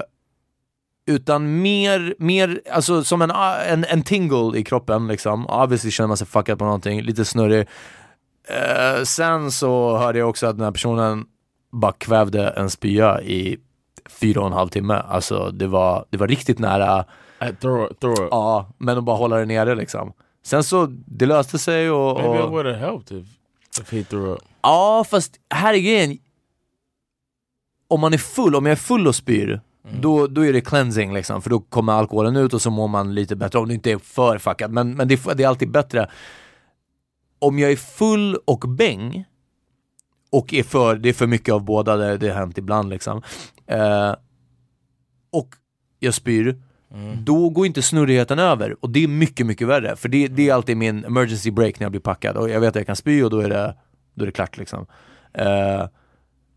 utan 1.08 1.62
mer, 1.62 2.16
mer, 2.20 2.62
alltså 2.72 3.04
som 3.04 3.22
en, 3.22 3.32
en, 3.68 3.86
en 3.90 4.04
tingle 4.04 4.58
i 4.60 4.64
kroppen 4.64 5.08
liksom. 5.08 5.48
Obviously 5.48 5.92
känner 5.92 6.08
man 6.08 6.18
sig 6.18 6.28
fuckad 6.28 6.60
på 6.60 6.66
någonting, 6.66 7.02
lite 7.02 7.26
snurrig. 7.26 7.68
Sen 9.04 9.52
så 9.52 9.98
hörde 9.98 10.20
jag 10.20 10.30
också 10.30 10.48
att 10.48 10.58
den 10.58 10.64
här 10.64 10.72
personen 10.72 11.26
bara 11.72 11.92
kvävde 11.92 12.48
en 12.50 12.70
spya 12.70 13.22
i 13.22 13.58
fyra 14.10 14.42
och 14.42 14.48
en 14.48 14.54
halv 14.54 14.70
timme. 14.70 14.94
Alltså 14.94 15.52
det 15.52 15.68
var, 15.68 16.06
det 16.10 16.18
var 16.18 16.28
riktigt 16.28 16.60
nära, 16.60 17.06
throw 17.52 17.92
it, 17.92 18.00
throw 18.00 18.14
it. 18.14 18.28
ja, 18.32 18.70
men 18.78 18.98
att 18.98 19.04
bara 19.04 19.18
hålla 19.18 19.38
det 19.38 19.46
nere 19.46 19.76
liksom. 19.76 20.14
Sen 20.44 20.64
så, 20.64 20.86
det 21.06 21.26
löste 21.26 21.60
sig 21.60 21.92
och... 21.92 22.22
Maybe 22.22 22.36
it 22.40 22.44
och 22.44 22.52
would 22.52 22.66
have 22.66 22.78
helped 22.78 23.18
if 23.18 23.28
if 23.82 23.92
he 23.92 24.04
threw 24.04 24.32
up. 24.34 24.40
ja, 24.62 25.06
fast 25.10 25.40
här 25.50 25.74
är 25.74 25.78
grejen. 25.78 26.18
Om 27.88 28.00
man 28.02 28.14
är 28.14 28.18
full, 28.18 28.56
om 28.56 28.66
jag 28.66 28.72
är 28.72 28.76
full 28.76 29.08
och 29.08 29.16
spyr, 29.16 29.62
då, 30.02 30.28
då 30.28 30.46
är 30.46 30.54
det 30.54 30.62
cleansing 30.62 31.14
liksom, 31.14 31.42
för 31.42 31.50
då 31.50 31.60
kommer 31.60 31.94
alkoholen 31.94 32.36
ut 32.36 32.54
och 32.54 32.62
så 32.62 32.70
mår 32.70 32.88
man 32.88 33.16
lite 33.16 33.36
bättre, 33.36 33.60
om 33.60 33.68
du 33.68 33.74
inte 33.74 33.92
är 33.92 33.98
för 33.98 34.38
fuckad, 34.38 34.72
men, 34.72 34.96
men 34.96 35.08
det, 35.08 35.14
är- 35.26 35.36
det 35.36 35.44
är 35.44 35.48
alltid 35.48 35.72
bättre. 35.72 36.10
Om 37.40 37.60
jag 37.60 37.72
är 37.72 37.76
full 37.76 38.36
och 38.46 38.60
bäng, 38.60 39.26
och 40.32 40.54
är 40.54 40.64
för, 40.64 40.96
det 40.96 41.10
är 41.10 41.14
för 41.14 41.28
mycket 41.28 41.54
av 41.54 41.64
båda, 41.64 41.96
det, 41.96 42.18
det 42.18 42.30
har 42.30 42.36
hänt 42.36 42.58
ibland 42.58 42.90
liksom. 42.90 43.22
Eh, 43.68 44.16
och 45.32 45.50
jag 46.00 46.14
spyr, 46.14 46.62
då 47.24 47.50
går 47.50 47.66
inte 47.66 47.82
snurrigheten 47.82 48.40
över. 48.40 48.76
Och 48.80 48.90
det 48.90 49.04
är 49.04 49.08
mycket, 49.08 49.46
mycket 49.46 49.68
värre. 49.68 49.96
För 49.96 50.10
det, 50.10 50.28
det 50.28 50.50
är 50.50 50.54
alltid 50.54 50.78
min 50.78 51.06
emergency 51.06 51.52
break 51.52 51.80
när 51.80 51.86
jag 51.86 51.92
blir 51.92 52.02
packad. 52.02 52.38
Och 52.38 52.50
jag 52.50 52.60
vet 52.60 52.70
att 52.70 52.76
jag 52.76 52.86
kan 52.86 52.96
spy 52.96 53.24
och 53.24 53.30
då 53.30 53.40
är 53.40 53.50
det, 53.50 53.76
då 54.14 54.24
är 54.24 54.26
det 54.26 54.32
klart 54.32 54.58
liksom. 54.58 54.86
Eh, 55.34 55.86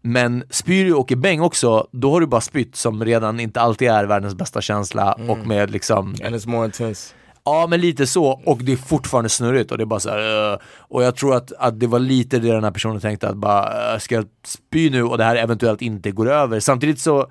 men 0.03 0.45
spyr 0.51 0.85
du 0.85 0.95
och 0.95 1.13
är 1.13 1.17
bäng 1.17 1.41
också, 1.41 1.89
då 1.93 2.13
har 2.13 2.21
du 2.21 2.27
bara 2.27 2.41
spytt 2.41 2.77
som 2.77 3.05
redan 3.05 3.41
inte 3.41 3.61
alltid 3.61 3.89
är 3.89 4.05
världens 4.05 4.35
bästa 4.35 4.61
känsla 4.61 5.13
och 5.29 5.47
med 5.47 5.71
liksom 5.71 6.09
And 6.25 6.35
it's 6.35 6.49
more 6.49 6.65
intense. 6.65 7.15
Ja 7.45 7.67
men 7.71 7.81
lite 7.81 8.07
så, 8.07 8.25
och 8.27 8.59
det 8.63 8.73
är 8.73 8.77
fortfarande 8.77 9.29
snurrigt 9.29 9.71
och 9.71 9.79
det 9.79 9.85
är 9.85 9.87
bara 9.87 10.01
så 10.01 10.11
här, 10.11 10.19
"Ugh." 10.19 10.61
Och 10.79 11.03
jag 11.03 11.17
tror 11.17 11.37
att, 11.37 11.53
att 11.53 11.81
det 11.81 11.87
var 11.87 11.99
lite 11.99 12.39
det 12.39 12.53
den 12.53 12.65
här 12.65 12.71
personen 12.71 13.01
tänkte 13.01 13.29
att 13.29 13.37
bara, 13.37 13.93
"Äh, 13.93 13.99
ska 13.99 14.15
jag 14.15 14.25
spy 14.45 14.91
nu 14.91 15.03
och 15.03 15.19
det 15.19 15.25
här 15.25 15.37
eventuellt 15.37 15.83
inte 15.83 16.11
går 16.11 16.31
över. 16.31 16.61
Samtidigt 16.61 17.01
så 17.01 17.27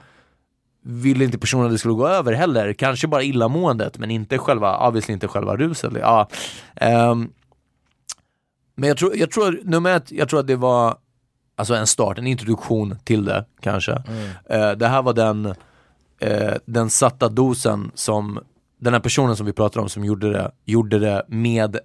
ville 0.87 1.25
inte 1.25 1.37
personen 1.37 1.65
att 1.65 1.71
det 1.71 1.77
skulle 1.77 1.93
gå 1.93 2.07
över 2.07 2.33
heller, 2.33 2.73
kanske 2.73 3.07
bara 3.07 3.23
illamåendet 3.23 3.97
men 3.97 4.11
inte 4.11 4.37
själva, 4.37 4.87
obviously 4.87 5.13
inte 5.13 5.27
själva 5.27 5.57
ruset. 5.57 5.93
Ja. 6.01 6.29
ehm, 6.75 7.29
men 8.75 8.87
jag 8.87 8.97
tror, 8.97 9.17
jag 9.17 9.31
tror, 9.31 9.59
nummer 9.63 9.95
ett, 9.95 10.11
jag 10.11 10.29
tror 10.29 10.39
att 10.39 10.47
det 10.47 10.55
var 10.55 10.97
alltså 11.55 11.75
en 11.75 11.87
start, 11.87 12.17
en 12.17 12.27
introduktion 12.27 12.97
till 13.03 13.25
det 13.25 13.45
kanske. 13.59 13.91
Eh, 14.49 14.71
det 14.71 14.87
här 14.87 15.01
var 15.01 15.13
den, 15.13 15.45
eh, 16.19 16.53
den 16.65 16.89
satta 16.89 17.29
dosen 17.29 17.91
som 17.95 18.39
den 18.79 18.93
här 18.93 18.99
personen 18.99 19.35
som 19.35 19.45
vi 19.45 19.53
pratar 19.53 19.81
om 19.81 19.89
som 19.89 20.05
gjorde 20.05 20.31
det, 20.33 20.51
gjorde 20.65 20.99
det 20.99 21.25
med 21.27 21.77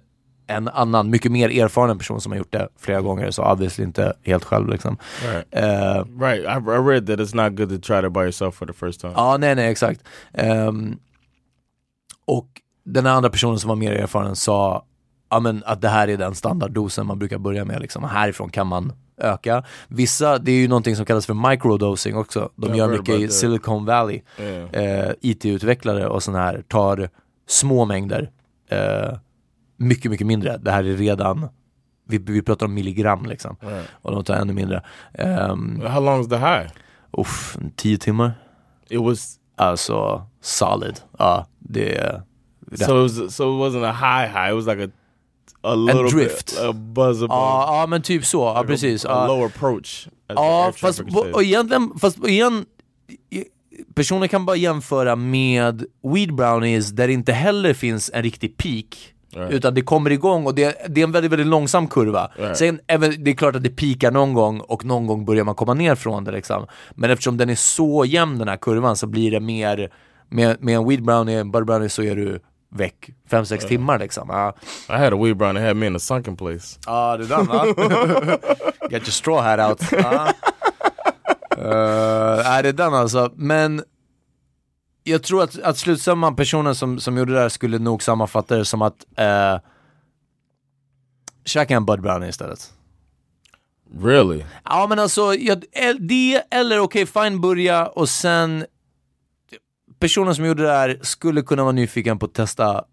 en 0.51 0.67
annan, 0.67 1.09
mycket 1.09 1.31
mer 1.31 1.49
erfaren 1.63 1.97
person 1.97 2.21
som 2.21 2.31
har 2.31 2.37
gjort 2.37 2.51
det 2.51 2.67
flera 2.79 3.01
gånger, 3.01 3.31
så 3.31 3.43
obviously 3.43 3.83
inte 3.85 4.13
helt 4.23 4.43
själv 4.43 4.69
liksom. 4.69 4.97
Right. 5.25 5.45
Eh, 5.51 6.05
Right. 6.21 6.41
I, 6.43 6.71
I 6.71 6.77
read 6.77 7.07
that 7.07 7.19
it's 7.19 7.35
not 7.43 7.57
good 7.57 7.69
to 7.69 7.93
try 7.93 8.01
to 8.01 8.09
by 8.09 8.19
yourself 8.19 8.55
for 8.55 8.65
the 8.65 8.73
first 8.73 9.01
time. 9.01 9.13
Ja, 9.15 9.37
nej, 9.37 9.55
nej, 9.55 9.71
exakt. 9.71 10.01
Ehm, 10.33 10.97
och 12.25 12.47
den 12.83 13.07
andra 13.07 13.29
personen 13.29 13.59
som 13.59 13.67
var 13.69 13.75
mer 13.75 13.91
erfaren 13.91 14.35
sa 14.35 14.85
ja, 15.29 15.39
men 15.39 15.63
att 15.65 15.81
det 15.81 15.89
här 15.89 16.07
är 16.07 16.17
den 16.17 16.35
standarddosen 16.35 17.05
man 17.07 17.19
brukar 17.19 17.37
börja 17.37 17.65
med. 17.65 17.81
Liksom. 17.81 18.03
Härifrån 18.03 18.49
kan 18.49 18.67
man 18.67 18.93
öka. 19.17 19.63
Vissa, 19.87 20.37
det 20.37 20.51
är 20.51 20.55
ju 20.55 20.67
någonting 20.67 20.95
som 20.95 21.05
kallas 21.05 21.25
för 21.25 21.49
microdosing 21.49 22.15
också. 22.15 22.49
De 22.55 22.67
Jag 22.67 22.77
gör 22.77 22.89
mycket 22.97 23.19
i. 23.19 23.27
Silicon 23.27 23.85
Valley. 23.85 24.21
Yeah. 24.39 25.07
Eh, 25.07 25.11
IT-utvecklare 25.21 26.07
och 26.07 26.23
sådana 26.23 26.43
här 26.43 26.63
tar 26.67 27.09
små 27.47 27.85
mängder. 27.85 28.31
Eh, 28.69 29.17
mycket, 29.81 30.11
mycket 30.11 30.27
mindre. 30.27 30.57
Det 30.57 30.71
här 30.71 30.83
är 30.83 30.97
redan, 30.97 31.47
vi, 32.07 32.17
vi 32.17 32.41
pratar 32.41 32.65
om 32.65 32.73
milligram 32.73 33.25
liksom. 33.25 33.55
Right. 33.61 33.87
Och 34.01 34.11
de 34.11 34.23
tar 34.23 34.35
ännu 34.35 34.53
mindre. 34.53 34.83
Um, 35.19 35.81
How 35.81 36.01
long 36.01 36.21
is 36.21 36.29
the 36.29 36.37
high? 36.37 36.67
uff, 37.17 37.57
tio 37.75 37.97
timmar. 37.97 38.33
It 38.89 39.01
was 39.01 39.39
alltså 39.55 40.27
solid. 40.41 40.99
Ja, 41.19 41.47
det, 41.59 42.21
det 42.59 42.85
So 42.85 43.05
it 43.05 43.11
was 43.11 43.35
so 43.35 43.43
it 43.43 43.73
wasn't 43.73 43.85
a 43.85 43.93
high 43.93 44.27
high. 44.27 44.51
It 44.51 44.55
was 44.55 44.65
like 44.65 44.83
a 44.83 44.89
a 45.63 45.75
little 45.75 46.09
drift. 46.09 46.45
bit 46.45 46.59
a 46.59 46.73
buzz. 46.73 47.21
Ja, 47.21 47.79
ja 47.79 47.87
men 47.87 48.01
typ 48.01 48.25
så, 48.25 48.41
ja, 48.55 48.63
precis. 48.67 49.05
A, 49.05 49.27
low 49.27 49.45
approach. 49.45 50.07
Ja, 50.27 50.73
fast 50.75 51.01
och 51.33 51.43
egentligen, 51.43 51.91
fast 51.99 52.27
igen, 52.27 52.65
personer 53.93 54.27
kan 54.27 54.45
bara 54.45 54.55
jämföra 54.55 55.15
med 55.15 55.85
weed 56.03 56.35
brownies 56.35 56.89
där 56.89 57.07
det 57.07 57.13
inte 57.13 57.33
heller 57.33 57.73
finns 57.73 58.11
en 58.13 58.23
riktig 58.23 58.57
peak. 58.57 59.13
Right. 59.33 59.51
Utan 59.51 59.73
det 59.73 59.81
kommer 59.81 60.11
igång 60.11 60.45
och 60.45 60.55
det, 60.55 60.77
det 60.89 61.01
är 61.01 61.03
en 61.03 61.11
väldigt, 61.11 61.31
väldigt 61.31 61.47
långsam 61.47 61.87
kurva. 61.87 62.31
Right. 62.35 62.57
Sen, 62.57 62.79
även, 62.87 63.23
det 63.23 63.31
är 63.31 63.35
klart 63.35 63.55
att 63.55 63.63
det 63.63 63.69
pikar 63.69 64.11
någon 64.11 64.33
gång 64.33 64.59
och 64.59 64.85
någon 64.85 65.07
gång 65.07 65.25
börjar 65.25 65.43
man 65.43 65.55
komma 65.55 65.73
ner 65.73 65.95
från 65.95 66.23
det 66.23 66.31
liksom. 66.31 66.67
Men 66.91 67.11
eftersom 67.11 67.37
den 67.37 67.49
är 67.49 67.55
så 67.55 68.05
jämn 68.05 68.37
den 68.37 68.47
här 68.47 68.57
kurvan 68.57 68.95
så 68.95 69.07
blir 69.07 69.31
det 69.31 69.39
mer, 69.39 69.91
med, 70.29 70.63
med 70.63 70.75
en 70.75 70.87
weed 70.87 71.03
brownie, 71.03 71.39
en 71.39 71.51
butter 71.51 71.65
brownie 71.65 71.89
så 71.89 72.03
är 72.03 72.15
du 72.15 72.39
väck 72.75 73.09
5-6 73.29 73.67
timmar 73.67 73.99
liksom. 73.99 74.29
Ja, 74.29 74.55
I 74.89 74.99
had 74.99 75.13
a 75.13 75.23
weed 75.23 75.37
brownie. 75.37 75.61
It 75.61 75.67
had 75.67 75.75
me 75.75 75.87
in 75.87 75.95
a 75.95 75.99
sunken 75.99 76.35
place. 76.35 76.79
Ja, 76.85 77.17
det 77.17 77.23
är 77.23 77.27
den 77.27 77.45
va? 77.45 77.65
Get 78.89 79.01
your 79.01 79.11
straw 79.11 79.41
hat 79.41 79.69
out. 79.71 79.91
Ja. 79.91 80.27
Uh, 81.57 82.47
är 82.47 82.63
det 82.63 82.71
den 82.71 82.93
alltså? 82.93 83.31
Men 83.35 83.83
jag 85.03 85.23
tror 85.23 85.43
att, 85.43 85.59
att 85.59 85.77
slutsumman, 85.77 86.35
personen 86.35 86.75
som, 86.75 86.99
som 86.99 87.17
gjorde 87.17 87.33
det 87.33 87.39
där 87.39 87.49
skulle 87.49 87.79
nog 87.79 88.03
sammanfatta 88.03 88.57
det 88.57 88.65
som 88.65 88.81
att 88.81 89.05
uh, 89.19 89.59
käka 91.45 91.75
en 91.75 91.85
Bud 91.85 92.01
Brownie 92.01 92.29
istället. 92.29 92.73
Really? 94.01 94.43
Ja 94.65 94.87
men 94.89 94.99
alltså, 94.99 95.33
jag, 95.35 95.63
det 95.99 96.43
eller 96.51 96.79
okej 96.79 97.05
fine 97.05 97.41
börja 97.41 97.87
och 97.87 98.09
sen 98.09 98.65
personen 99.99 100.35
som 100.35 100.45
gjorde 100.45 100.63
det 100.63 100.71
här 100.71 100.99
skulle 101.01 101.41
kunna 101.41 101.63
vara 101.63 101.71
nyfiken 101.71 102.19
på 102.19 102.25
att 102.25 102.33
testa 102.33 102.83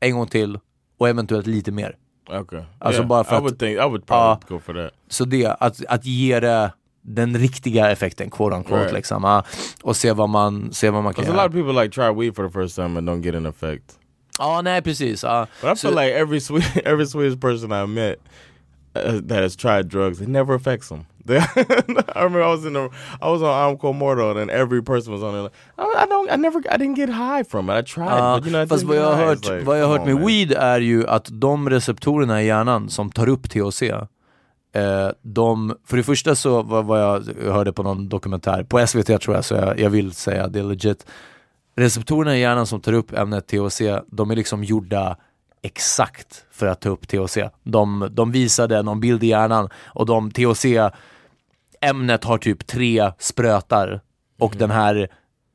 en 0.00 0.12
gång 0.16 0.26
till 0.26 0.58
och 0.98 1.08
eventuellt 1.08 1.46
lite 1.46 1.72
mer. 1.72 1.96
Okay. 2.40 2.62
Alltså 2.78 3.00
Yeah, 3.00 3.08
bara 3.08 3.24
för 3.24 3.34
I 3.34 3.36
att- 3.36 3.42
would 3.42 3.58
think 3.58 3.76
I 3.78 3.80
would 3.82 4.06
probably 4.06 4.42
Ja. 4.48 4.54
go 4.56 4.60
for 4.60 4.74
that. 4.74 4.92
Så 5.08 5.24
det, 5.24 5.46
att, 5.60 5.84
att 5.88 6.04
ge 6.06 6.40
det 6.40 6.72
den 7.08 7.36
riktiga 7.38 7.90
effekten, 7.90 8.30
quote 8.30 8.56
unquote, 8.56 8.80
Right. 8.82 8.92
liksom, 8.94 9.22
ja, 9.24 9.44
och 9.82 9.96
se 9.96 10.12
vad 10.12 10.28
man, 10.28 10.72
se 10.72 10.90
vad 10.90 11.02
man 11.02 11.14
kan 11.14 11.22
Because 11.24 11.32
a 11.32 11.36
göra. 11.36 11.46
lot 11.46 11.54
of 11.54 11.66
people 11.66 11.82
like 11.82 11.94
try 11.94 12.10
weed 12.20 12.36
for 12.36 12.46
the 12.48 12.52
first 12.52 12.76
time 12.76 12.98
and 12.98 13.08
don't 13.08 13.20
get 13.22 13.34
an 13.34 13.46
effect. 13.46 13.98
Ja, 14.38 14.60
nej 14.62 14.82
precis. 14.82 15.22
Ja. 15.22 15.46
But 15.62 15.72
I 15.72 15.76
Så- 15.76 15.88
feel 15.88 15.94
like 16.06 16.18
every 16.20 16.40
Swedish 16.40 16.76
every 16.84 17.06
Swedish 17.06 17.40
person 17.40 17.72
I 17.72 17.86
met 17.86 18.16
uh, 18.96 19.20
that 19.28 19.42
has 19.42 19.56
tried 19.56 19.88
drugs, 19.88 20.20
it 20.20 20.28
never 20.28 20.54
affects 20.54 20.88
them. 20.88 21.04
I 21.28 21.38
remember 22.14 22.40
I 22.42 22.46
was 22.54 22.64
in 22.64 22.72
the 22.74 22.88
I 23.20 23.28
was 23.30 23.42
on 23.42 23.48
Amco 23.48 23.92
Mordo 23.92 24.40
and 24.42 24.50
every 24.50 24.80
person 24.82 25.12
was 25.12 25.22
on 25.22 25.32
there 25.32 25.42
like, 25.42 25.54
oh, 25.78 25.92
I 26.02 26.06
don't 26.06 26.30
I 26.30 26.36
never 26.36 26.58
I 26.70 26.76
didn't 26.78 26.94
get 26.96 27.08
high 27.08 27.44
from 27.44 27.68
it. 27.70 27.72
I 27.76 27.82
tried, 27.82 28.18
Ja, 28.18 28.36
but 28.38 28.44
you 28.46 28.50
know 28.52 28.62
I 28.62 28.66
fast 28.66 28.84
vad 28.84 28.96
jag 28.96 29.04
har 29.16 29.24
hört, 29.26 29.44
like, 29.44 29.64
vad 29.64 29.80
jag 29.80 29.88
hört 29.88 30.04
med 30.06 30.14
man. 30.14 30.26
weed 30.26 30.52
är 30.52 30.80
ju 30.80 31.06
att 31.08 31.28
de 31.32 31.70
receptorerna 31.70 32.42
i 32.42 32.46
hjärnan 32.46 32.88
som 32.88 33.10
tar 33.10 33.28
upp 33.28 33.50
THC, 33.50 33.82
eh, 34.76 35.10
de, 35.22 35.76
för 35.84 35.96
det 35.96 36.02
första 36.02 36.34
så 36.34 36.62
vad, 36.62 36.84
vad 36.84 37.00
jag 37.00 37.22
hörde 37.52 37.72
på 37.72 37.82
någon 37.82 38.08
dokumentär, 38.08 38.62
på 38.62 38.86
SVT 38.86 39.20
tror 39.20 39.34
jag, 39.36 39.44
så 39.44 39.54
jag, 39.54 39.80
jag 39.80 39.90
vill 39.90 40.12
säga 40.12 40.48
det 40.48 40.58
är 40.58 40.64
legit. 40.64 41.06
Receptorerna 41.76 42.36
i 42.36 42.40
hjärnan 42.40 42.66
som 42.66 42.80
tar 42.80 42.92
upp 42.92 43.12
ämnet 43.12 43.46
THC, 43.46 43.80
de 44.06 44.30
är 44.30 44.36
liksom 44.36 44.64
gjorda 44.64 45.16
exakt 45.62 46.44
för 46.50 46.66
att 46.66 46.80
ta 46.80 46.88
upp 46.88 47.08
THC. 47.08 47.38
De, 47.62 48.08
de 48.10 48.32
visade 48.32 48.82
någon 48.82 49.00
bild 49.00 49.24
i 49.24 49.26
hjärnan 49.26 49.68
och 49.86 50.06
de 50.06 50.30
THC 50.30 50.64
ämnet 51.80 52.24
har 52.24 52.38
typ 52.38 52.66
tre 52.66 53.12
sprötar 53.18 54.00
och 54.38 54.54
Mm. 54.56 54.68
den 54.68 54.70
här 54.70 55.08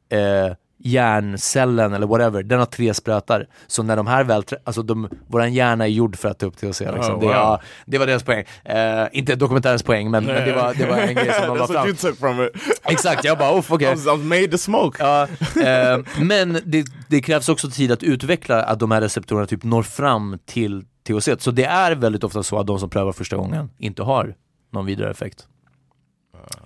eh, 0.10 0.56
hjärncellen 0.84 1.94
eller 1.94 2.08
whatever, 2.08 2.44
den 2.44 2.60
har 2.60 2.65
tre 2.65 2.94
sprötar. 2.94 3.48
Så 3.67 3.84
när 3.84 3.96
de 3.96 4.08
här 4.08 4.24
väl, 4.24 4.44
alltså 4.63 4.82
de, 4.84 5.10
våran 5.28 5.54
hjärna 5.54 5.84
är 5.84 5.89
gjord 5.89 6.15
för 6.15 6.30
att 6.30 6.39
ta 6.39 6.46
upp 6.46 6.58
THC. 6.58 6.63
Liksom. 6.63 6.86
Oh, 6.91 7.20
det, 7.20 7.26
wow. 7.26 7.32
ja, 7.32 7.62
det 7.86 7.98
var 7.98 8.08
deras 8.08 8.24
poäng. 8.24 8.46
Eh, 8.63 9.08
inte 9.12 9.36
dokumentärens 9.36 9.84
poäng, 9.84 10.12
men, 10.12 10.26
men 10.26 10.46
det, 10.48 10.54
var, 10.54 10.74
det 10.74 10.86
var 10.86 10.98
en 10.98 11.15
grej 11.15 11.34
som 11.34 11.48
de 11.48 11.58
la 11.58 11.65
what 11.67 11.86
you 11.88 11.96
fram. 11.96 12.12
took 12.12 12.20
from 12.20 12.41
it. 12.41 12.80
Exakt, 12.84 13.24
jag 13.24 13.38
bara, 13.38 13.52
okej. 13.70 13.88
I, 13.88 13.89
was, 13.91 14.06
I 14.06 14.10
was 14.10 14.20
made 14.20 14.48
to 14.48 14.58
smoke. 14.58 15.04
Ja, 15.04 15.28
eh, 15.63 16.00
men 16.22 16.58
det, 16.65 16.86
det 17.10 17.22
krävs 17.22 17.50
också 17.50 17.70
tid 17.70 17.91
att 17.91 18.04
utveckla 18.04 18.63
att 18.63 18.80
de 18.80 18.91
här 18.91 19.02
receptorerna 19.02 19.48
typ 19.48 19.63
når 19.63 19.84
fram 19.84 20.39
till 20.46 20.84
THC. 21.08 21.30
Så 21.39 21.52
det 21.52 21.65
är 21.65 21.96
väldigt 21.96 22.24
ofta 22.24 22.44
så 22.44 22.60
att 22.60 22.67
de 22.67 22.80
som 22.80 22.89
prövar 22.89 23.12
första 23.12 23.36
gången 23.36 23.70
inte 23.78 24.04
har 24.04 24.36
någon 24.74 24.86
vidare 24.86 25.12
effekt. 25.12 25.48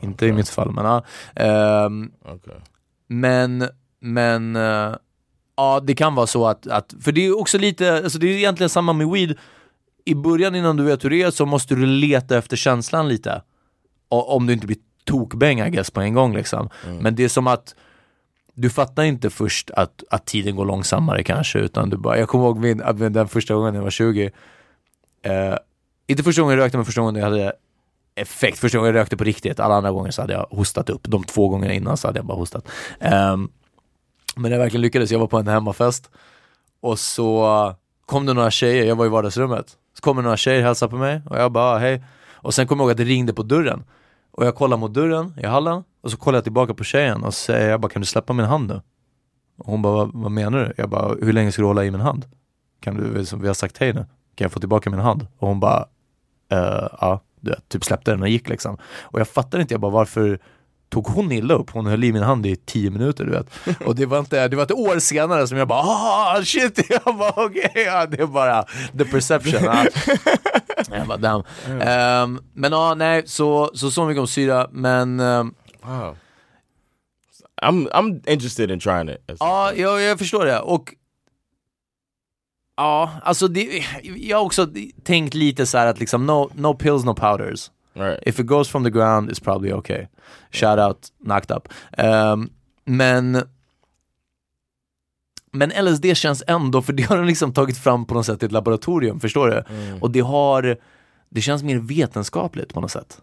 Inte 0.01 0.25
i 0.25 0.31
mitt 0.31 0.49
fall, 0.49 0.71
men 0.71 0.85
ja. 0.85 1.03
Ehm, 1.35 2.11
Okay. 2.25 2.55
men, 3.07 3.69
men, 4.05 4.55
eh, 4.55 4.95
ja 5.57 5.79
det 5.83 5.95
kan 5.95 6.15
vara 6.15 6.27
så 6.27 6.47
att, 6.47 6.67
att, 6.67 6.93
för 7.01 7.11
det 7.11 7.25
är 7.25 7.39
också 7.39 7.57
lite, 7.57 7.93
alltså 7.93 8.19
det 8.19 8.27
är 8.27 8.37
egentligen 8.37 8.69
samma 8.69 8.93
med 8.93 9.07
weed. 9.07 9.37
I 10.05 10.15
början 10.15 10.55
innan 10.55 10.77
du 10.77 10.83
vet 10.83 11.03
hur 11.03 11.09
det 11.09 11.21
är 11.21 11.31
så 11.31 11.45
måste 11.45 11.75
du 11.75 11.85
leta 11.85 12.37
efter 12.37 12.57
känslan 12.57 13.09
lite. 13.09 13.41
Och, 14.09 14.35
om 14.35 14.47
du 14.47 14.53
inte 14.53 14.67
blir 14.67 14.77
tokbäng 15.03 15.59
I 15.59 15.69
guess 15.69 15.91
på 15.91 16.01
en 16.01 16.13
gång 16.13 16.35
liksom. 16.35 16.69
Men 17.01 17.15
det 17.15 17.23
är 17.23 17.27
som 17.27 17.47
att 17.47 17.75
du 18.53 18.69
fattar 18.69 19.03
inte 19.03 19.29
först 19.29 19.71
att, 19.71 20.03
att 20.09 20.25
tiden 20.25 20.55
går 20.55 20.65
långsammare 20.65 21.23
kanske, 21.23 21.59
utan 21.59 21.89
du 21.89 21.97
bara, 21.97 22.17
jag 22.17 22.29
kommer 22.29 22.45
ihåg 22.45 22.59
min, 22.59 23.13
den 23.13 23.27
första 23.27 23.53
gången 23.53 23.73
när 23.73 23.79
jag 23.79 23.83
var 23.83 23.91
20, 23.91 24.31
eh, 25.21 25.55
inte 26.07 26.23
första 26.23 26.41
gången 26.41 26.57
jag 26.57 26.65
rökte, 26.65 26.77
men 26.77 26.85
första 26.85 27.01
gången 27.01 27.15
jag 27.15 27.29
hade 27.29 27.53
effekt. 28.15 28.57
Första 28.57 28.77
gången 28.77 28.95
jag 28.95 29.01
rökte 29.01 29.17
på 29.17 29.23
riktigt, 29.23 29.59
alla 29.59 29.75
andra 29.75 29.91
gånger 29.91 30.11
så 30.11 30.21
hade 30.21 30.33
jag 30.33 30.47
hostat 30.51 30.89
upp. 30.89 31.01
De 31.03 31.23
två 31.23 31.49
gångerna 31.49 31.73
innan 31.73 31.97
så 31.97 32.07
hade 32.07 32.19
jag 32.19 32.25
bara 32.25 32.37
hostat. 32.37 32.67
Ehm, 32.99 33.49
men 34.35 34.51
jag 34.51 34.59
verkligen 34.59 34.81
lyckades, 34.81 35.11
jag 35.11 35.19
var 35.19 35.27
på 35.27 35.37
en 35.37 35.47
hemmafest 35.47 36.11
och 36.81 36.99
så 36.99 37.75
kom 38.05 38.25
det 38.25 38.33
några 38.33 38.51
tjejer, 38.51 38.85
jag 38.85 38.95
var 38.95 39.05
i 39.05 39.09
vardagsrummet. 39.09 39.77
Så 39.93 40.01
kom 40.01 40.17
det 40.17 40.23
några 40.23 40.37
tjejer 40.37 40.59
och 40.59 40.65
hälsade 40.65 40.89
på 40.89 40.97
mig 40.97 41.21
och 41.29 41.37
jag 41.37 41.51
bara 41.51 41.79
hej. 41.79 42.03
Och 42.33 42.53
sen 42.53 42.67
kom 42.67 42.79
jag 42.79 42.83
ihåg 42.83 42.91
att 42.91 42.97
det 42.97 43.03
ringde 43.03 43.33
på 43.33 43.43
dörren. 43.43 43.83
Och 44.31 44.45
jag 44.45 44.55
kollar 44.55 44.77
mot 44.77 44.93
dörren 44.93 45.33
i 45.37 45.45
hallen 45.45 45.83
och 46.01 46.11
så 46.11 46.17
kollar 46.17 46.37
jag 46.37 46.43
tillbaka 46.43 46.73
på 46.73 46.83
tjejen 46.83 47.23
och 47.23 47.33
säger 47.33 47.69
jag 47.69 47.81
bara 47.81 47.89
kan 47.89 48.01
du 48.01 48.05
släppa 48.05 48.33
min 48.33 48.45
hand 48.45 48.67
nu? 48.67 48.81
Och 49.57 49.65
hon 49.65 49.81
bara 49.81 49.93
vad, 49.93 50.11
vad 50.13 50.31
menar 50.31 50.59
du? 50.59 50.73
Jag 50.77 50.89
bara 50.89 51.15
hur 51.21 51.33
länge 51.33 51.51
ska 51.51 51.61
du 51.61 51.65
hålla 51.65 51.85
i 51.85 51.91
min 51.91 52.01
hand? 52.01 52.25
Kan 52.79 52.95
du, 52.95 53.25
som 53.25 53.41
vi 53.41 53.47
har 53.47 53.53
sagt 53.53 53.77
hej 53.77 53.93
nu, 53.93 54.05
kan 54.35 54.45
jag 54.45 54.51
få 54.51 54.59
tillbaka 54.59 54.89
min 54.89 54.99
hand? 54.99 55.27
Och 55.37 55.47
hon 55.47 55.59
bara 55.59 55.85
eh, 56.51 56.87
ja, 57.01 57.21
du 57.39 57.51
vet, 57.51 57.69
typ 57.69 57.83
släppte 57.83 58.11
den 58.11 58.21
och 58.21 58.29
gick 58.29 58.49
liksom. 58.49 58.77
Och 59.01 59.19
jag 59.19 59.27
fattar 59.27 59.59
inte, 59.59 59.73
jag 59.73 59.81
bara 59.81 59.91
varför 59.91 60.39
tog 60.89 61.07
hon 61.07 61.31
illa 61.31 61.53
upp? 61.53 61.69
Hon 61.69 61.85
höll 61.85 62.03
i 62.03 62.13
min 62.13 62.23
hand 62.23 62.45
i 62.45 62.55
tio 62.55 62.89
minuter 62.89 63.25
du 63.25 63.31
vet. 63.31 63.77
Och 63.85 63.95
det 63.95 64.05
var 64.05 64.19
inte, 64.19 64.47
det 64.47 64.55
var 64.55 64.63
ett 64.63 64.71
år 64.71 64.99
senare 64.99 65.47
som 65.47 65.57
jag 65.57 65.67
bara 65.67 65.79
ah 65.79 66.41
shit, 66.43 66.89
jag 66.89 67.17
bara 67.17 67.33
okej, 67.35 67.71
ja, 67.75 68.05
det 68.05 68.21
är 68.21 68.27
bara 68.27 68.63
the 68.97 69.05
perception. 69.05 69.63
Ja. 69.63 69.85
Jag 70.91 71.07
bara 71.07 71.17
damn. 71.17 71.43
Ehm, 71.81 72.39
men 72.53 72.71
ja, 72.71 72.95
nej, 72.95 73.23
så, 73.25 73.71
så 73.73 73.91
så 73.91 74.05
mycket 74.05 74.19
om 74.19 74.27
syra, 74.27 74.67
men 74.71 75.19
ehm, 75.19 75.53
Wow. 75.81 76.17
I'm 77.61 77.89
I'm 77.91 78.21
interested 78.29 78.71
in 78.71 78.79
trying 78.79 79.09
it. 79.09 79.37
Ja, 79.39 79.73
jag, 79.73 80.01
jag 80.01 80.19
förstår 80.19 80.45
det. 80.45 80.59
Och 80.59 80.93
Ja, 82.77 83.11
alltså 83.23 83.47
det, 83.47 83.83
jag 84.03 84.37
har 84.37 84.43
också 84.45 84.67
tänkt 85.03 85.33
lite 85.33 85.65
så 85.65 85.77
här 85.77 85.87
att 85.87 85.99
liksom 85.99 86.25
no, 86.25 86.51
no 86.55 86.73
pills, 86.73 87.03
no 87.03 87.13
powders. 87.13 87.71
Right. 87.95 88.19
If 88.25 88.39
it 88.39 88.45
goes 88.45 88.69
from 88.69 88.83
the 88.83 88.89
ground 88.89 89.29
it's 89.29 89.43
probably 89.43 89.73
okay. 89.73 90.07
Shout 90.51 90.79
out, 90.79 91.07
knocked 91.23 91.57
up. 91.57 91.67
Ehm, 91.97 92.49
men 92.85 93.43
men 95.51 95.69
LSD 95.85 96.15
känns 96.17 96.43
ändå, 96.47 96.81
för 96.81 96.93
det 96.93 97.03
har 97.03 97.17
de 97.17 97.25
liksom 97.25 97.53
tagit 97.53 97.77
fram 97.77 98.05
på 98.05 98.13
något 98.13 98.25
sätt 98.25 98.43
i 98.43 98.45
ett 98.45 98.51
laboratorium, 98.51 99.19
förstår 99.19 99.47
du? 99.47 99.63
Och 100.01 100.11
det 100.11 100.19
har, 100.19 100.77
det 101.29 101.41
känns 101.41 101.63
mer 101.63 101.77
vetenskapligt 101.77 102.73
på 102.73 102.81
något 102.81 102.91
sätt. 102.91 103.21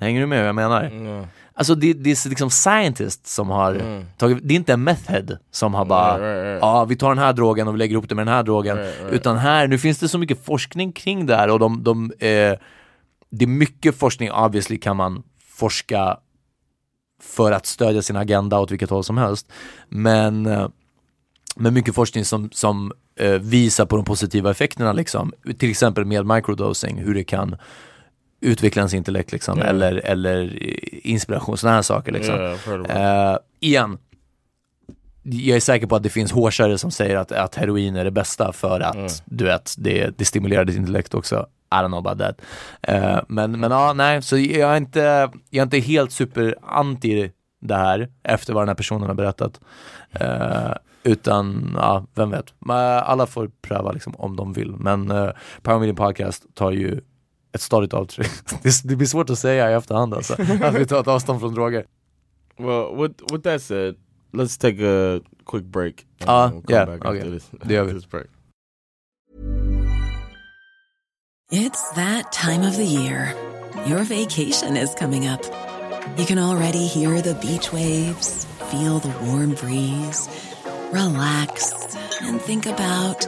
Hänger 0.00 0.20
du 0.20 0.26
med 0.26 0.38
vad 0.38 0.48
jag 0.48 0.54
menar? 0.54 0.82
Mm. 0.84 1.26
Alltså 1.54 1.74
det, 1.74 1.92
det 1.92 2.10
är 2.10 2.28
liksom 2.28 2.50
scientists 2.50 3.34
som 3.34 3.50
har 3.50 4.02
tagit, 4.16 4.38
det 4.42 4.54
är 4.54 4.56
inte 4.56 4.72
en 4.72 4.84
meth 4.84 5.10
head 5.10 5.24
som 5.50 5.74
har 5.74 5.84
bara, 5.84 6.12
Right, 6.12 6.20
right, 6.20 6.44
right. 6.44 6.58
ja 6.62 6.84
vi 6.84 6.96
tar 6.96 7.08
den 7.08 7.18
här 7.18 7.32
drogen 7.32 7.68
och 7.68 7.74
vi 7.74 7.78
lägger 7.78 7.92
ihop 7.92 8.08
det 8.08 8.14
med 8.14 8.26
den 8.26 8.34
här 8.34 8.42
drogen. 8.42 8.78
Utan 9.10 9.36
här, 9.38 9.68
nu 9.68 9.78
finns 9.78 9.98
det 9.98 10.08
så 10.08 10.18
mycket 10.18 10.44
forskning 10.44 10.92
kring 10.92 11.26
det 11.26 11.36
här 11.36 11.50
och 11.50 11.58
de, 11.58 11.82
de 11.84 12.12
eh, 12.18 12.58
det 13.30 13.44
är 13.44 13.48
mycket 13.48 13.94
forskning, 13.96 14.30
obviously 14.32 14.78
kan 14.78 14.96
man 14.96 15.22
forska 15.48 16.18
för 17.22 17.52
att 17.52 17.66
stödja 17.66 18.02
sin 18.02 18.16
agenda 18.16 18.60
åt 18.60 18.70
vilket 18.70 18.90
håll 18.90 19.04
som 19.04 19.18
helst. 19.18 19.52
Men, 19.88 20.46
eh, 20.46 20.68
men 21.56 21.74
mycket 21.74 21.94
forskning 21.94 22.24
som, 22.24 22.50
som 22.52 22.92
eh, 23.20 23.30
visar 23.32 23.86
på 23.86 23.96
de 23.96 24.04
positiva 24.04 24.50
effekterna 24.50 24.92
liksom. 24.92 25.32
Till 25.58 25.70
exempel 25.70 26.04
med 26.04 26.26
microdosing, 26.26 26.98
hur 26.98 27.14
det 27.14 27.24
kan 27.24 27.56
utveckla 28.40 28.80
ens 28.80 28.94
intellekt 28.94 29.32
liksom, 29.32 29.58
Ja. 29.58 29.64
eller, 29.64 29.92
eller 29.94 30.58
eh, 30.60 31.10
inspiration, 31.12 31.58
sådana 31.58 31.74
här 31.74 31.82
saker 31.82 32.12
liksom. 32.12 32.34
Yeah. 32.34 33.32
Eh, 33.32 33.38
igen, 33.60 33.98
jag 35.30 35.56
är 35.56 35.60
säker 35.60 35.86
på 35.86 35.96
att 35.96 36.02
det 36.02 36.08
finns 36.08 36.32
hårsare 36.32 36.78
som 36.78 36.90
säger 36.90 37.16
att, 37.16 37.32
att 37.32 37.54
heroin 37.54 37.96
är 37.96 38.04
det 38.04 38.10
bästa 38.10 38.52
för 38.52 38.80
att 38.80 38.94
Mm. 38.94 39.08
du 39.24 39.44
vet, 39.44 39.74
det, 39.78 40.18
det 40.18 40.24
stimulerar 40.24 40.64
ditt 40.64 40.76
intellekt 40.76 41.14
också. 41.14 41.46
I 41.72 41.74
don't 41.74 41.86
know 41.86 42.06
about 42.06 42.18
that. 42.18 42.40
Eh, 42.82 43.20
men, 43.28 43.60
men 43.60 43.70
ja, 43.70 43.92
nej, 43.92 44.22
så 44.22 44.38
jag 44.38 44.72
är 44.72 44.76
inte, 44.76 45.00
jag 45.50 45.60
är 45.60 45.62
inte 45.62 45.78
helt 45.78 46.12
super 46.12 46.54
anti 46.62 47.30
det 47.60 47.74
här 47.76 48.08
efter 48.22 48.52
vad 48.54 48.62
den 48.62 48.68
här 48.68 48.74
personen 48.74 49.08
har 49.08 49.14
berättat. 49.14 49.60
Eh, 50.12 50.72
utan, 51.02 51.72
ja, 51.76 52.06
vem 52.14 52.30
vet. 52.30 52.54
Men 52.58 52.76
Alla 52.98 53.26
får 53.26 53.50
pröva 53.62 53.92
liksom 53.92 54.14
om 54.16 54.36
de 54.36 54.52
vill. 54.52 54.70
Men 54.76 55.10
uh, 55.10 55.30
Power 55.62 55.78
Meeting 55.78 55.96
Podcast 55.96 56.44
tar 56.54 56.70
ju 56.70 57.00
ett 57.52 57.60
stadigt 57.60 57.94
avtryck. 57.94 58.30
det, 58.62 58.82
det 58.84 58.96
blir 58.96 59.06
svårt 59.06 59.30
att 59.30 59.38
säga 59.38 59.70
i 59.70 59.74
efterhand 59.74 60.14
alltså, 60.14 60.32
att 60.62 60.74
vi 60.74 60.86
tar 60.86 61.00
ett 61.00 61.08
avstånd 61.08 61.40
från 61.40 61.54
droger. 61.54 61.84
Well, 62.58 62.96
with 63.02 63.32
with 63.32 63.42
that 63.44 63.62
said, 63.62 63.94
let's 64.32 64.56
take 64.56 64.80
a 64.80 65.20
quick 65.44 65.64
break. 65.64 66.06
and 66.20 66.28
Ah, 66.30 66.48
we'll 66.50 66.62
come 66.62 66.74
yeah, 66.74 66.84
back 66.84 67.04
okay. 67.04 67.18
after 67.18 67.30
this, 67.30 67.48
Det 67.66 67.74
gör 67.74 67.82
after 67.82 67.94
this 67.94 68.06
break. 68.06 68.26
It's 71.50 71.90
that 71.92 72.30
time 72.32 72.62
of 72.62 72.76
the 72.76 72.84
year. 72.84 73.34
Your 73.86 74.02
vacation 74.04 74.76
is 74.76 74.94
coming 74.94 75.26
up. 75.26 75.42
You 76.18 76.26
can 76.26 76.38
already 76.38 76.86
hear 76.86 77.22
the 77.22 77.34
beach 77.34 77.72
waves, 77.72 78.44
feel 78.70 78.98
the 78.98 79.12
warm 79.26 79.54
breeze, 79.54 80.28
relax, 80.92 81.72
and 82.20 82.40
think 82.40 82.66
about 82.66 83.26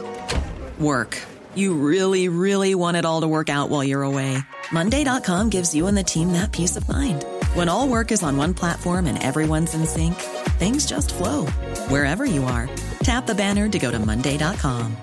work. 0.79 1.17
You 1.55 1.73
really, 1.73 2.27
really 2.29 2.75
want 2.75 2.97
it 2.97 3.05
all 3.05 3.21
to 3.21 3.27
work 3.27 3.49
out 3.49 3.69
while 3.69 3.83
you're 3.83 4.03
away. 4.03 4.37
Monday.com 4.71 5.49
gives 5.49 5.73
you 5.73 5.87
and 5.87 5.97
the 5.97 6.03
team 6.03 6.33
that 6.33 6.51
peace 6.51 6.75
of 6.77 6.87
mind. 6.87 7.25
When 7.55 7.69
all 7.69 7.87
work 7.87 8.11
is 8.11 8.23
on 8.23 8.37
one 8.37 8.53
platform 8.53 9.05
and 9.07 9.21
everyone's 9.21 9.73
in 9.73 9.85
sync, 9.85 10.15
things 10.61 10.85
just 10.85 11.11
flow 11.15 11.47
wherever 11.89 12.23
you 12.23 12.43
are. 12.43 12.69
Tap 13.01 13.25
the 13.25 13.33
banner 13.33 13.67
to 13.69 13.79
go 13.79 13.89
to 13.89 13.97
Monday.com. 13.97 14.95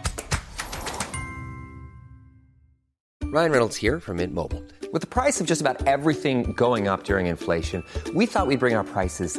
Ryan 3.25 3.53
Reynolds 3.53 3.77
here 3.77 4.01
from 4.01 4.17
Mint 4.17 4.33
Mobile. 4.33 4.63
With 4.93 5.03
the 5.03 5.09
price 5.09 5.39
of 5.41 5.47
just 5.47 5.61
about 5.61 5.87
everything 5.87 6.55
going 6.55 6.89
up 6.89 7.05
during 7.05 7.27
inflation, 7.27 7.85
we 8.15 8.25
thought 8.25 8.47
we'd 8.47 8.59
bring 8.59 8.75
our 8.75 8.85
prices 8.85 9.39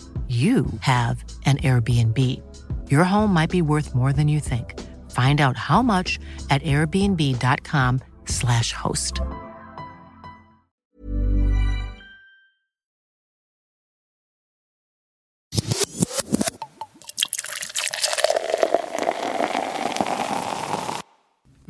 you 0.27 0.65
have 0.79 1.23
an 1.45 1.57
Airbnb. 1.57 2.17
Your 2.89 3.03
home 3.03 3.33
might 3.33 3.49
be 3.49 3.61
worth 3.61 3.93
more 3.95 4.13
than 4.13 4.29
you 4.29 4.39
think. 4.39 4.79
Find 5.11 5.41
out 5.41 5.57
how 5.57 5.81
much 5.81 6.19
at 6.49 6.63
airbnb.com/slash 6.63 8.71
host. 8.73 9.21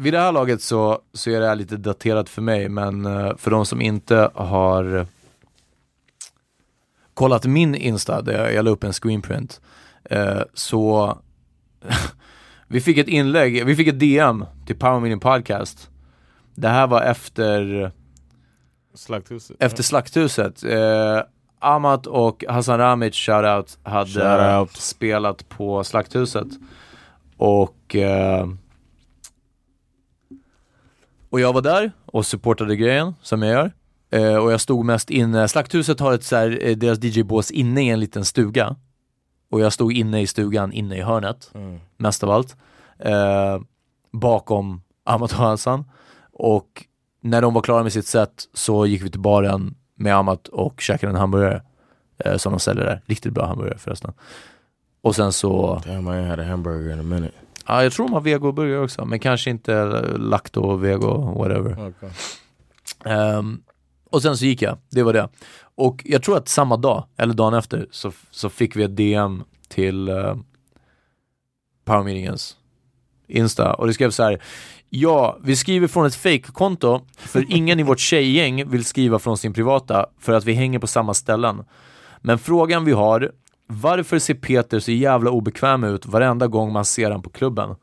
Vid 0.02 0.14
det 0.14 0.20
här 0.20 0.32
laget 0.32 0.62
så, 0.62 1.00
så 1.14 1.30
är 1.30 1.40
det 1.40 1.48
här 1.48 1.56
lite 1.56 1.78
daterat 1.78 2.30
för 2.30 2.42
mig, 2.42 2.70
men 2.70 3.06
eh, 3.06 3.36
för 3.38 3.52
de 3.52 3.66
som 3.66 3.82
inte 3.82 4.30
har 4.34 5.06
kollat 7.22 7.46
min 7.46 7.76
Insta, 7.76 8.22
där 8.22 8.34
jag, 8.34 8.54
jag 8.54 8.66
la 8.66 8.72
upp 8.72 8.84
en 8.84 8.94
screenprint, 8.94 9.62
eh, 10.04 10.42
så 10.54 11.18
vi 12.68 12.82
fick 12.82 12.98
ett 12.98 13.08
inlägg, 13.08 13.66
vi 13.66 13.76
fick 13.76 13.88
ett 13.88 14.00
DM 14.00 14.46
till 14.66 14.76
Power 14.76 15.00
Meeting 15.00 15.20
Podcast. 15.20 15.90
Det 16.56 16.68
här 16.68 16.88
var 16.88 17.02
efter 17.02 17.92
Slakthuset. 18.94 19.58
efter 19.60 19.84
Slakthuset. 19.84 20.64
Eh, 20.64 21.22
Amat 21.60 22.08
och 22.08 22.46
Hassan 22.50 22.78
Ramic, 22.78 23.16
shoutout, 23.16 23.80
hade 23.84 24.10
Shoutout. 24.10 24.72
spelat 24.72 25.50
på 25.50 25.84
Slakthuset. 25.84 26.48
Och, 27.38 27.96
eh, 27.96 28.48
och 31.30 31.40
jag 31.40 31.54
var 31.54 31.62
där 31.62 31.92
och 32.06 32.26
supportade 32.26 32.76
grejen, 32.76 33.14
som 33.22 33.42
jag 33.42 33.52
gör. 33.52 33.72
Eh, 34.12 34.36
och 34.36 34.52
jag 34.52 34.62
stod 34.62 34.86
mest 34.86 35.10
inne, 35.10 35.48
Slakthuset 35.48 36.00
har 36.00 36.14
ett 36.14 36.24
så 36.24 36.36
här, 36.36 36.60
eh, 36.62 36.78
deras 36.78 37.00
DJ-bås 37.04 37.52
inne 37.52 37.84
i 37.84 37.90
en 37.90 38.00
liten 38.00 38.26
stuga. 38.26 38.76
Och 39.50 39.62
jag 39.62 39.74
stod 39.74 39.94
inne 39.94 40.22
i 40.22 40.28
stugan, 40.28 40.72
inne 40.74 40.98
i 40.98 41.02
hörnet, 41.02 41.52
mest 41.98 42.24
av 42.24 42.32
allt. 42.32 42.56
Eh, 43.00 43.60
bakom 44.12 44.82
Amat 45.04 45.32
och 45.32 45.38
Hassan. 45.38 45.86
Och 46.34 46.86
när 47.22 47.42
de 47.42 47.54
var 47.54 47.62
klara 47.62 47.84
med 47.84 47.94
sitt 47.94 48.08
set 48.08 48.44
så 48.54 48.86
gick 48.86 49.02
vi 49.04 49.10
till 49.10 49.20
baren 49.20 49.76
med 49.96 50.16
Amat 50.16 50.48
och 50.48 50.82
käkade 50.82 51.14
en 51.14 51.20
hamburgare 51.20 51.62
eh, 52.26 52.38
som 52.38 52.52
de 52.54 52.60
säljer 52.60 52.86
där. 52.86 53.02
Riktigt 53.06 53.34
bra 53.34 53.46
hamburgare 53.46 53.78
förresten. 53.78 54.14
Och 55.02 55.16
sen 55.16 55.34
så, 55.34 55.82
Damn, 55.86 56.08
I 56.08 56.28
had 56.28 56.40
a 56.40 56.44
hamburger 56.44 56.94
in 56.94 57.00
a 57.00 57.04
minute. 57.04 57.34
ja 57.68 57.84
jag 57.84 57.94
tror 57.94 58.06
de 58.08 58.14
har 58.14 58.22
vegoburgare 58.22 58.80
också, 58.80 59.06
men 59.06 59.20
kanske 59.20 59.50
inte 59.50 59.74
eh, 59.76 60.18
lacto, 60.18 60.76
vego, 60.76 61.18
whatever. 61.40 61.88
Okay. 61.88 62.10
Ehm, 63.06 63.62
och 64.12 64.22
sen 64.22 64.38
så 64.38 64.46
gick 64.46 64.62
jag, 64.62 64.78
det 64.90 65.04
var 65.04 65.14
det. 65.14 65.30
Och 65.76 66.02
jag 66.06 66.24
tror 66.24 66.38
att 66.38 66.48
samma 66.48 66.78
dag, 66.78 67.06
eller 67.18 67.34
dagen 67.34 67.54
efter, 67.54 67.88
så, 67.92 68.12
så 68.32 68.50
fick 68.50 68.76
vi 68.76 68.84
ett 68.84 68.98
DM 68.98 69.44
till 69.68 70.10
uh, 70.10 70.36
Power 71.86 72.04
Meetingens 72.04 72.58
Insta 73.28 73.74
och 73.74 73.88
det 73.88 73.94
skrev 73.94 74.12
så 74.12 74.24
här 74.24 74.42
Ja, 74.94 75.38
vi 75.44 75.56
skriver 75.56 75.88
från 75.88 76.06
ett 76.06 76.16
fake-konto 76.16 77.02
för 77.18 77.46
ingen 77.50 77.80
i 77.80 77.84
vårt 77.84 78.00
tjejgäng 78.00 78.70
vill 78.70 78.86
skriva 78.86 79.20
från 79.20 79.38
sin 79.38 79.54
privata 79.54 80.06
för 80.20 80.34
att 80.34 80.46
vi 80.46 80.54
hänger 80.54 80.80
på 80.80 80.88
samma 80.88 81.14
ställen. 81.14 81.64
Men 82.22 82.40
frågan 82.40 82.86
vi 82.86 82.92
har, 82.92 83.32
varför 83.68 84.20
ser 84.20 84.34
Peter 84.34 84.80
så 84.80 84.92
jävla 84.92 85.32
obekväm 85.32 85.84
ut 85.84 86.06
varenda 86.06 86.48
gång 86.48 86.74
man 86.74 86.86
ser 86.86 87.12
han 87.12 87.22
på 87.22 87.30
klubben? 87.30 87.76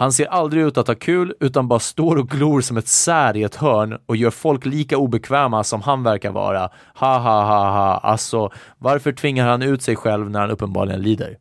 Han 0.00 0.12
ser 0.12 0.26
aldrig 0.26 0.62
ut 0.62 0.78
att 0.78 0.86
ha 0.86 0.94
kul 0.94 1.34
utan 1.40 1.68
bara 1.68 1.80
står 1.80 2.16
och 2.16 2.28
glor 2.28 2.60
som 2.60 2.76
ett 2.76 2.88
sär 2.88 3.36
i 3.36 3.42
ett 3.42 3.54
hörn 3.54 3.98
och 4.06 4.16
gör 4.16 4.30
folk 4.30 4.66
lika 4.66 4.98
obekväma 4.98 5.64
som 5.64 5.82
han 5.82 6.02
verkar 6.02 6.30
vara. 6.30 6.70
Ha 6.94 7.18
ha 7.18 7.42
ha 7.44 7.70
ha, 7.70 7.98
alltså 7.98 8.50
varför 8.78 9.12
tvingar 9.12 9.46
han 9.48 9.62
ut 9.62 9.82
sig 9.82 9.96
själv 9.96 10.30
när 10.30 10.40
han 10.40 10.50
uppenbarligen 10.50 11.02
lider? 11.02 11.38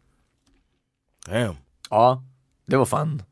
Damn. 1.27 1.55
Ja, 1.89 2.23
det 2.65 2.77
var 2.77 2.85
fan. 2.85 3.23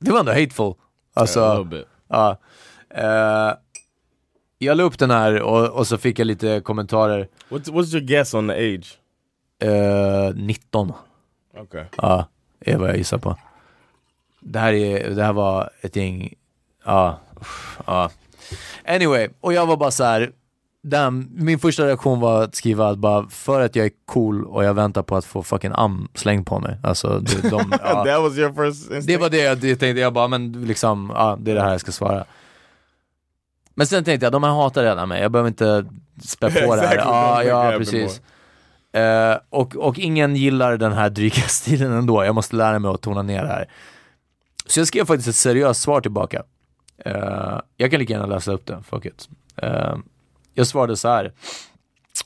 Det 0.00 0.10
var 0.10 0.20
ändå 0.20 0.32
hateful. 0.32 0.74
Alltså, 1.14 1.40
Yeah, 1.40 1.50
a 1.50 1.58
little 1.58 1.78
bit. 1.78 1.88
ja. 2.08 2.38
Eh, 2.90 3.54
jag 4.58 4.76
la 4.76 4.82
upp 4.82 4.98
den 4.98 5.10
här 5.10 5.42
och, 5.42 5.70
och 5.70 5.86
så 5.86 5.98
fick 5.98 6.18
jag 6.18 6.26
lite 6.26 6.60
kommentarer. 6.60 7.28
What's 7.48 7.72
what's 7.72 7.94
your 7.96 8.06
guess 8.06 8.34
on 8.34 8.48
the 8.48 8.54
age? 8.54 8.98
Eh, 9.62 10.34
19. 10.34 10.92
Okay. 11.62 11.84
Ja, 11.96 12.28
är 12.60 12.76
vad 12.76 12.88
jag 12.88 12.96
gissar 12.96 13.18
på. 13.18 13.36
Det 14.52 14.58
här, 14.58 14.72
är, 14.72 15.10
det 15.10 15.24
här 15.24 15.32
var 15.32 15.70
ett 15.80 15.96
gäng, 15.96 16.34
ja, 16.84 17.20
ja. 17.86 18.10
Anyway, 18.86 19.28
och 19.40 19.52
jag 19.52 19.66
var 19.66 19.76
bara 19.76 19.90
så 19.90 20.04
här. 20.04 20.32
Damn, 20.82 21.28
min 21.32 21.58
första 21.58 21.86
reaktion 21.86 22.20
var 22.20 22.42
att 22.42 22.54
skriva 22.54 22.88
att 22.88 22.98
bara 22.98 23.28
för 23.28 23.60
att 23.60 23.76
jag 23.76 23.86
är 23.86 23.90
cool 24.06 24.44
och 24.44 24.64
jag 24.64 24.74
väntar 24.74 25.02
på 25.02 25.16
att 25.16 25.24
få 25.24 25.42
fucking 25.42 25.72
am 25.74 26.08
slängd 26.14 26.46
på 26.46 26.58
mig. 26.58 26.76
Alltså, 26.82 27.20
de, 27.20 27.48
de, 27.48 27.72
ja. 27.82 28.04
Det 29.06 29.16
var 29.16 29.30
det 29.30 29.38
jag 29.38 29.60
tänkte, 29.60 29.86
jag 29.86 30.12
bara, 30.12 30.28
men 30.28 30.52
liksom, 30.66 31.12
ja, 31.14 31.38
det 31.40 31.50
är 31.50 31.54
det 31.54 31.62
här 31.62 31.70
jag 31.70 31.80
ska 31.80 31.92
svara. 31.92 32.24
Men 33.74 33.86
sen 33.86 34.04
tänkte 34.04 34.26
jag, 34.26 34.32
de 34.32 34.42
här 34.42 34.50
hatar 34.50 34.82
redan 34.82 35.08
mig, 35.08 35.22
jag 35.22 35.32
behöver 35.32 35.48
inte 35.48 35.84
spä 36.22 36.50
på 36.50 36.76
det 36.76 36.86
här. 36.86 36.96
Ja, 36.96 37.44
ja 37.44 37.74
precis. 37.78 38.20
Eh, 38.92 39.36
och, 39.50 39.76
och 39.76 39.98
ingen 39.98 40.36
gillar 40.36 40.76
den 40.76 40.92
här 40.92 41.10
dryga 41.10 41.42
stilen 41.48 41.92
ändå, 41.92 42.24
jag 42.24 42.34
måste 42.34 42.56
lära 42.56 42.78
mig 42.78 42.90
att 42.90 43.02
tona 43.02 43.22
ner 43.22 43.42
det 43.42 43.48
här. 43.48 43.68
Så 44.68 44.80
jag 44.80 44.86
skrev 44.86 45.04
faktiskt 45.04 45.28
ett 45.28 45.36
seriöst 45.36 45.82
svar 45.82 46.00
tillbaka. 46.00 46.42
Uh, 47.06 47.60
jag 47.76 47.90
kan 47.90 48.00
lika 48.00 48.12
gärna 48.12 48.26
läsa 48.26 48.52
upp 48.52 48.66
det, 48.66 48.82
fuck 48.90 49.06
it. 49.06 49.28
Uh, 49.62 49.96
jag 50.54 50.66
svarade 50.66 50.96
så 50.96 51.08
här. 51.08 51.32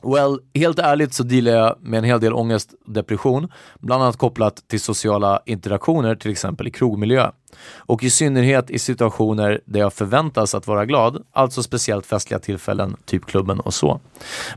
Well, 0.03 0.39
helt 0.55 0.79
ärligt 0.79 1.15
så 1.15 1.23
dealar 1.23 1.53
jag 1.53 1.77
med 1.81 1.99
en 1.99 2.05
hel 2.05 2.21
del 2.21 2.33
ångest 2.33 2.75
och 2.87 2.93
depression, 2.93 3.49
bland 3.81 4.03
annat 4.03 4.17
kopplat 4.17 4.69
till 4.69 4.81
sociala 4.81 5.43
interaktioner, 5.47 6.15
till 6.15 6.31
exempel 6.31 6.69
i 6.69 6.71
krogmiljö. 6.71 7.31
Och 7.77 8.05
i 8.05 8.11
synnerhet 8.11 8.71
i 8.71 8.79
situationer 8.79 9.61
där 9.65 9.81
jag 9.81 9.93
förväntas 9.93 10.55
att 10.55 10.67
vara 10.67 10.87
glad, 10.87 11.23
alltså 11.33 11.63
speciellt 11.63 12.07
festliga 12.07 12.39
tillfällen, 12.39 12.97
typ 13.05 13.27
klubben 13.27 13.61
och 13.61 13.75
så. 13.75 14.01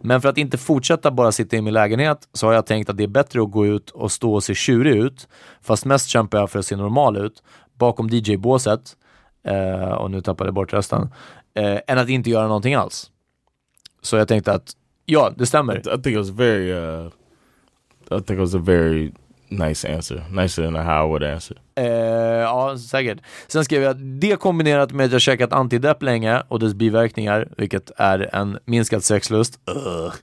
Men 0.02 0.22
för 0.22 0.30
att 0.30 0.38
inte 0.38 0.58
fortsätta 0.58 1.12
bara 1.12 1.32
sitta 1.32 1.58
i 1.58 1.62
min 1.62 1.74
lägenhet 1.74 2.18
så 2.34 2.48
har 2.48 2.54
jag 2.54 2.66
tänkt 2.66 2.90
att 2.90 2.98
det 2.98 3.04
är 3.04 3.08
bättre 3.08 3.42
att 3.42 3.52
gå 3.52 3.66
ut 3.66 3.90
och 3.90 4.12
stå 4.12 4.34
och 4.34 4.44
se 4.44 4.56
tjurig 4.56 4.96
ut, 4.96 5.28
fast 5.62 5.86
mest 5.86 6.08
kämpar 6.08 6.38
jag 6.38 6.50
för 6.50 6.60
att 6.60 6.66
se 6.66 6.76
normal 6.76 7.18
ut, 7.18 7.44
bakom 7.78 8.10
DJ-båset, 8.10 8.96
eh, 9.44 9.92
och 9.92 10.12
nu 10.12 10.22
tappade 10.22 10.48
jag 10.48 10.56
bort 10.56 10.74
rösten, 10.74 11.10
eh, 11.54 11.80
än 11.88 11.98
att 11.98 12.10
inte 12.10 12.30
göra 12.30 12.48
någonting 12.48 12.76
alls. 12.76 13.12
Så 14.02 14.16
jag 14.16 14.28
tänkte 14.28 14.54
att 14.54 14.76
Ja, 15.06 15.34
det 15.38 15.46
stämmer. 15.46 15.80
I 15.80 15.82
think 15.84 16.08
it 16.08 16.18
was 16.18 16.30
very, 16.30 16.72
uh, 16.74 17.08
I 18.12 18.22
think 18.22 18.30
it 18.30 18.40
was 18.40 18.56
a 18.56 18.62
very 18.64 19.12
nice 19.50 19.96
answer. 19.96 20.26
Nicer 20.32 20.64
than 20.64 20.76
how 20.76 21.06
I 21.06 21.10
would 21.10 21.24
answer. 21.24 21.58
Eh, 21.76 21.86
ja, 21.86 22.78
säkert. 22.78 23.18
Sen 23.48 23.66
skrev 23.66 23.82
jag 23.82 23.92
att 23.92 24.22
det 24.22 24.40
kombinerat 24.40 24.92
med 24.92 25.06
att 25.06 25.12
jag 25.12 25.22
käkat 25.22 25.54
antidepp 25.54 26.04
länge 26.04 26.44
och 26.48 26.60
dess 26.60 26.74
biverkningar, 26.74 27.48
vilket 27.58 27.92
är 27.98 28.36
en 28.36 28.60
minskad 28.66 29.04
sexlust, 29.04 29.60
uh, 29.70 30.14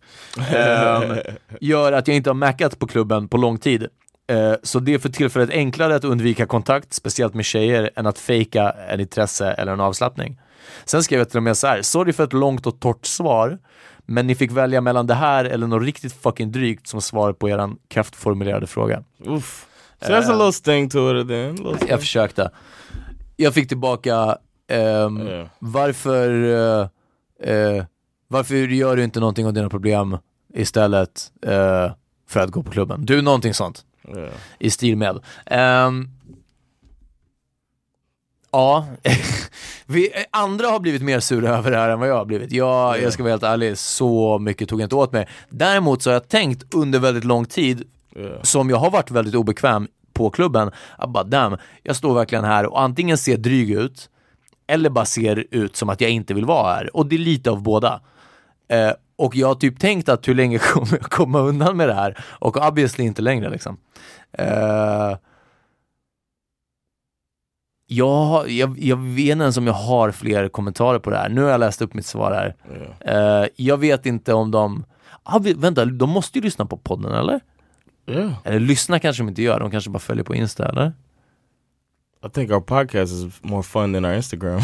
eh, 0.57 1.19
gör 1.61 1.93
att 1.93 2.09
jag 2.09 2.17
inte 2.17 2.31
har 2.31 2.35
mackat 2.35 2.79
på 2.79 2.87
klubben 2.87 3.29
på 3.29 3.37
lång 3.37 3.59
tid. 3.59 3.87
Eh, 4.31 4.55
så 4.63 4.81
det 4.81 4.95
är 4.95 4.99
för 4.99 5.09
tillfället 5.09 5.51
enklare 5.51 5.95
att 5.95 6.05
undvika 6.05 6.47
kontakt, 6.47 6.93
speciellt 6.93 7.35
med 7.35 7.45
tjejer, 7.45 7.91
än 7.97 8.07
att 8.07 8.19
fejka 8.19 8.71
en 8.89 9.01
intresse 9.01 9.47
eller 9.53 9.73
en 9.73 9.81
avslappning. 9.81 10.41
Sen 10.85 11.03
skrev 11.03 11.19
jag 11.19 11.29
till 11.29 11.37
och 11.37 11.43
med 11.43 11.57
så 11.57 11.67
här, 11.67 11.83
sorry 11.83 12.13
för 12.13 12.25
ett 12.25 12.33
långt 12.33 12.67
och 12.67 12.81
torrt 12.81 13.07
svar, 13.07 13.59
men 14.07 14.27
ni 14.27 14.35
fick 14.35 14.51
välja 14.53 14.81
mellan 14.81 15.07
det 15.07 15.15
här 15.15 15.45
eller 15.45 15.67
något 15.67 15.83
riktigt 15.83 16.13
fucking 16.13 16.53
drygt 16.53 16.87
som 16.87 17.01
svar 17.03 17.33
på 17.33 17.49
eran 17.49 17.79
kraftformulerade 17.89 18.67
fråga. 18.67 19.03
Uff. 19.27 19.67
So 20.03 20.09
that's 20.09 20.31
a 20.31 20.33
little 20.33 20.53
sting 20.53 20.89
to 20.91 21.25
sting. 21.25 21.89
Jag 21.89 22.01
försökte. 22.01 22.51
Jag 23.37 23.55
fick 23.55 23.69
tillbaka, 23.69 24.37
ehm, 24.71 25.21
Yeah. 25.27 25.47
varför, 25.59 26.31
eh, 27.41 27.51
eh, 27.53 27.85
varför 28.29 28.55
gör 28.55 28.97
du 28.97 29.05
inte 29.05 29.21
någonting 29.21 29.47
åt 29.47 29.55
dina 29.55 29.69
problem 29.69 30.19
istället 30.55 31.33
eh, 31.47 31.93
för 32.29 32.41
att 32.41 32.51
gå 32.51 32.63
på 32.63 32.71
klubben? 32.71 33.05
Du, 33.07 33.23
någonting 33.23 33.55
sånt. 33.55 33.85
Yeah. 34.09 34.33
I 34.59 34.71
stil 34.71 34.97
med. 34.97 35.19
Ehm, 35.47 36.09
ja, 38.51 38.87
vi, 39.87 40.11
andra 40.31 40.67
har 40.67 40.81
blivit 40.81 41.03
mer 41.03 41.21
sura 41.21 41.57
över 41.57 41.71
det 41.71 41.77
här 41.77 41.89
än 41.89 42.01
vad 42.01 42.09
jag 42.09 42.15
har 42.17 42.25
blivit. 42.25 42.53
Jag, 42.53 43.03
jag 43.03 43.13
ska 43.13 43.23
vara 43.23 43.33
helt 43.33 43.43
ärlig, 43.43 43.79
så 43.79 44.39
mycket 44.39 44.69
tog 44.69 44.81
jag 44.81 44.87
inte 44.87 44.95
åt 44.97 45.13
mig. 45.13 45.29
Däremot 45.49 46.03
så 46.03 46.11
har 46.11 46.15
jag 46.15 46.29
tänkt 46.29 46.75
under 46.75 46.99
väldigt 46.99 47.25
lång 47.25 47.45
tid, 47.45 47.85
Yeah. 48.17 48.43
som 48.43 48.71
jag 48.71 48.77
har 48.77 48.91
varit 48.91 49.11
väldigt 49.11 49.35
obekväm 49.35 49.89
på 50.13 50.31
klubben, 50.31 50.71
att 50.99 51.11
bara 51.11 51.25
damn, 51.25 51.57
jag 51.83 51.97
står 51.97 52.15
verkligen 52.15 52.45
här 52.45 52.67
och 52.67 52.81
antingen 52.81 53.19
ser 53.19 53.37
dryg 53.37 53.71
ut, 53.71 54.11
eller 54.67 54.91
bara 54.91 55.05
ser 55.05 55.47
ut 55.51 55.77
som 55.77 55.89
att 55.89 56.01
jag 56.01 56.11
inte 56.11 56.35
vill 56.35 56.45
vara 56.45 56.75
här. 56.75 56.97
Och 56.97 57.07
det 57.07 57.17
är 57.17 57.19
lite 57.19 57.51
av 57.51 57.63
båda. 57.63 58.01
Eh, 58.69 58.91
och 59.23 59.37
jag 59.37 59.47
har 59.47 59.55
typ 59.55 59.81
tänkt 59.81 60.09
att 60.09 60.29
hur 60.29 60.35
länge 60.35 60.59
kommer 60.73 60.99
jag 61.01 61.11
komma 61.11 61.41
undan 61.41 61.77
med 61.77 61.89
det 61.89 61.95
här? 61.95 62.25
Och 62.25 62.57
obviously 62.57 63.05
inte 63.05 63.23
längre 63.23 63.51
liksom. 63.51 63.77
Eh, 64.33 65.17
jag, 67.87 68.51
jag, 68.51 68.79
jag 68.79 68.97
vet 68.97 69.33
inte 69.33 69.43
ens 69.43 69.57
om 69.57 69.67
jag 69.67 69.75
har 69.75 70.11
fler 70.11 70.49
kommentarer 70.49 70.99
på 70.99 71.11
det 71.11 71.17
här. 71.17 71.29
Nu 71.29 71.43
har 71.43 71.51
jag 71.51 71.61
läst 71.61 71.83
upp 71.83 71.95
mitt 71.95 72.07
svar 72.07 72.33
här. 72.33 72.57
Yeah. 73.05 73.43
Eh, 73.43 73.49
jag 73.57 73.77
vet 73.77 74.07
inte 74.07 74.35
om 74.35 74.51
de... 74.51 74.85
Ah, 75.23 75.39
vänta, 75.57 75.85
de 75.85 76.11
måste 76.11 76.39
ju 76.39 76.45
lyssna 76.45 76.67
på 76.67 76.77
podden 76.77 77.13
eller? 77.13 77.41
Yeah. 78.07 78.33
Eller 78.45 78.61
lyssna 78.61 78.99
kanske 78.99 79.23
de 79.23 79.29
inte 79.29 79.43
gör, 79.43 79.61
de 79.61 79.71
kanske 79.71 79.91
bara 79.91 79.99
följer 79.99 80.25
på 80.25 80.35
Insta 80.35 80.69
eller? 80.69 80.93
I 82.25 82.29
think 82.29 82.51
our 82.53 82.61
podcast 82.61 83.13
is 83.13 83.27
more 83.43 83.63
fun 83.63 83.93
than 83.93 84.05
our 84.05 84.13
Instagram. 84.15 84.61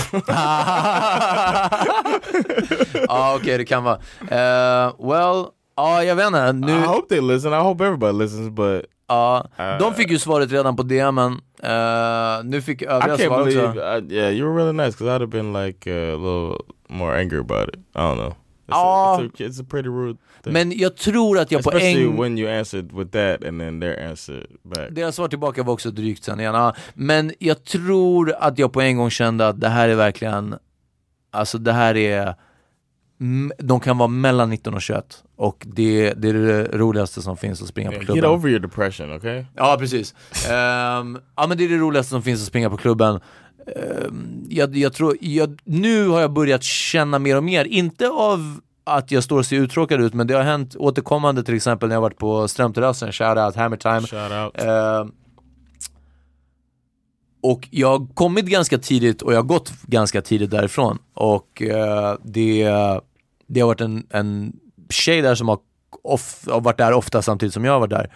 Ja 3.08 3.34
okej 3.36 3.58
det 3.58 3.64
kan 3.64 3.84
vara. 3.84 3.98
Eh, 4.30 4.92
well, 4.98 5.46
ja 5.76 6.04
jag 6.04 6.16
vet 6.16 6.26
inte. 6.26 6.52
Nu, 6.52 6.72
I 6.72 6.80
hope 6.86 7.08
they 7.08 7.20
listen. 7.20 7.52
I 7.52 7.56
hope 7.56 7.84
everybody 7.84 8.12
listens, 8.18 8.50
but 8.50 8.84
ja, 9.08 9.46
Uh, 9.58 9.78
de 9.78 9.94
fick 9.94 10.10
ju 10.10 10.18
svaret 10.18 10.52
redan 10.52 10.76
på 10.76 10.82
DMen. 10.82 11.32
Uh, 11.64 12.44
nu 12.44 12.62
fick 12.62 12.82
I 12.82 12.86
övriga 12.86 13.18
svar 13.18 13.44
believe. 13.44 13.68
också. 13.68 13.80
I, 13.80 14.14
yeah, 14.14 14.30
you 14.34 14.46
were 14.48 14.54
really 14.64 14.72
nice 14.76 14.90
because 14.98 15.10
I'd 15.16 15.20
have 15.20 15.26
been 15.30 15.52
like 15.52 15.90
uh, 15.90 16.14
a 16.14 16.16
little 16.16 16.56
more 16.88 17.20
angry 17.20 17.38
about 17.38 17.68
it. 17.68 17.76
I 17.94 17.98
don't 18.00 18.16
know. 18.16 18.34
It's, 18.68 18.76
a, 18.76 19.20
it's, 19.22 19.40
a, 19.40 19.44
it's 19.44 19.61
a 19.61 19.64
pretty 19.70 19.88
rude 19.88 20.18
thing. 20.42 20.52
Men 20.52 20.78
jag 20.78 20.96
tror 20.96 21.38
att 21.38 21.52
jag 21.52 21.62
på 21.62 21.70
Especially 21.70 22.04
en... 22.04 22.16
when 22.16 22.38
you 22.38 22.59
answered 22.59 22.92
with 22.92 23.11
that 23.11 23.44
and 23.48 23.61
then 23.61 23.81
their 23.81 24.09
answer 24.11 24.46
back. 24.62 24.90
Deras 24.90 25.16
svar 25.16 25.28
tillbaka 25.28 25.62
var 25.62 25.72
också 25.72 25.90
drygt 25.90 26.24
sen 26.24 26.40
igen. 26.40 26.54
Ja. 26.54 26.74
Men 26.94 27.33
jag 27.38 27.64
tror 27.64 28.35
att 28.38 28.59
jag 28.59 28.72
på 28.72 28.81
en 28.81 28.96
gång 28.96 29.11
kände 29.11 29.48
att 29.48 29.61
det 29.61 29.68
här 29.68 29.88
är 29.88 29.94
verkligen, 29.94 30.54
alltså 31.31 31.59
det 31.59 31.72
här 31.72 31.96
är, 31.96 32.35
de 33.59 33.81
kan 33.81 33.98
vara 33.98 34.09
mellan 34.09 34.50
19 34.50 34.74
och 34.74 34.83
21 34.83 35.24
och 35.37 35.66
det, 35.68 36.12
det 36.12 36.28
är 36.28 36.35
det 36.35 36.78
roligaste 36.78 37.22
som 37.22 37.37
finns 37.37 37.62
att 37.62 37.68
springa 37.68 37.90
på 37.90 37.98
klubben. 37.98 38.16
get 38.16 38.24
over 38.24 38.50
your 38.50 38.61
depression, 38.61 39.12
okay? 39.12 39.44
Ja, 39.57 39.76
precis. 39.78 40.14
Ehm, 40.50 41.18
ja, 41.37 41.46
men 41.46 41.59
det 41.59 41.64
är 41.64 41.68
det 41.68 41.76
roligaste 41.76 42.11
som 42.11 42.22
finns 42.22 42.40
att 42.40 42.46
springa 42.48 42.70
på 42.70 42.76
klubben. 42.76 43.20
Ehm, 43.66 44.46
jag, 44.48 44.76
jag 44.76 44.92
tror, 44.92 45.16
jag, 45.20 45.60
nu 45.64 46.08
har 46.08 46.20
jag 46.20 46.32
börjat 46.32 46.62
känna 46.62 47.18
mer 47.18 47.36
och 47.36 47.44
mer, 47.44 47.64
inte 47.64 48.08
av 48.08 48.60
att 48.84 49.10
jag 49.10 49.24
står 49.24 49.38
och 49.38 49.46
ser 49.46 49.56
uttråkad 49.56 50.00
ut, 50.00 50.14
men 50.14 50.26
det 50.26 50.34
har 50.34 50.42
hänt 50.42 50.76
återkommande 50.76 51.42
till 51.42 51.54
exempel 51.54 51.88
när 51.88 51.96
jag 51.96 52.00
varit 52.00 52.18
på 52.18 52.48
Strömterrassen, 52.48 53.12
shoutout 53.12 53.56
Hammer 53.56 53.76
Time. 53.76 54.00
Shout 54.00 54.32
out. 54.32 54.62
Ehm, 54.62 55.12
och 57.40 57.68
jag 57.70 57.98
har 57.98 58.14
kommit 58.14 58.46
ganska 58.46 58.78
tidigt 58.78 59.22
och 59.22 59.32
jag 59.32 59.38
har 59.38 59.44
gått 59.44 59.72
ganska 59.82 60.22
tidigt 60.22 60.50
därifrån. 60.50 60.98
Och 61.14 61.62
eh, 61.62 62.16
det, 62.22 62.64
det 63.46 63.60
har 63.60 63.66
varit 63.66 63.80
en, 63.80 64.06
en 64.10 64.56
tjej 64.90 65.22
där 65.22 65.34
som 65.34 65.48
har, 65.48 65.58
of, 66.02 66.44
har 66.46 66.60
varit 66.60 66.78
där 66.78 66.92
ofta 66.92 67.22
samtidigt 67.22 67.54
som 67.54 67.64
jag 67.64 67.72
har 67.72 67.80
varit 67.80 67.90
där. 67.90 68.12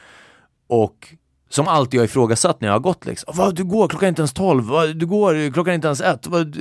Och 0.67 1.15
som 1.53 1.69
alltid 1.69 2.01
har 2.01 2.05
ifrågasatt 2.05 2.61
när 2.61 2.69
jag 2.69 2.75
har 2.75 2.81
gått 2.81 3.07
liksom. 3.07 3.33
Vad, 3.37 3.55
du 3.55 3.65
går 3.65 3.89
klockan 3.89 4.07
är 4.07 4.09
inte 4.09 4.21
ens 4.23 4.33
tolv, 4.33 4.65
Vad, 4.65 4.97
du 4.97 5.07
går 5.07 5.53
klockan 5.53 5.71
är 5.71 5.75
inte 5.75 5.87
ens 5.89 6.01
ett. 6.01 6.27
Vad, 6.27 6.57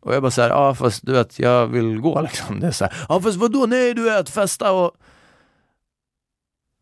och 0.00 0.14
jag 0.14 0.22
bara 0.22 0.30
såhär, 0.30 0.48
ja 0.50 0.74
fast 0.74 1.06
du 1.06 1.12
vet, 1.12 1.38
jag 1.38 1.66
vill 1.66 2.00
gå 2.00 2.20
liksom. 2.22 2.60
Det 2.60 2.66
är 2.66 2.70
så 2.70 2.84
här, 2.84 2.94
ja 3.08 3.20
fast 3.20 3.36
vadå, 3.36 3.66
nej 3.68 3.94
du 3.94 4.02
vet, 4.02 4.30
festa 4.30 4.72
och... 4.72 4.90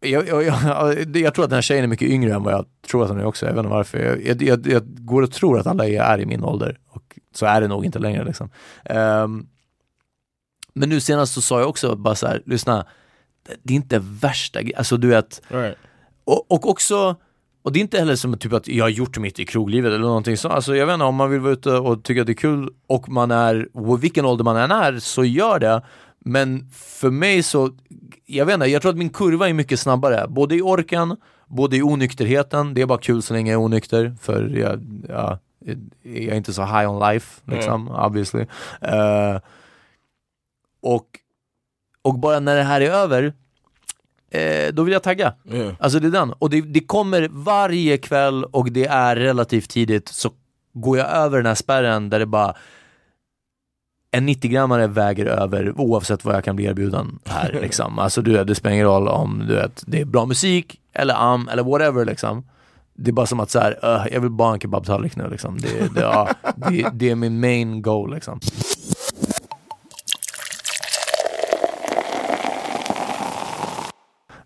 Jag, 0.00 0.28
jag, 0.28 0.42
jag, 0.44 1.16
jag 1.16 1.34
tror 1.34 1.44
att 1.44 1.50
den 1.50 1.56
här 1.56 1.62
tjejen 1.62 1.84
är 1.84 1.88
mycket 1.88 2.08
yngre 2.08 2.34
än 2.34 2.42
vad 2.42 2.52
jag 2.54 2.64
tror 2.90 3.02
att 3.04 3.08
hon 3.10 3.20
är 3.20 3.24
också, 3.24 3.46
jag 3.46 3.52
vet 3.52 3.58
inte 3.58 3.70
varför. 3.70 3.98
Jag, 3.98 4.22
jag, 4.22 4.42
jag, 4.42 4.66
jag 4.66 4.82
går 5.06 5.22
och 5.22 5.32
tror 5.32 5.58
att 5.58 5.66
alla 5.66 5.86
är, 5.88 6.20
i 6.20 6.26
min 6.26 6.44
ålder, 6.44 6.78
och 6.88 7.18
så 7.34 7.46
är 7.46 7.60
det 7.60 7.68
nog 7.68 7.84
inte 7.84 7.98
längre 7.98 8.24
liksom. 8.24 8.50
Ehm, 8.84 9.46
men 10.74 10.88
nu 10.88 11.00
senast 11.00 11.32
så 11.34 11.40
sa 11.40 11.60
jag 11.60 11.68
också 11.68 11.96
bara 11.96 12.14
så 12.14 12.26
här, 12.26 12.42
lyssna, 12.46 12.86
det 13.62 13.72
är 13.72 13.76
inte 13.76 13.98
värsta 14.02 14.60
gre- 14.60 14.76
alltså 14.76 14.96
du 14.96 15.08
vet, 15.08 15.42
Right. 15.48 15.76
och, 16.24 16.50
och 16.52 16.70
också, 16.70 17.16
och 17.68 17.72
det 17.72 17.78
är 17.78 17.80
inte 17.80 17.98
heller 17.98 18.16
som 18.16 18.38
typ 18.38 18.52
att 18.52 18.68
jag 18.68 18.84
har 18.84 18.88
gjort 18.88 19.18
mitt 19.18 19.38
i 19.38 19.44
kroglivet 19.44 19.88
eller 19.88 19.98
någonting 19.98 20.36
sånt. 20.36 20.54
Alltså 20.54 20.76
jag 20.76 20.86
vet 20.86 20.94
inte, 20.94 21.04
om 21.04 21.14
man 21.14 21.30
vill 21.30 21.40
vara 21.40 21.52
ute 21.52 21.72
och 21.72 22.04
tycka 22.04 22.24
det 22.24 22.32
är 22.32 22.34
kul 22.34 22.70
och 22.86 23.08
man 23.08 23.30
är, 23.30 23.68
och 23.72 24.04
vilken 24.04 24.24
ålder 24.24 24.44
man 24.44 24.56
än 24.56 24.70
är, 24.70 24.98
så 24.98 25.24
gör 25.24 25.58
det. 25.58 25.82
Men 26.18 26.70
för 26.72 27.10
mig 27.10 27.42
så, 27.42 27.70
jag 28.26 28.46
vet 28.46 28.54
inte, 28.54 28.66
jag 28.66 28.82
tror 28.82 28.92
att 28.92 28.98
min 28.98 29.10
kurva 29.10 29.48
är 29.48 29.52
mycket 29.52 29.80
snabbare. 29.80 30.26
Både 30.28 30.56
i 30.56 30.62
orken, 30.62 31.16
både 31.46 31.76
i 31.76 31.82
onykterheten. 31.82 32.74
Det 32.74 32.82
är 32.82 32.86
bara 32.86 32.98
kul 32.98 33.22
så 33.22 33.34
länge 33.34 33.52
jag 33.52 33.60
är 33.60 33.64
onykter, 33.64 34.16
för 34.20 34.48
jag, 34.48 35.02
ja, 35.08 35.38
jag 36.02 36.24
är 36.24 36.34
inte 36.34 36.52
så 36.52 36.62
high 36.62 36.90
on 36.90 37.12
life, 37.12 37.40
liksom, 37.44 37.88
obviously. 37.88 38.46
Eh, 38.80 39.40
och, 40.82 41.06
och 42.02 42.18
bara 42.18 42.40
när 42.40 42.56
det 42.56 42.62
här 42.62 42.80
är 42.80 42.90
över, 42.90 43.32
eh, 44.30 44.72
då 44.72 44.82
vill 44.82 44.92
jag 44.92 45.02
tagga. 45.02 45.34
Yeah. 45.52 45.74
Alltså 45.80 46.00
det 46.00 46.06
är 46.06 46.10
den. 46.10 46.32
Och 46.32 46.50
det, 46.50 46.60
det 46.60 46.80
kommer 46.80 47.28
varje 47.30 47.98
kväll 47.98 48.44
och 48.44 48.72
det 48.72 48.86
är 48.86 49.16
relativt 49.16 49.70
tidigt 49.70 50.08
så 50.08 50.30
går 50.72 50.98
jag 50.98 51.08
över 51.10 51.36
den 51.36 51.46
här 51.46 51.54
spärren 51.54 52.10
där 52.10 52.18
det 52.18 52.26
bara 52.26 52.54
en 54.10 54.28
90-grammare 54.28 54.86
väger 54.86 55.26
över 55.26 55.80
oavsett 55.80 56.24
vad 56.24 56.34
jag 56.34 56.44
kan 56.44 56.56
bli 56.56 56.64
erbjuden 56.64 57.18
här 57.24 57.52
liksom. 57.62 57.98
Alltså 57.98 58.22
du 58.22 58.32
vet, 58.32 58.46
det 58.46 58.54
spelar 58.54 58.74
ingen 58.74 58.86
roll 58.86 59.08
om 59.08 59.44
du 59.48 59.54
vet, 59.54 59.84
det 59.86 60.00
är 60.00 60.04
bra 60.04 60.26
musik 60.26 60.80
eller 60.92 61.14
am 61.14 61.48
eller 61.48 61.62
whatever 61.62 62.04
liksom. 62.04 62.44
Det 63.00 63.10
är 63.10 63.12
bara 63.12 63.26
som 63.26 63.40
att 63.40 63.50
så 63.50 63.58
här, 63.60 63.78
"Öh, 63.82 64.06
jag 64.12 64.20
vill 64.20 64.30
bara 64.30 64.48
ha 64.48 64.54
en 64.54 64.60
kebabtallrik 64.60 65.16
nu 65.16 65.28
liksom. 65.30 65.58
Det, 65.58 65.94
det, 65.94 66.00
ja, 66.00 66.28
det, 66.56 66.86
det 66.92 67.10
är 67.10 67.14
min 67.14 67.40
main 67.40 67.82
goal 67.82 68.14
liksom. 68.14 68.40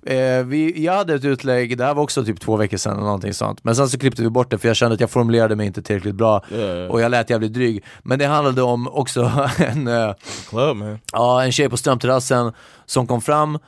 Eh, 0.06 0.44
vi, 0.44 0.84
jag 0.84 0.92
hade 0.92 1.14
ett 1.14 1.24
utlägg, 1.24 1.78
det 1.78 1.84
här 1.84 1.94
var 1.94 2.02
också 2.02 2.24
typ 2.24 2.40
två 2.40 2.56
veckor 2.56 2.76
sedan 2.76 2.92
eller 2.92 3.02
någonting 3.02 3.34
sånt. 3.34 3.64
Men 3.64 3.76
sen 3.76 3.88
så 3.88 3.98
klippte 3.98 4.22
vi 4.22 4.30
bort 4.30 4.50
det 4.50 4.58
för 4.58 4.68
jag 4.68 4.76
kände 4.76 4.94
att 4.94 5.00
jag 5.00 5.10
formulerade 5.10 5.56
mig 5.56 5.66
inte 5.66 5.82
tillräckligt 5.82 6.14
bra. 6.14 6.44
Yeah. 6.52 6.90
Och 6.90 7.00
jag 7.00 7.10
lät 7.10 7.30
jävligt 7.30 7.52
dryg. 7.52 7.84
Men 8.02 8.18
det 8.18 8.26
handlade 8.26 8.62
om 8.62 8.88
också 8.88 9.20
en, 9.58 9.88
eh, 9.88 10.14
Club 10.48 10.76
man. 10.76 10.98
ja, 11.12 11.44
en 11.44 11.52
tjej 11.52 11.68
på 11.68 11.76
Strömterrassen 11.76 12.52
som 12.86 13.06
kom 13.06 13.22
fram, 13.22 13.58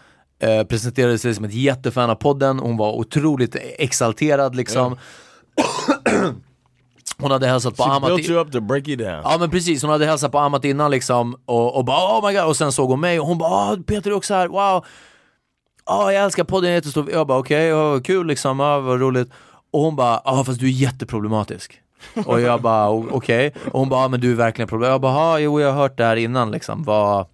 eh, 0.42 0.64
presenterade 0.64 1.18
sig 1.18 1.34
som 1.34 1.44
ett 1.44 1.54
jättefan 1.54 2.10
av 2.10 2.14
podden, 2.14 2.58
hon 2.58 2.76
var 2.76 2.92
otroligt 2.92 3.56
exalterad 3.78 4.54
liksom. 4.54 4.96
Hon 7.18 7.30
hade 7.30 7.46
hälsat 7.46 7.76
på 7.76 7.82
She 7.82 7.90
Amat. 7.90 8.10
built 8.10 8.28
you 8.28 8.40
up 8.40 8.52
to 8.52 8.60
break 8.60 8.88
you 8.88 8.96
down. 8.96 9.20
Ja 9.24 9.36
men 9.40 9.50
precis, 9.50 9.82
hon 9.82 9.90
hade 9.90 10.06
hälsat 10.06 10.32
på 10.32 10.38
Amat 10.38 10.64
innan 10.64 10.90
liksom 10.90 11.36
och, 11.46 11.76
och 11.76 11.84
bara 11.84 12.18
oh 12.18 12.28
my 12.28 12.34
god 12.34 12.44
och 12.46 12.56
sen 12.56 12.72
såg 12.72 12.90
hon 12.90 13.00
mig 13.00 13.20
och 13.20 13.26
hon 13.26 13.38
bara 13.38 13.50
ah, 13.50 13.76
Peter 13.86 14.10
är 14.10 14.14
också 14.14 14.34
här, 14.34 14.48
wow. 14.48 14.84
Ja 15.86 16.12
jag 16.12 16.24
älskar 16.24 16.44
podden, 16.44 16.70
jag 16.70 16.72
är 16.72 16.78
jättestor. 16.78 17.10
Jag 17.10 17.26
bara 17.26 17.38
okej, 17.38 17.74
okay, 17.74 18.02
kul 18.02 18.26
liksom, 18.26 18.60
ja, 18.60 18.80
vad 18.80 19.00
roligt. 19.00 19.30
Och 19.70 19.80
hon 19.80 19.96
bara, 19.96 20.12
ja 20.14 20.20
ah, 20.24 20.44
fast 20.44 20.60
du 20.60 20.66
är 20.66 20.70
jätteproblematisk. 20.70 21.80
och 22.26 22.40
jag 22.40 22.62
bara 22.62 22.90
okej, 22.90 23.52
och 23.72 23.80
hon 23.80 23.88
bara, 23.88 24.04
ah, 24.04 24.08
men 24.08 24.20
du 24.20 24.30
är 24.30 24.34
verkligen 24.34 24.68
problematisk. 24.68 24.94
Jag 24.94 25.00
bara, 25.00 25.16
ah, 25.16 25.38
jo 25.38 25.60
jag 25.60 25.72
har 25.72 25.82
hört 25.82 25.96
det 25.96 26.04
här 26.04 26.16
innan 26.16 26.50
liksom, 26.50 26.84
vad, 26.84 27.26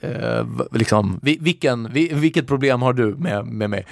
eh, 0.00 0.46
liksom, 0.72 1.20
vi, 1.22 1.38
vilken, 1.40 1.92
vi, 1.92 2.08
vilket 2.12 2.46
problem 2.46 2.82
har 2.82 2.92
du 2.92 3.14
med, 3.14 3.46
med 3.46 3.70
mig? 3.70 3.86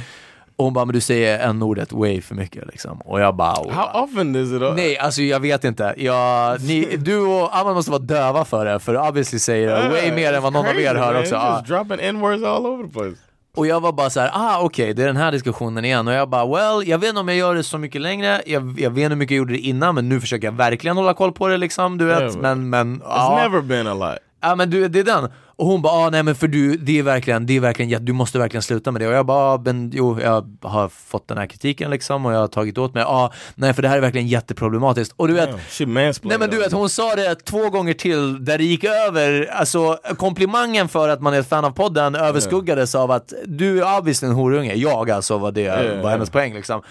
Och 0.56 0.64
hon 0.64 0.74
bara, 0.74 0.84
men 0.84 0.94
du 0.94 1.00
säger 1.00 1.38
n-ordet 1.38 1.92
way 1.92 2.20
för 2.20 2.34
mycket 2.34 2.66
liksom. 2.66 3.00
Och 3.00 3.20
jag 3.20 3.36
bara, 3.36 3.54
oh, 3.54 3.72
How 3.72 4.02
often 4.02 4.36
is 4.36 4.52
it? 4.52 4.62
Nej, 4.76 4.98
alltså 4.98 5.22
jag 5.22 5.40
vet 5.40 5.64
inte. 5.64 5.94
Jag, 5.96 6.60
ni, 6.62 6.96
du 6.96 7.18
och 7.18 7.56
Amman 7.56 7.74
måste 7.74 7.90
vara 7.90 8.02
döva 8.02 8.44
för 8.44 8.64
det, 8.64 8.80
för 8.80 9.08
obviously 9.08 9.38
säger 9.38 9.82
det 9.82 9.88
way 9.88 10.12
mer 10.12 10.32
än 10.32 10.42
vad 10.42 10.52
någon 10.52 10.66
av 10.66 10.80
er 10.80 10.94
hör 10.94 11.20
också. 11.20 11.36
Ah. 11.36 11.56
just 11.56 11.68
dropping 11.68 12.00
n-words 12.00 12.44
all 12.44 12.66
over 12.66 12.84
the 12.84 12.92
place. 12.92 13.23
Och 13.56 13.66
jag 13.66 13.80
var 13.80 13.92
bara 13.92 14.10
så 14.10 14.20
här, 14.20 14.30
ah 14.32 14.58
okej, 14.60 14.94
det 14.94 15.02
är 15.02 15.06
den 15.06 15.16
här 15.16 15.32
diskussionen 15.32 15.84
igen. 15.84 16.08
Och 16.08 16.14
jag 16.14 16.28
bara, 16.28 16.46
well, 16.46 16.88
jag 16.88 16.98
vet 16.98 17.08
inte 17.08 17.20
om 17.20 17.28
jag 17.28 17.36
gör 17.36 17.54
det 17.54 17.62
så 17.62 17.78
mycket 17.78 18.00
längre, 18.00 18.42
jag, 18.46 18.80
jag 18.80 18.90
vet 18.90 19.10
hur 19.10 19.16
mycket 19.16 19.30
jag 19.30 19.38
gjorde 19.38 19.52
det 19.52 19.58
innan, 19.58 19.94
men 19.94 20.08
nu 20.08 20.20
försöker 20.20 20.46
jag 20.46 20.52
verkligen 20.52 20.96
hålla 20.96 21.14
koll 21.14 21.32
på 21.32 21.48
det 21.48 21.56
liksom, 21.56 21.98
du 21.98 22.04
vet. 22.04 22.36
Men, 22.36 22.70
men, 22.70 23.02
It's 23.02 23.04
ja. 23.04 23.40
never 23.42 23.60
been 23.60 23.86
a 23.86 23.94
lot. 23.94 24.18
Ja 24.40 24.54
men 24.54 24.70
du, 24.70 24.88
det 24.88 25.00
är 25.00 25.04
den. 25.04 25.30
Och 25.56 25.66
hon 25.66 25.82
bara, 25.82 25.92
ah, 25.92 26.10
nej 26.10 26.22
men 26.22 26.34
för 26.34 26.48
du, 26.48 26.76
det 26.76 26.98
är 26.98 27.02
verkligen, 27.02 27.46
det 27.46 27.56
är 27.56 27.60
verkligen, 27.60 27.88
jätte- 27.90 28.04
du 28.04 28.12
måste 28.12 28.38
verkligen 28.38 28.62
sluta 28.62 28.90
med 28.92 29.00
det. 29.02 29.08
Och 29.08 29.14
jag 29.14 29.26
bara, 29.26 29.54
ah, 29.54 29.62
men 29.64 29.90
jo, 29.94 30.20
jag 30.20 30.56
har 30.62 30.88
fått 30.88 31.28
den 31.28 31.38
här 31.38 31.46
kritiken 31.46 31.90
liksom 31.90 32.26
och 32.26 32.32
jag 32.32 32.38
har 32.38 32.46
tagit 32.48 32.78
åt 32.78 32.94
mig. 32.94 33.02
Ja, 33.02 33.08
ah, 33.08 33.32
nej 33.54 33.74
för 33.74 33.82
det 33.82 33.88
här 33.88 33.96
är 33.96 34.00
verkligen 34.00 34.26
jätteproblematiskt. 34.26 35.14
Och 35.16 35.28
du 35.28 35.34
vet, 35.34 35.50
mansplained. 35.50 36.18
Nej 36.22 36.38
men 36.38 36.50
du 36.50 36.58
vet, 36.58 36.72
hon 36.72 36.88
sa 36.90 37.14
det 37.14 37.34
två 37.34 37.70
gånger 37.70 37.94
till 37.94 38.44
där 38.44 38.58
det 38.58 38.64
gick 38.64 38.84
över, 38.84 39.46
alltså 39.52 39.98
komplimangen 40.16 40.88
för 40.88 41.08
att 41.08 41.20
man 41.20 41.34
är 41.34 41.40
ett 41.40 41.48
fan 41.48 41.64
av 41.64 41.70
podden 41.70 42.14
överskuggades 42.14 42.94
av 42.94 43.10
att 43.10 43.32
du 43.46 43.82
är 43.82 43.98
obviously 43.98 44.28
en 44.28 44.34
horunge, 44.34 44.74
jag 44.74 45.10
alltså 45.10 45.38
var 45.38 45.52
det, 45.52 45.60
Yeah, 45.60 46.02
var 46.02 46.10
hennes 46.10 46.30
poäng 46.30 46.54
liksom. 46.54 46.82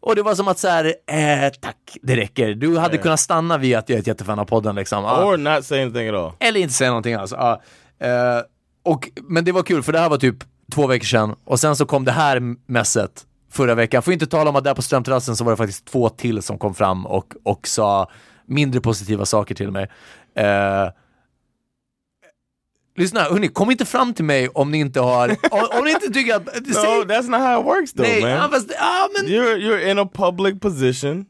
Och 0.00 0.16
det 0.16 0.22
var 0.22 0.34
som 0.34 0.48
att 0.48 0.58
så 0.58 0.68
här, 0.68 0.84
eh, 0.84 1.50
tack, 1.60 1.76
det 2.02 2.16
räcker. 2.16 2.54
Du 2.54 2.78
hade 2.78 2.98
kunnat 2.98 3.20
stanna 3.20 3.58
vid 3.58 3.76
att 3.76 3.88
jag 3.88 3.96
är 3.96 4.00
ett 4.00 4.06
jättefan 4.06 4.38
av 4.38 4.44
podden 4.44 4.74
liksom. 4.76 5.04
Ja. 5.04 5.24
Or 5.24 5.36
not 5.36 5.64
say 5.64 5.82
anything 5.82 6.08
at 6.08 6.14
all. 6.14 6.32
Eller 6.40 6.60
inte 6.60 6.74
säga 6.74 6.90
någonting 6.90 7.14
alls. 7.14 7.32
Ja. 7.36 7.62
Eh, 8.02 8.40
och, 8.82 9.10
men 9.22 9.44
det 9.44 9.52
var 9.52 9.62
kul 9.62 9.82
för 9.82 9.92
det 9.92 9.98
här 9.98 10.08
var 10.08 10.18
typ 10.18 10.36
två 10.72 10.86
veckor 10.86 11.06
sedan 11.06 11.36
och 11.44 11.60
sen 11.60 11.76
så 11.76 11.86
kom 11.86 12.04
det 12.04 12.12
här 12.12 12.40
mässet 12.66 13.26
förra 13.50 13.74
veckan. 13.74 14.02
Får 14.02 14.12
inte 14.12 14.26
tala 14.26 14.50
om 14.50 14.56
att 14.56 14.64
där 14.64 14.74
på 14.74 14.82
Strömterrassen 14.82 15.36
så 15.36 15.44
var 15.44 15.52
det 15.52 15.56
faktiskt 15.56 15.84
två 15.84 16.08
till 16.08 16.42
som 16.42 16.58
kom 16.58 16.74
fram 16.74 17.06
och, 17.06 17.34
och 17.42 17.68
sa 17.68 18.10
mindre 18.46 18.80
positiva 18.80 19.26
saker 19.26 19.54
till 19.54 19.70
mig. 19.70 19.88
Eh, 20.36 20.88
lyssna, 22.96 23.20
hörni, 23.20 23.48
kom 23.48 23.70
inte 23.70 23.84
fram 23.84 24.14
till 24.14 24.24
mig 24.24 24.48
om 24.48 24.70
ni 24.70 24.78
inte 24.78 25.00
har, 25.00 25.28
om, 25.50 25.78
om 25.78 25.84
ni 25.84 25.90
inte 25.90 26.08
tycker 26.08 26.34
att... 26.34 26.46
No, 26.46 27.04
that's 27.04 27.30
not 27.30 27.40
how 27.40 27.60
it 27.60 27.66
works 27.66 27.92
though, 27.92 28.08
Nej, 28.08 28.22
man. 28.22 28.50
fast, 28.50 28.70
ja, 28.78 29.08
men, 29.16 29.30
You're 29.30 29.56
you're 29.56 29.90
in 29.90 29.98
a 29.98 30.08
public 30.14 30.60
position. 30.60 31.26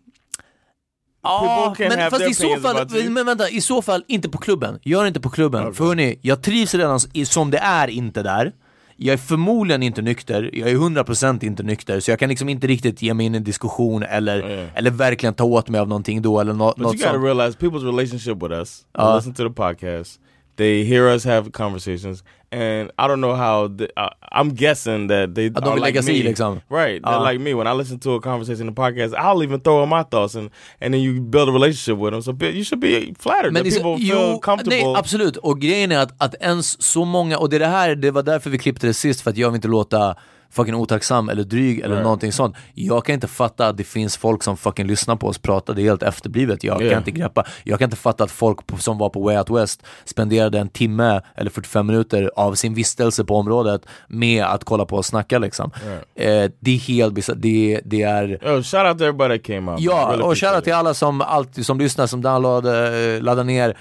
Ja, 1.23 1.75
men 1.79 2.11
fast 2.11 2.29
i 2.29 2.35
så 2.35 2.57
fall, 2.57 2.87
men 3.11 3.27
vänta, 3.27 3.49
i 3.49 3.61
så 3.61 3.83
fall 3.83 4.05
inte 4.09 4.29
på 4.29 4.39
klubben. 4.39 4.79
Gör 4.83 5.07
inte 5.07 5.20
på 5.20 5.31
klubben. 5.31 5.75
För 5.75 5.85
hörni, 5.85 6.18
jag 6.23 6.43
trivs 6.43 6.75
redan 6.75 7.01
som 7.27 7.51
det 7.51 7.59
är 7.59 7.89
inte 7.89 8.23
där. 8.23 8.53
Jag 8.97 9.12
är 9.12 9.16
förmodligen 9.16 9.83
inte 9.83 10.03
nykter, 10.03 10.51
jag 10.53 10.70
är 10.70 10.75
100% 10.75 11.45
inte 11.45 11.62
nykter, 11.62 12.01
så 12.01 12.11
jag 12.11 12.18
kan 12.18 12.29
liksom 12.29 12.49
inte 12.49 12.66
riktigt 12.66 13.03
ge 13.03 13.14
mig 13.14 13.27
in 13.27 13.35
i 13.35 13.37
en 13.37 13.45
diskussion 13.45 14.03
eller, 14.03 14.68
eller 14.75 14.91
verkligen 14.91 15.35
ta 15.35 15.45
åt 15.45 15.68
mig 15.68 15.81
av 15.81 15.89
någonting 15.89 16.23
då 16.23 16.41
eller 16.41 16.53
nå, 16.53 16.68
But 16.68 16.77
något 16.77 16.95
you 16.95 16.99
gotta 16.99 17.12
sånt. 17.12 17.25
realize 17.25 17.59
people's 17.59 17.85
relationship 17.87 18.43
with 18.43 18.53
us. 18.53 18.85
Uh. 18.99 19.16
listen 19.16 19.35
to 19.35 19.43
the 19.49 19.55
podcast. 19.55 20.20
They 20.57 20.84
hear 20.84 21.09
us 21.09 21.24
have 21.24 21.50
conversations, 21.53 22.22
and 22.50 22.90
I 22.98 23.07
don't 23.09 23.20
know 23.20 23.34
how. 23.34 23.68
The, 23.68 23.88
I, 23.96 24.11
I'm 24.30 24.50
guessing 24.55 25.07
that 25.09 25.34
they 25.34 25.48
vill 25.48 25.78
like 25.78 25.94
me. 26.05 26.22
liksom. 26.22 26.61
Right, 26.68 27.00
they're 27.03 27.14
Uh. 27.20 27.22
like 27.22 27.40
me. 27.40 27.55
When 27.55 27.66
I 27.66 27.72
listen 27.72 27.98
to 28.00 28.14
a 28.14 28.20
conversation 28.20 28.68
in 28.68 28.74
the 28.74 28.80
podcast, 28.82 29.14
I'll 29.14 29.42
even 29.42 29.61
throw 29.61 29.82
in 29.82 29.88
my 29.88 30.03
thoughts, 30.03 30.34
and 30.34 30.50
and 30.80 30.92
then 30.94 31.00
you 31.00 31.20
build 31.22 31.48
a 31.48 31.53
relationship 31.53 31.98
with 31.98 32.12
them. 32.12 32.22
So 32.22 32.32
you 32.46 32.64
should 32.64 32.80
be 32.80 33.14
flattered 33.18 33.53
Men 33.55 33.64
that 33.64 33.72
people 33.74 33.96
feel 33.98 34.38
comfortable. 34.40 34.76
Nej, 34.92 34.96
absolut. 34.96 35.36
Och 35.36 35.61
grejen 35.61 35.92
är 35.92 35.98
att, 35.98 36.12
att 36.22 36.34
ens 36.40 36.82
så 36.82 37.05
många, 37.05 37.38
och 37.38 37.48
det 37.48 37.57
är 37.57 37.61
det 37.61 37.66
här, 37.66 37.94
det 37.94 38.11
var 38.11 38.22
därför 38.22 38.50
vi 38.50 38.59
klippte 38.59 38.86
det 38.86 38.94
sist, 38.94 39.20
för 39.20 39.30
att 39.30 39.36
jag 39.36 39.50
vill 39.50 39.57
inte 39.57 39.68
låta 39.68 40.16
fucking 40.53 40.74
otacksam 40.74 41.28
eller 41.28 41.44
dryg 41.44 41.78
eller 41.78 41.88
Right. 41.94 42.03
någonting 42.05 42.32
sånt. 42.32 42.57
Jag 42.74 43.05
kan 43.05 43.14
inte 43.14 43.28
fatta 43.28 43.68
att 43.68 43.76
det 43.76 43.84
finns 43.84 44.16
folk 44.16 44.42
som 44.42 44.57
fucking 44.57 44.86
lyssnar 44.86 45.16
på 45.16 45.26
oss 45.26 45.38
prata, 45.38 45.72
det 45.72 45.82
är 45.82 45.84
helt 45.84 46.03
efterblivet. 46.03 46.64
Jag 46.64 46.80
Yeah. 46.82 46.90
kan 46.92 46.98
inte 46.98 47.11
greppa. 47.11 47.44
Jag 47.64 47.78
kan 47.78 47.86
inte 47.86 47.96
fatta 47.96 48.24
att 48.24 48.30
folk 48.30 48.59
som 48.78 48.98
var 48.98 49.09
på 49.09 49.22
Way 49.22 49.38
Out 49.38 49.50
West 49.50 49.82
spenderade 50.05 50.59
en 50.59 50.68
timme 50.68 51.20
eller 51.34 51.50
45 51.50 51.86
minuter 51.86 52.30
av 52.36 52.55
sin 52.55 52.74
vistelse 52.74 53.24
på 53.24 53.36
området 53.36 53.82
med 54.09 54.44
att 54.44 54.64
kolla 54.64 54.84
på 54.86 54.96
och 54.96 55.05
snacka 55.05 55.38
liksom. 55.38 55.70
Eh, 56.14 56.50
det 56.61 56.70
är 56.70 56.78
helt 56.78 57.14
bisarrt. 57.14 57.36
Det, 57.40 57.80
det 57.84 58.03
är... 58.03 58.38
Oh, 58.42 58.62
shout 58.62 58.86
out 58.86 58.98
to 58.98 59.05
everybody 59.05 59.38
that 59.38 59.46
came 59.46 59.59
out. 59.59 59.64
man. 59.64 59.76
Ja, 59.82 59.92
Really 60.11 60.22
och 60.22 60.26
appreciate 60.28 60.50
shoutout 60.53 60.64
till 60.64 60.72
alla 60.74 60.94
som 60.94 61.20
alltid 61.20 61.66
som 61.66 61.78
lyssnar, 61.78 62.07
som 62.07 62.22
downloadar, 62.22 63.14
eh, 63.16 63.22
laddar 63.22 63.44
ner 63.44 63.76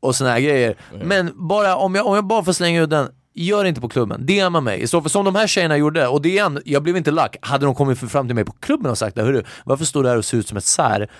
och 0.00 0.16
såna 0.16 0.30
här 0.30 0.40
grejer. 0.40 0.76
Men 1.04 1.32
bara 1.48 1.76
om 1.76 1.94
jag, 1.94 2.06
om 2.06 2.14
jag 2.14 2.24
bara 2.26 2.44
får 2.44 2.52
slänga 2.52 2.82
ut 2.82 2.90
den, 2.90 3.08
gör 3.34 3.62
det 3.62 3.68
inte 3.68 3.80
på 3.80 3.88
klubben, 3.88 4.26
DMa 4.26 4.60
mig. 4.60 4.86
Så 4.86 5.00
fall, 5.00 5.10
som 5.10 5.24
de 5.24 5.34
här 5.34 5.46
tjejerna 5.46 5.76
gjorde, 5.76 6.06
och 6.06 6.22
det 6.22 6.28
igen, 6.28 6.60
jag 6.64 6.82
blev 6.82 6.96
inte 6.96 7.10
lack. 7.10 7.36
Hade 7.40 7.66
de 7.66 7.74
kommit 7.74 7.98
fram 7.98 8.28
till 8.28 8.34
mig 8.34 8.44
på 8.44 8.52
klubben 8.52 8.90
och 8.90 8.98
sagt 8.98 9.18
hörru, 9.18 9.42
varför 9.64 9.84
står 9.84 10.02
du 10.02 10.08
här 10.08 10.16
och 10.16 10.24
ser 10.24 10.38
ut 10.38 10.48
som 10.48 10.56
ett 10.58 10.64
sär? 10.64 11.10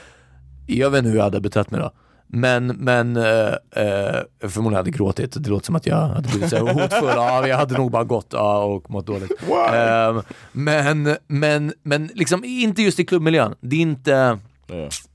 Jag 0.66 0.90
vet 0.90 0.98
inte 0.98 1.10
hur 1.10 1.16
jag 1.16 1.24
hade 1.24 1.40
betett 1.40 1.70
mig 1.70 1.80
då. 1.80 1.92
Men, 2.34 2.66
men 2.66 3.16
eh, 3.16 3.48
eh, 3.76 4.20
förmodligen 4.40 4.76
hade 4.76 4.90
jag 4.90 4.94
gråtit. 4.94 5.36
Det 5.44 5.50
låter 5.50 5.66
som 5.66 5.76
att 5.76 5.86
jag 5.86 5.96
hade 5.96 6.28
blivit 6.28 6.50
så 6.50 6.58
hotfull. 6.58 7.12
Ja, 7.14 7.48
jag 7.48 7.56
hade 7.56 7.78
nog 7.78 7.90
bara 7.90 8.04
gått 8.04 8.26
ja, 8.30 8.64
och 8.64 8.90
mått 8.90 9.06
dåligt. 9.06 9.30
Eh, 9.72 10.22
men, 10.52 11.16
men, 11.26 11.72
men 11.82 12.10
liksom 12.14 12.44
inte 12.44 12.82
just 12.82 13.00
i 13.00 13.04
klubbmiljön. 13.04 13.54
Det 13.60 13.76
är 13.76 13.80
inte, 13.80 14.38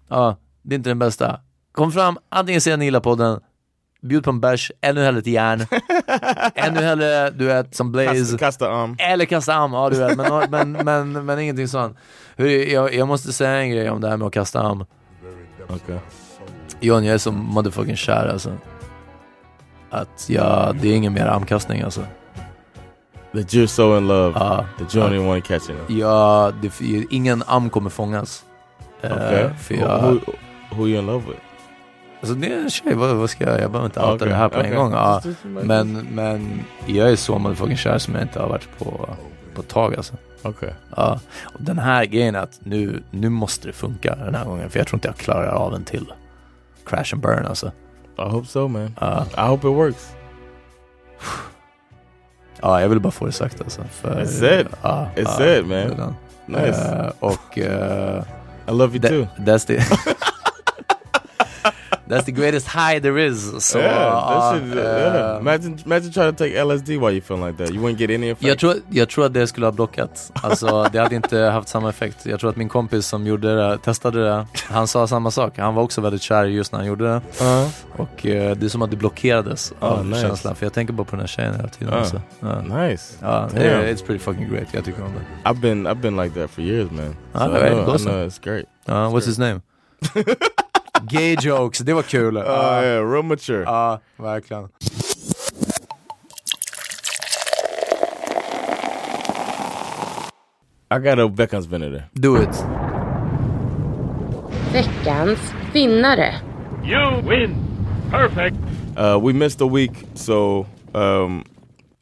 ja, 0.09 0.37
det 0.61 0.75
är 0.75 0.77
inte 0.77 0.89
den 0.89 0.99
bästa. 0.99 1.39
Kom 1.71 1.91
fram, 1.91 2.17
antingen 2.29 2.61
säger 2.61 2.77
ni 2.77 2.85
gillar 2.85 2.99
podden, 2.99 3.39
bjud 4.01 4.23
på 4.23 4.29
en 4.29 4.39
bärs, 4.39 4.71
ännu 4.81 5.03
hellre 5.03 5.19
ett 5.19 5.27
järn. 5.27 5.65
ännu 6.55 6.79
hellre, 6.81 7.29
du 7.29 7.45
vet, 7.45 7.75
som 7.75 7.91
Blaze. 7.91 8.15
Kasta, 8.15 8.37
kasta 8.37 8.71
arm. 8.71 8.95
Eller 8.99 9.25
kasta 9.25 9.53
am, 9.53 9.73
ja 9.73 9.89
du 9.89 9.97
vet, 9.97 10.17
men, 10.17 10.49
men, 10.49 10.71
men, 10.71 11.25
men 11.25 11.39
ingenting 11.39 11.67
sånt. 11.67 11.97
Hur, 12.35 12.47
jag, 12.47 12.93
jag 12.93 13.07
måste 13.07 13.33
säga 13.33 13.51
en 13.51 13.69
grej 13.71 13.89
om 13.89 14.01
det 14.01 14.09
här 14.09 14.17
med 14.17 14.27
att 14.27 14.33
kasta 14.33 14.61
am. 14.61 14.85
Okay. 15.69 15.97
John, 16.79 17.03
jag 17.05 17.13
är 17.13 17.17
så 17.17 17.31
motherfucking 17.31 17.95
kär 17.95 18.27
alltså. 18.27 18.51
Att 19.89 20.25
jag, 20.29 20.75
det 20.81 20.87
är 20.87 20.95
ingen 20.95 21.13
mer 21.13 21.27
amkastning 21.27 21.81
alltså. 21.81 22.01
That 23.33 23.53
you're 23.53 23.67
so 23.67 23.97
in 23.97 24.07
love 24.07 24.33
Ja. 24.39 24.65
that 24.79 24.95
you 24.95 25.05
don't 25.05 25.13
even 25.13 25.27
want 25.27 25.45
to 25.45 25.47
catch 25.47 25.69
it. 25.69 25.75
Ja, 25.87 26.51
det, 26.61 26.81
ingen 27.09 27.43
am 27.47 27.69
kommer 27.69 27.89
fångas. 27.89 28.43
Okay. 29.03 29.49
för 29.59 29.75
Who, 29.75 29.81
jag, 29.81 29.99
who, 29.99 30.19
who 30.71 30.87
you 30.87 30.99
in 30.99 31.05
love 31.05 31.23
with? 31.27 31.46
Alltså 32.19 32.35
det 32.35 32.53
är 32.53 32.57
en 32.57 32.69
tjej, 32.69 32.93
vad, 32.95 33.15
vad 33.15 33.29
ska 33.29 33.43
jag, 33.43 33.61
jag 33.61 33.71
behöver 33.71 33.85
inte 33.85 33.99
outa 33.99 34.13
Okej, 34.13 34.27
det 34.27 34.35
här 34.35 34.49
på 34.49 34.57
okej. 34.59 34.71
en 34.71 34.77
gång. 34.77 34.91
Ja, 34.93 35.21
men, 35.43 35.93
men 36.11 36.63
jag 36.85 37.11
är 37.11 37.15
så 37.15 37.39
motherfucking 37.39 37.77
kär 37.77 37.97
som 37.97 38.13
jag 38.15 38.23
inte 38.23 38.39
har 38.39 38.47
varit 38.49 38.77
på, 38.77 39.09
på 39.55 39.61
ett 39.61 39.67
tag 39.67 39.95
alltså. 39.95 40.13
Okay. 40.43 40.69
Ja, 40.95 41.19
och 41.43 41.61
den 41.61 41.79
här 41.79 42.05
grejen 42.05 42.35
att 42.35 42.59
nu, 42.63 43.03
nu 43.11 43.29
måste 43.29 43.67
det 43.67 43.73
funka 43.73 44.15
den 44.15 44.35
här 44.35 44.45
gången 44.45 44.69
för 44.69 44.79
jag 44.79 44.87
tror 44.87 44.97
inte 44.97 45.07
jag 45.07 45.17
klarar 45.17 45.47
av 45.51 45.75
en 45.75 45.83
till. 45.83 46.13
Crash 46.85 47.13
and 47.13 47.21
burn 47.21 47.45
alltså. 47.45 47.71
I 48.17 48.21
hope 48.21 48.47
so, 48.47 48.67
man. 48.67 48.95
Ja. 49.01 49.25
I 49.37 49.41
hope 49.41 49.67
it 49.67 49.73
works. 49.75 50.11
Ja, 52.61 52.81
jag 52.81 52.89
vill 52.89 52.99
bara 52.99 53.11
få 53.11 53.25
det 53.25 53.31
sagt 53.31 53.61
alltså. 53.61 53.83
För, 53.83 54.21
That's 54.23 54.61
it. 54.61 54.67
Ja, 54.81 55.09
It's 55.15 55.45
ja, 55.45 55.55
it, 55.55 55.67
man. 55.67 56.15
Nice. 56.45 56.81
Eh, 56.95 57.11
och... 57.19 57.57
eh, 57.57 58.23
I 58.67 58.71
love 58.71 58.97
you 58.97 59.03
that- 59.05 59.09
too. 59.09 59.27
That's 59.37 59.67
the... 59.67 59.81
That's 62.09 62.23
the 62.25 62.31
greatest 62.31 62.67
high 62.67 62.99
there 63.01 63.25
is. 63.27 63.63
Så, 63.63 63.79
yeah, 63.79 64.29
that 64.29 64.53
shit, 64.63 64.75
yeah. 64.75 65.35
eh, 65.35 65.39
Imagine, 65.41 65.77
imagine 65.85 66.11
trying 66.13 66.31
to 66.31 66.37
take 66.43 66.55
LSD 66.63 66.87
while 66.89 67.11
you 67.11 67.21
feel 67.21 67.37
like 67.47 67.57
that. 67.57 67.69
You 67.73 67.81
wouldn't 67.83 67.97
get 67.99 68.09
any 68.09 68.29
effect. 68.29 68.47
jag, 68.47 68.59
tror, 68.59 68.75
jag 68.89 69.09
tror 69.09 69.25
att 69.25 69.33
det 69.33 69.47
skulle 69.47 69.65
ha 69.65 69.71
blockat. 69.71 70.31
Alltså 70.33 70.83
det 70.91 70.99
hade 70.99 71.15
inte 71.15 71.37
haft 71.39 71.67
samma 71.69 71.89
effekt. 71.89 72.25
Jag 72.25 72.39
tror 72.39 72.49
att 72.49 72.55
min 72.55 72.69
kompis 72.69 73.07
som 73.07 73.27
gjorde 73.27 73.55
det, 73.55 73.77
testade 73.77 74.23
det, 74.23 74.47
han 74.69 74.87
sa 74.87 75.07
samma 75.07 75.31
sak. 75.31 75.57
Han 75.57 75.75
var 75.75 75.83
också 75.83 76.01
väldigt 76.01 76.21
kär 76.21 76.45
just 76.45 76.71
när 76.71 76.79
han 76.79 76.87
gjorde 76.87 77.03
det. 77.05 77.21
Uh-huh. 77.39 77.67
Och 77.97 78.25
eh, 78.25 78.55
det 78.57 78.65
är 78.65 78.69
som 78.69 78.81
att 78.81 78.91
det 78.91 78.97
blockerades 78.97 79.73
Oh, 79.79 79.87
av 79.91 80.05
nice. 80.05 80.21
känslan. 80.21 80.55
För 80.55 80.65
jag 80.65 80.73
tänker 80.73 80.93
bara 80.93 81.03
på 81.03 81.11
den 81.11 81.19
här 81.19 81.27
tjejen 81.27 81.55
hela 81.55 81.67
tiden. 81.67 81.93
Ah, 81.93 81.99
också. 82.01 82.21
Nice. 82.63 83.13
Damn. 83.21 83.49
det- 83.53 83.93
it's 83.93 84.05
pretty 84.05 84.19
fucking 84.19 84.49
great. 84.49 84.67
Jag 84.71 84.85
tycker 84.85 85.03
om 85.03 85.11
det. 85.13 85.49
I've 85.49 85.59
been 85.61 85.87
I've 85.87 86.01
been 86.01 86.17
like 86.17 86.39
that 86.41 86.49
for 86.51 86.63
years, 86.63 86.91
man. 86.91 87.15
So 87.33 87.39
Ah, 87.39 87.45
I 87.45 87.61
right, 87.61 87.71
know, 87.85 87.95
I 87.95 87.97
know 87.99 88.27
it's 88.27 88.39
great. 88.43 88.65
Ja, 88.85 88.93
what's 89.09 89.25
his 89.25 89.37
name? 89.39 89.61
Gay 91.05 91.35
jokes, 91.35 91.79
det 91.79 91.93
var 91.93 92.01
kul. 92.03 92.37
Oh 92.37 92.81
yeah, 92.81 93.11
real 93.11 93.23
mature. 93.23 93.63
Ja, 93.63 93.99
verkligen. 94.17 94.67
I 100.89 100.99
got 100.99 101.19
a 101.19 101.27
veckans 101.27 101.67
vinnare. 101.67 102.03
Do 102.13 102.35
it. 102.37 102.49
Veckans 104.71 105.39
vinnare. 105.73 106.41
You 106.83 107.21
win. 107.27 107.55
Perfect. 108.09 108.55
Uh, 108.95 109.19
we 109.21 109.33
missed 109.33 109.59
a 109.61 109.67
week, 109.67 109.91
so 110.15 110.65
um, 110.95 111.43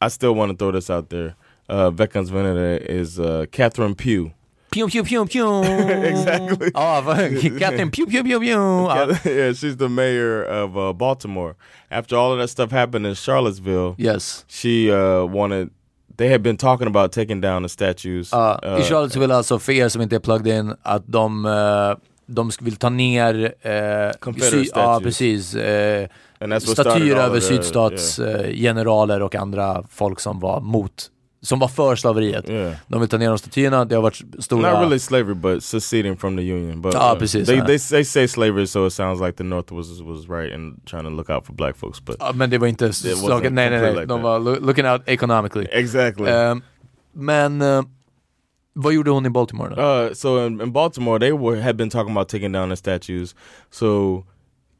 I 0.00 0.08
still 0.08 0.34
want 0.34 0.52
to 0.52 0.56
throw 0.56 0.70
this 0.70 0.88
out 0.88 1.10
there. 1.10 1.34
Uh, 1.68 1.90
veckans 1.90 2.30
vinnare 2.30 2.78
is 2.80 3.18
uh, 3.18 3.46
Catherine 3.50 3.96
Pugh. 3.96 4.30
Pew 4.76 4.88
pew 4.88 5.04
pew 5.04 5.26
pew. 5.26 5.62
exactly. 6.04 6.70
Vad- 6.74 7.58
Captain 7.58 7.90
pew 7.90 8.06
pew 8.06 8.22
pew 8.22 8.40
pew. 8.40 8.48
Ja. 8.86 9.06
yeah, 9.24 9.52
she's 9.54 9.76
the 9.76 9.88
mayor 9.88 10.44
of 10.44 10.76
uh, 10.76 10.92
Baltimore. 10.92 11.54
After 11.90 12.16
all 12.16 12.32
of 12.32 12.38
that 12.40 12.50
stuff 12.50 12.70
happened 12.72 13.06
in 13.06 13.14
Charlottesville, 13.14 13.94
Yes. 13.98 14.44
she 14.48 14.90
uh, 14.92 15.24
wanted. 15.24 15.70
They 16.16 16.28
had 16.28 16.42
been 16.42 16.56
talking 16.56 16.86
about 16.86 17.12
taking 17.12 17.40
down 17.42 17.62
the 17.62 17.68
statues. 17.68 18.30
Ja, 18.32 18.60
uh, 18.64 18.80
I 18.80 18.82
Charlottesville 18.82 19.34
alltså, 19.34 19.58
för 19.58 19.72
er 19.72 19.88
som 19.88 20.02
inte 20.02 20.16
är 20.16 20.20
plugged 20.20 20.46
in, 20.58 20.74
att 20.82 21.02
de, 21.06 21.44
eh, 21.46 21.94
de 22.26 22.50
vill 22.60 22.76
ta 22.76 22.88
ner 22.88 23.54
eh, 23.62 23.72
Ja, 24.74 25.00
precis. 25.02 25.54
Eh, 25.54 26.08
statyer 26.60 27.16
över 27.16 27.28
of 27.38 27.42
the- 27.44 27.48
sydstats 27.48 28.18
eh, 28.18 28.50
generaler 28.54 29.22
och 29.22 29.34
andra 29.34 29.82
folk 29.90 30.20
som 30.20 30.40
var 30.40 30.60
mot, 30.60 31.10
som 31.46 31.58
var 31.58 31.68
för 31.68 31.96
slaveriet. 31.96 32.48
Yeah. 32.50 32.74
De 32.88 33.00
vill 33.00 33.08
ta 33.08 33.18
ner 33.18 33.28
de 33.28 33.38
statyerna, 33.38 33.84
det 33.84 33.94
har 33.94 34.02
varit 34.02 34.22
stora... 34.38 34.72
Not 34.72 34.80
really 34.80 34.98
slavery, 34.98 35.34
but 35.34 35.64
seceding 35.64 36.16
from 36.16 36.36
the 36.36 36.42
union. 36.52 36.82
But 36.82 36.94
Ah, 36.94 37.12
uh, 37.12 37.18
precis, 37.18 37.46
they, 37.46 37.60
they 37.60 37.78
they 37.78 38.04
say 38.04 38.28
slavery, 38.28 38.66
so 38.66 38.86
it 38.86 38.92
sounds 38.92 39.20
like 39.20 39.36
the 39.36 39.44
North 39.44 39.72
was 39.72 40.02
was 40.02 40.28
right 40.28 40.52
in 40.52 40.80
trying 40.90 41.04
to 41.04 41.10
look 41.10 41.30
out 41.30 41.46
for 41.46 41.52
black 41.54 41.76
folks. 41.76 42.00
But 42.04 42.16
Ja, 42.20 42.32
men 42.34 42.50
det 42.50 42.58
var 42.58 42.66
inte 42.66 42.92
slaget, 42.92 43.52
nej 43.52 43.70
nej 43.70 43.80
nej, 43.80 43.90
like 43.90 44.06
de 44.06 44.14
that. 44.14 44.22
var 44.22 44.38
lo- 44.38 44.58
looking 44.60 44.86
out 44.86 45.02
economically. 45.06 45.66
exactly. 45.72 46.30
Ehm, 46.30 46.62
men 47.12 47.62
eh, 47.62 47.82
vad 48.72 48.92
gjorde 48.92 49.10
hon 49.10 49.26
i 49.26 49.30
Baltimore 49.30 49.74
då? 49.74 49.82
Uh, 49.82 50.12
so 50.12 50.46
in, 50.46 50.60
in 50.60 50.72
Baltimore, 50.72 51.18
they 51.18 51.32
were 51.32 51.62
had 51.62 51.76
been 51.76 51.90
talking 51.90 52.10
about 52.16 52.28
taking 52.28 52.52
down 52.52 52.70
the 52.70 52.76
statues. 52.76 53.34
So 53.70 54.24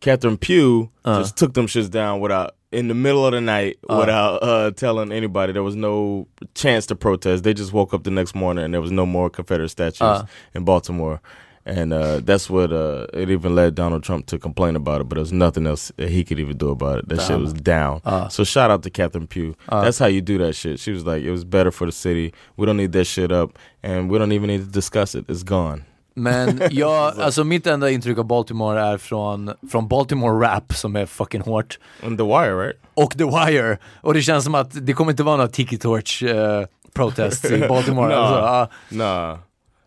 Catherine 0.06 0.38
Pugh 0.38 0.90
Uh. 1.04 1.18
just 1.20 1.36
took 1.36 1.52
them 1.54 1.66
shits 1.66 1.90
down 1.90 2.20
without 2.20 2.54
in 2.72 2.88
the 2.88 2.94
middle 2.94 3.26
of 3.26 3.32
the 3.32 3.40
night 3.40 3.76
Uh. 3.88 3.96
without 4.00 4.42
uh, 4.42 4.70
telling 4.70 5.10
anybody. 5.12 5.52
There 5.52 5.62
was 5.64 5.76
no 5.76 6.26
chance 6.54 6.86
to 6.86 6.94
protest. 6.96 7.42
They 7.44 7.52
just 7.54 7.72
woke 7.72 7.92
up 7.92 8.04
the 8.04 8.10
next 8.10 8.34
morning 8.34 8.64
and 8.64 8.72
there 8.72 8.80
was 8.80 8.92
no 8.92 9.04
more 9.04 9.28
Confederate 9.30 9.68
statues 9.70 10.00
Uh. 10.02 10.24
in 10.54 10.64
Baltimore. 10.64 11.20
And 11.68 11.92
uh, 11.92 12.20
that's 12.20 12.48
what 12.48 12.72
uh, 12.72 13.08
it 13.12 13.28
even 13.28 13.56
led 13.56 13.74
Donald 13.74 14.04
Trump 14.04 14.26
to 14.26 14.38
complain 14.38 14.76
about 14.76 15.00
it, 15.00 15.08
but 15.08 15.16
there 15.16 15.20
was 15.22 15.32
nothing 15.32 15.66
else 15.66 15.90
that 15.96 16.08
he 16.08 16.22
could 16.22 16.38
even 16.38 16.56
do 16.56 16.68
about 16.70 16.98
it. 17.00 17.08
That 17.08 17.20
shit 17.22 17.40
was 17.40 17.52
down. 17.52 18.00
Uh. 18.04 18.28
so 18.28 18.44
shout 18.44 18.70
out 18.70 18.84
to 18.84 18.90
Catherine 18.90 19.26
Pugh. 19.26 19.56
Uh. 19.68 19.82
That's 19.82 19.98
how 19.98 20.06
you 20.06 20.20
do 20.20 20.38
that 20.38 20.52
shit. 20.54 20.78
She 20.78 20.92
was 20.92 21.04
like, 21.04 21.24
it 21.24 21.32
was 21.32 21.44
better 21.44 21.72
for 21.72 21.84
the 21.84 21.90
city. 21.90 22.32
We 22.56 22.66
don't 22.66 22.76
need 22.76 22.92
that 22.92 23.06
shit 23.06 23.32
up, 23.32 23.58
and 23.82 24.08
we 24.08 24.16
don't 24.16 24.30
even 24.30 24.46
need 24.46 24.60
to 24.60 24.70
discuss 24.70 25.16
it. 25.16 25.24
It's 25.28 25.42
gone. 25.42 25.84
Men 26.18 26.60
jag, 26.70 27.20
alltså 27.20 27.44
mitt 27.44 27.66
enda 27.66 27.90
intryck 27.90 28.18
av 28.18 28.24
Baltimore 28.24 28.80
är 28.80 28.98
från, 28.98 29.50
från 29.70 29.88
Baltimore 29.88 30.46
Rap 30.46 30.72
som 30.74 30.96
är 30.96 31.06
fucking 31.06 31.40
hårt. 31.40 31.78
And 32.04 32.18
The 32.18 32.24
Wire, 32.24 32.66
right? 32.66 32.76
Och 32.94 33.18
The 33.18 33.24
Wire. 33.24 33.78
Och 34.00 34.14
det 34.14 34.22
känns 34.22 34.44
som 34.44 34.54
att 34.54 34.86
det 34.86 34.92
kommer 34.92 35.10
inte 35.10 35.22
vara 35.22 35.36
några 35.36 35.48
Tiki 35.48 35.78
Torch 35.78 36.22
eh, 36.22 36.64
protests 36.94 37.44
i 37.50 37.58
Baltimore. 37.68 38.08
nah, 38.08 38.18
alltså, 38.18 38.74
ja. 38.88 39.04
nah. 39.28 39.38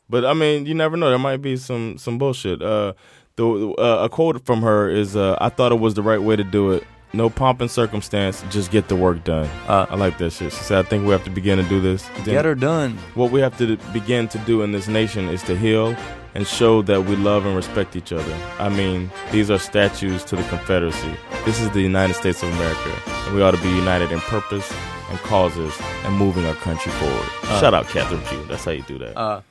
But 0.08 0.24
I 0.24 0.34
mean, 0.34 0.66
you 0.68 0.74
never 0.76 0.98
know. 0.98 1.10
There 1.10 1.32
might 1.32 1.42
be 1.42 1.58
some 1.58 1.98
some 1.98 2.18
bullshit. 2.18 2.62
Uh, 2.62 2.94
the 3.36 3.44
uh, 3.44 4.06
a 4.06 4.10
quote 4.10 4.46
from 4.46 4.64
her 4.64 4.90
is, 4.90 5.16
uh, 5.16 5.38
"I 5.40 5.50
thought 5.50 5.72
it 5.72 5.80
was 5.80 5.94
the 5.94 6.02
right 6.02 6.22
way 6.22 6.36
to 6.36 6.44
do 6.44 6.72
it. 6.72 6.84
No 7.14 7.30
pomp 7.30 7.62
and 7.62 7.70
circumstance. 7.72 8.44
Just 8.50 8.72
get 8.72 8.88
the 8.88 8.96
work 8.96 9.24
done." 9.24 9.48
Uh. 9.68 9.86
I 9.88 9.96
like 9.96 10.18
that 10.18 10.32
shit. 10.34 10.52
She 10.52 10.64
said, 10.64 10.86
"I 10.86 10.90
think 10.90 11.06
we 11.06 11.12
have 11.12 11.24
to 11.26 11.30
begin 11.32 11.58
to 11.64 11.70
do 11.70 11.80
this. 11.80 12.10
Then 12.26 12.34
Get 12.34 12.46
her 12.46 12.56
done. 12.56 12.98
What 13.14 13.32
we 13.32 13.40
have 13.42 13.56
to 13.60 13.78
begin 13.94 14.28
to 14.30 14.40
do 14.48 14.64
in 14.64 14.72
this 14.72 14.88
nation 14.88 15.30
is 15.30 15.44
to 15.44 15.56
heal." 15.56 15.96
And 16.36 16.46
show 16.46 16.82
that 16.84 17.06
we 17.06 17.16
love 17.16 17.46
and 17.46 17.56
respect 17.56 17.96
each 17.96 18.14
other. 18.14 18.36
I 18.60 18.70
mean, 18.70 19.10
these 19.32 19.50
are 19.50 19.58
statues 19.58 20.24
to 20.26 20.36
the 20.36 20.44
Confederacy. 20.44 21.14
This 21.46 21.60
is 21.60 21.70
the 21.72 21.82
United 21.82 22.16
States 22.16 22.44
of 22.44 22.50
America, 22.54 22.92
and 23.26 23.36
we 23.36 23.42
ought 23.42 23.56
to 23.56 23.62
be 23.62 23.70
united 23.70 24.12
in 24.12 24.20
purpose 24.20 24.72
and 25.10 25.18
causes 25.20 25.74
and 26.06 26.16
moving 26.18 26.46
our 26.46 26.56
country 26.56 26.92
forward. 26.92 27.30
Uh. 27.44 27.60
Shout 27.60 27.74
out 27.74 27.88
Catherine 27.88 28.22
Pugh. 28.22 28.46
That's 28.48 28.64
how 28.66 28.72
you 28.72 28.84
do 28.84 29.00
that. 29.00 29.14
Ja. 29.16 29.42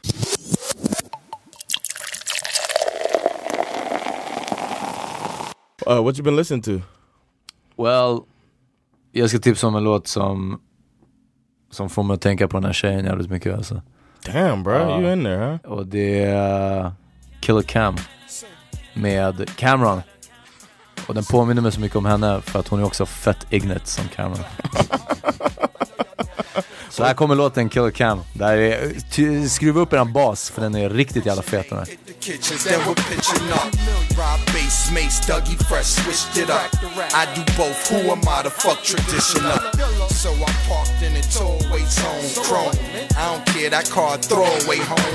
Uh, 5.88 6.02
what 6.02 6.18
you 6.18 6.22
been 6.22 6.36
listening 6.36 6.62
to? 6.62 6.82
Well, 7.76 8.26
jag 9.12 9.28
ska 9.28 9.38
tipsa 9.38 9.66
om 9.66 9.74
en 9.76 9.84
låt 9.84 10.06
som, 10.06 10.60
som 11.70 11.88
får 11.88 12.02
mig 12.02 12.14
att 12.14 12.20
tänka 12.20 12.48
på 12.48 12.56
den 12.56 12.64
här 12.64 12.72
tjejen 12.72 13.04
jävligt 13.04 13.30
mycket 13.30 13.54
alltså. 13.54 13.82
Damn, 14.24 14.62
bro, 14.62 14.74
Ja. 14.74 15.00
you 15.00 15.12
in 15.12 15.24
there, 15.24 15.46
huh? 15.64 15.72
Och 15.72 15.86
det 15.86 16.24
är 16.24 16.84
uh, 16.84 16.90
Killer 17.40 17.62
Cam 17.62 17.96
med 18.94 19.50
Cameron. 19.56 20.02
Och 21.06 21.14
den 21.14 21.24
påminner 21.24 21.62
mig 21.62 21.72
så 21.72 21.80
mycket 21.80 21.96
om 21.96 22.04
henne 22.06 22.40
för 22.40 22.58
att 22.58 22.68
hon 22.68 22.80
är 22.80 22.84
också 22.84 23.06
fett 23.06 23.46
ignet 23.50 23.86
som 23.86 24.08
Cameron. 24.08 24.44
så 26.90 27.04
här 27.04 27.14
kommer 27.14 27.34
låten 27.34 27.68
Killer 27.68 27.90
Cam. 27.90 28.20
Där 28.32 28.56
är, 28.56 29.48
skruva 29.48 29.80
upp 29.80 29.92
eran 29.92 30.12
bas 30.12 30.50
för 30.50 30.62
den 30.62 30.74
är 30.74 30.90
riktigt 30.90 31.26
jävla 31.26 31.42
fet 31.42 31.68
den 31.70 31.78
här. 31.78 31.86
kitchens, 32.20 32.64
then 32.64 32.80
we're 32.80 32.94
pitching 32.94 33.48
up. 33.48 33.74
Rob 34.18 34.40
bass, 34.54 34.90
mace, 34.90 35.32
Dougie 35.32 35.56
fresh, 35.68 35.84
switched 36.02 36.42
it 36.44 36.50
up. 36.50 36.82
I 37.14 37.26
do 37.36 37.42
both. 37.56 37.92
Who 37.92 38.12
am 38.12 38.18
I 38.20 38.42
to 38.44 38.50
fuck 38.50 38.82
tradition 38.82 39.46
up? 39.46 39.57
So 40.18 40.34
I 40.34 40.50
parked 40.66 41.00
in 41.00 41.14
a 41.14 41.22
tollway 41.30 41.86
zone, 41.86 42.42
chrome. 42.42 42.74
I 43.14 43.30
don't 43.30 43.46
care 43.54 43.70
that 43.70 43.88
car, 43.88 44.18
throwaway 44.18 44.82
home. 44.82 45.14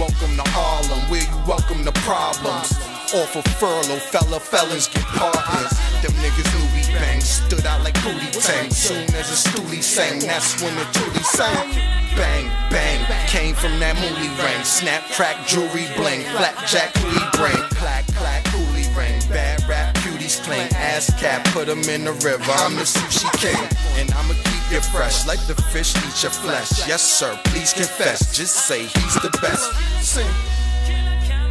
Welcome 0.00 0.40
to 0.40 0.46
Harlem, 0.56 1.04
where 1.12 1.20
you 1.20 1.36
welcome 1.44 1.84
the 1.84 1.92
problems. 2.00 2.72
Off 3.12 3.36
of 3.36 3.44
furlough, 3.60 4.00
fella 4.00 4.40
felons 4.40 4.88
get 4.88 5.04
partners. 5.04 5.68
Them 6.00 6.16
niggas 6.24 6.48
knew 6.48 6.64
we 6.72 6.80
bang, 6.96 7.20
stood 7.20 7.66
out 7.68 7.84
like 7.84 7.92
booty 8.00 8.32
tang. 8.40 8.72
Soon 8.72 9.04
as 9.20 9.28
a 9.28 9.36
stoolie 9.36 9.84
sang, 9.84 10.24
that's 10.24 10.64
when 10.64 10.74
the 10.80 10.88
toolie 10.96 11.20
sang. 11.36 11.76
Bang, 12.16 12.48
bang, 12.72 13.04
came 13.28 13.54
from 13.54 13.78
that 13.84 14.00
moolie 14.00 14.32
ring. 14.40 14.64
Snap, 14.64 15.04
crack, 15.12 15.46
jewelry 15.46 15.92
bling, 15.92 16.24
blackjack, 16.32 16.88
we 17.04 17.20
bring. 17.36 17.60
Clack, 17.76 18.08
clack, 18.16 18.42
coolie 18.48 18.88
ring. 18.96 19.20
Bad 19.28 19.60
rap, 19.68 19.85
cling. 20.34 20.68
Ass 20.74 21.10
put 21.52 21.68
'em 21.68 21.82
in 21.88 22.04
the 22.04 22.12
river. 22.12 22.52
I'm 22.64 22.74
the 22.74 22.82
sushi 22.82 23.30
king. 23.38 23.62
And 23.98 24.10
I'ma 24.18 24.34
keep 24.34 24.64
you 24.72 24.80
fresh, 24.80 25.26
like 25.26 25.40
the 25.46 25.54
fish 25.72 25.94
eat 25.96 26.22
your 26.22 26.32
flesh. 26.32 26.86
Yes, 26.88 27.02
sir, 27.02 27.38
please 27.44 27.72
confess. 27.72 28.36
Just 28.36 28.66
say 28.66 28.86
he's 28.86 29.14
the 29.22 29.30
best. 29.40 29.64
Sing, 30.02 30.26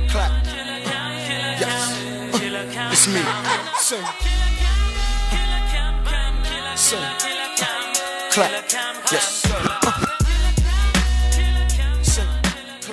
clap. 0.10 0.32
Yes, 1.64 1.92
uh, 2.34 2.92
it's 2.92 3.08
me. 3.08 3.22
Sing, 3.78 4.06
sing, 6.76 7.06
clap. 8.32 8.52
Yes. 9.12 9.46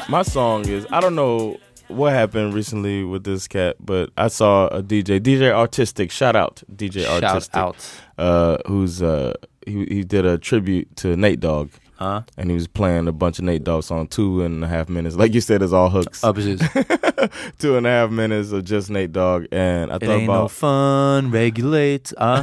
My 0.09 0.23
song 0.23 0.69
is 0.69 0.87
I 0.91 1.01
don't 1.01 1.15
know 1.15 1.59
what 1.89 2.13
happened 2.13 2.55
recently 2.55 3.05
with 3.05 3.25
this 3.25 3.47
cat, 3.49 3.77
but 3.81 4.11
I 4.17 4.29
saw 4.29 4.67
a 4.69 4.83
DJ, 4.83 5.21
DJ 5.21 5.51
Artistic. 5.53 6.11
Shout 6.11 6.37
out, 6.37 6.63
DJ 6.75 7.05
Shout 7.05 7.23
Artistic. 7.25 7.57
out. 7.57 7.77
Uh, 8.19 8.59
who's 8.67 9.03
uh 9.03 9.35
he 9.67 9.85
he 9.87 10.05
did 10.05 10.25
a 10.27 10.39
tribute 10.39 10.95
to 10.97 11.17
Nate 11.17 11.41
Dogg. 11.41 11.71
Uh. 11.99 12.23
And 12.37 12.51
he 12.51 12.55
was 12.55 12.67
playing 12.67 13.07
a 13.07 13.13
bunch 13.13 13.39
of 13.39 13.45
Nate 13.45 13.63
Dogg 13.63 13.85
songs, 13.85 14.09
two 14.11 14.43
and 14.43 14.65
a 14.65 14.67
half 14.67 14.89
minutes. 14.89 15.15
Like 15.15 15.35
you 15.35 15.41
said, 15.41 15.63
it's 15.63 15.73
all 15.73 15.89
hooks. 15.89 16.21
Precis. 16.21 16.61
two 17.61 17.77
and 17.77 17.87
a 17.87 17.91
half 17.91 18.11
minutes 18.11 18.51
of 18.51 18.65
just 18.65 18.91
Nate 18.91 19.13
Dogg, 19.13 19.45
and 19.53 19.93
I 19.93 19.97
It 19.97 20.01
thought 20.01 20.11
ain't 20.11 20.27
no 20.27 20.33
about 20.33 20.51
fun, 20.51 21.31
regulate. 21.31 22.13
Uh. 22.17 22.43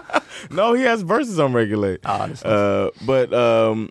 no, 0.50 0.74
he 0.74 0.82
has 0.82 1.02
verses 1.02 1.38
on 1.38 1.52
Regulate. 1.54 2.02
That's 2.02 2.44
uh, 2.44 2.90
but 3.06 3.32
um, 3.32 3.88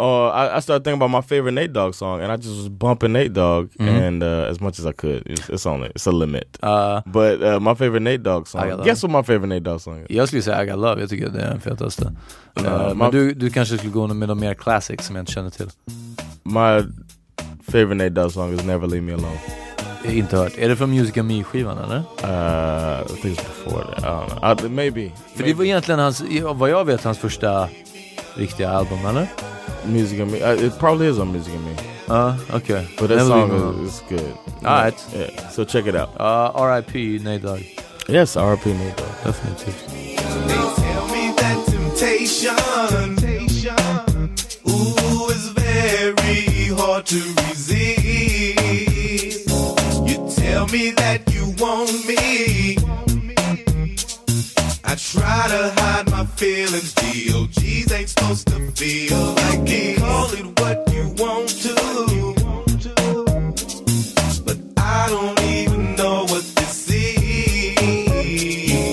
uh, 0.00 0.28
I, 0.42 0.56
I 0.56 0.60
started 0.60 0.84
thinking 0.84 1.02
about 1.02 1.10
my 1.10 1.20
favorite 1.28 1.52
Nate 1.54 1.72
Dogg 1.72 1.94
song, 1.94 2.20
and 2.22 2.32
I 2.32 2.36
just 2.36 2.56
was 2.56 2.68
bumping 2.68 3.12
Nate 3.12 3.32
Dogg, 3.32 3.68
Mhm. 3.78 3.88
and 4.06 4.22
uh, 4.22 4.50
as 4.50 4.60
much 4.60 4.78
as 4.80 4.86
I 4.86 4.92
could, 4.92 5.22
it's, 5.26 5.48
it's 5.50 5.66
only 5.66 5.88
it's 5.94 6.06
a 6.06 6.10
limit. 6.12 6.58
Uh, 6.62 7.00
but 7.06 7.42
uh, 7.42 7.60
my 7.60 7.74
favorite 7.74 8.02
Nate 8.02 8.22
Dogg 8.22 8.46
song. 8.46 8.82
Guess 8.84 9.02
what 9.02 9.12
my 9.12 9.22
favorite 9.22 9.48
Nate 9.54 9.64
Dogg 9.70 9.80
song 9.80 9.98
is? 10.00 10.06
Jag 10.16 10.28
skulle 10.28 10.42
säga 10.42 10.62
I 10.62 10.66
got 10.66 10.78
love, 10.78 11.00
jag 11.00 11.10
tycker 11.10 11.28
det 11.28 11.40
är 11.42 11.50
den 11.50 11.60
fetaste. 11.60 12.04
Uh, 12.04 12.10
Eh, 12.66 12.88
my- 12.88 12.94
men 12.94 13.10
du, 13.10 13.34
du 13.34 13.50
kanske 13.50 13.76
skulle 13.78 13.92
gå 13.92 14.06
med 14.06 14.28
de 14.28 14.40
mer 14.40 14.54
classics 14.54 15.06
som 15.06 15.16
jag 15.16 15.22
inte 15.22 15.32
känner 15.32 15.50
till. 15.50 15.68
My 16.42 16.82
favorite 17.72 17.94
Nate 17.94 18.08
Dogg 18.10 18.32
song 18.32 18.54
is 18.54 18.64
Never 18.64 18.86
Leave 18.88 19.02
Me 19.06 19.12
Alone. 19.12 19.38
Inte 20.04 20.36
hört. 20.36 20.52
Är 20.58 20.68
det 20.68 20.76
från 20.76 20.90
Music 20.90 21.18
and 21.18 21.28
Me-skivan 21.28 21.78
eller? 21.78 21.96
Uh, 21.96 23.02
I 23.02 23.20
think 23.22 23.38
it's 23.38 23.44
before 23.64 23.84
that. 23.84 23.98
I 23.98 24.06
don't 24.06 24.56
know. 24.56 24.66
I, 24.66 24.68
maybe. 24.68 25.10
För 25.36 25.44
det 25.44 25.54
var 25.54 25.64
egentligen 25.64 26.00
hans, 26.00 26.22
vad 26.54 26.70
jag 26.70 26.84
vet, 26.84 27.04
hans 27.04 27.18
första 27.18 27.68
riktiga 28.34 28.70
album 28.70 28.98
eller? 29.06 29.26
Music 29.86 30.18
and 30.20 30.30
Me. 30.32 30.42
Uh, 30.42 30.52
it 30.54 30.78
probably 30.78 31.06
is 31.06 31.18
on 31.18 31.32
Music 31.32 31.54
and 31.54 31.64
Me. 31.64 31.74
Ja, 32.08 32.36
okay. 32.50 32.86
But 32.98 33.08
that 33.08 33.16
Never 33.16 33.28
song 33.28 33.50
Leave 33.50 33.60
Me 33.60 33.66
Alone. 33.66 33.84
is, 33.84 33.94
is 33.94 34.00
good. 34.08 34.36
Alright. 34.64 35.06
Yeah. 35.14 35.48
So 35.48 35.64
check 35.64 35.86
it 35.86 35.94
out. 35.96 36.10
Uh, 36.20 36.52
R.I.P. 36.54 37.18
Nate 37.20 37.42
Dogg. 37.42 37.62
Yes, 38.08 38.36
R.I.P. 38.36 38.72
Nate 38.72 38.96
Dogg. 38.96 39.24
Definitivt. 39.24 39.88
Tell 39.88 41.06
me 41.08 41.32
that 41.36 41.66
temptation, 41.66 42.56
ooh, 44.68 45.30
is 45.30 45.48
very 45.48 46.68
hard 46.76 47.06
to 47.06 47.16
resist. 47.48 49.48
You 50.08 50.16
tell 50.36 50.66
me 50.68 50.90
that 50.92 51.22
you 51.32 51.54
want 51.58 52.06
me. 52.06 52.76
I 54.90 54.96
try 54.96 55.46
to 55.46 55.72
hide 55.80 56.10
my 56.10 56.26
feelings. 56.26 56.92
DOGs 56.94 57.92
ain't 57.92 58.08
supposed 58.08 58.48
to 58.48 58.72
feel 58.72 59.34
like 59.34 59.60
it. 59.70 59.98
Call 60.00 60.32
it 60.32 60.60
what 60.60 60.92
you 60.92 61.14
want 61.16 61.48
to. 61.62 61.74
But 64.44 64.58
I 64.76 65.06
don't 65.08 65.40
even 65.42 65.94
know 65.94 66.22
what 66.24 66.42
this 66.56 66.90
is. 66.90 67.76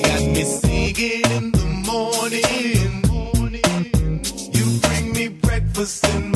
Got 0.06 0.22
me 0.36 0.43
singing 0.43 1.26
in 1.32 1.52
the 1.52 1.66
morning. 1.89 2.43
You 4.54 4.80
bring 4.82 5.14
me 5.14 5.30
breakfast 5.30 6.06
in 6.10 6.27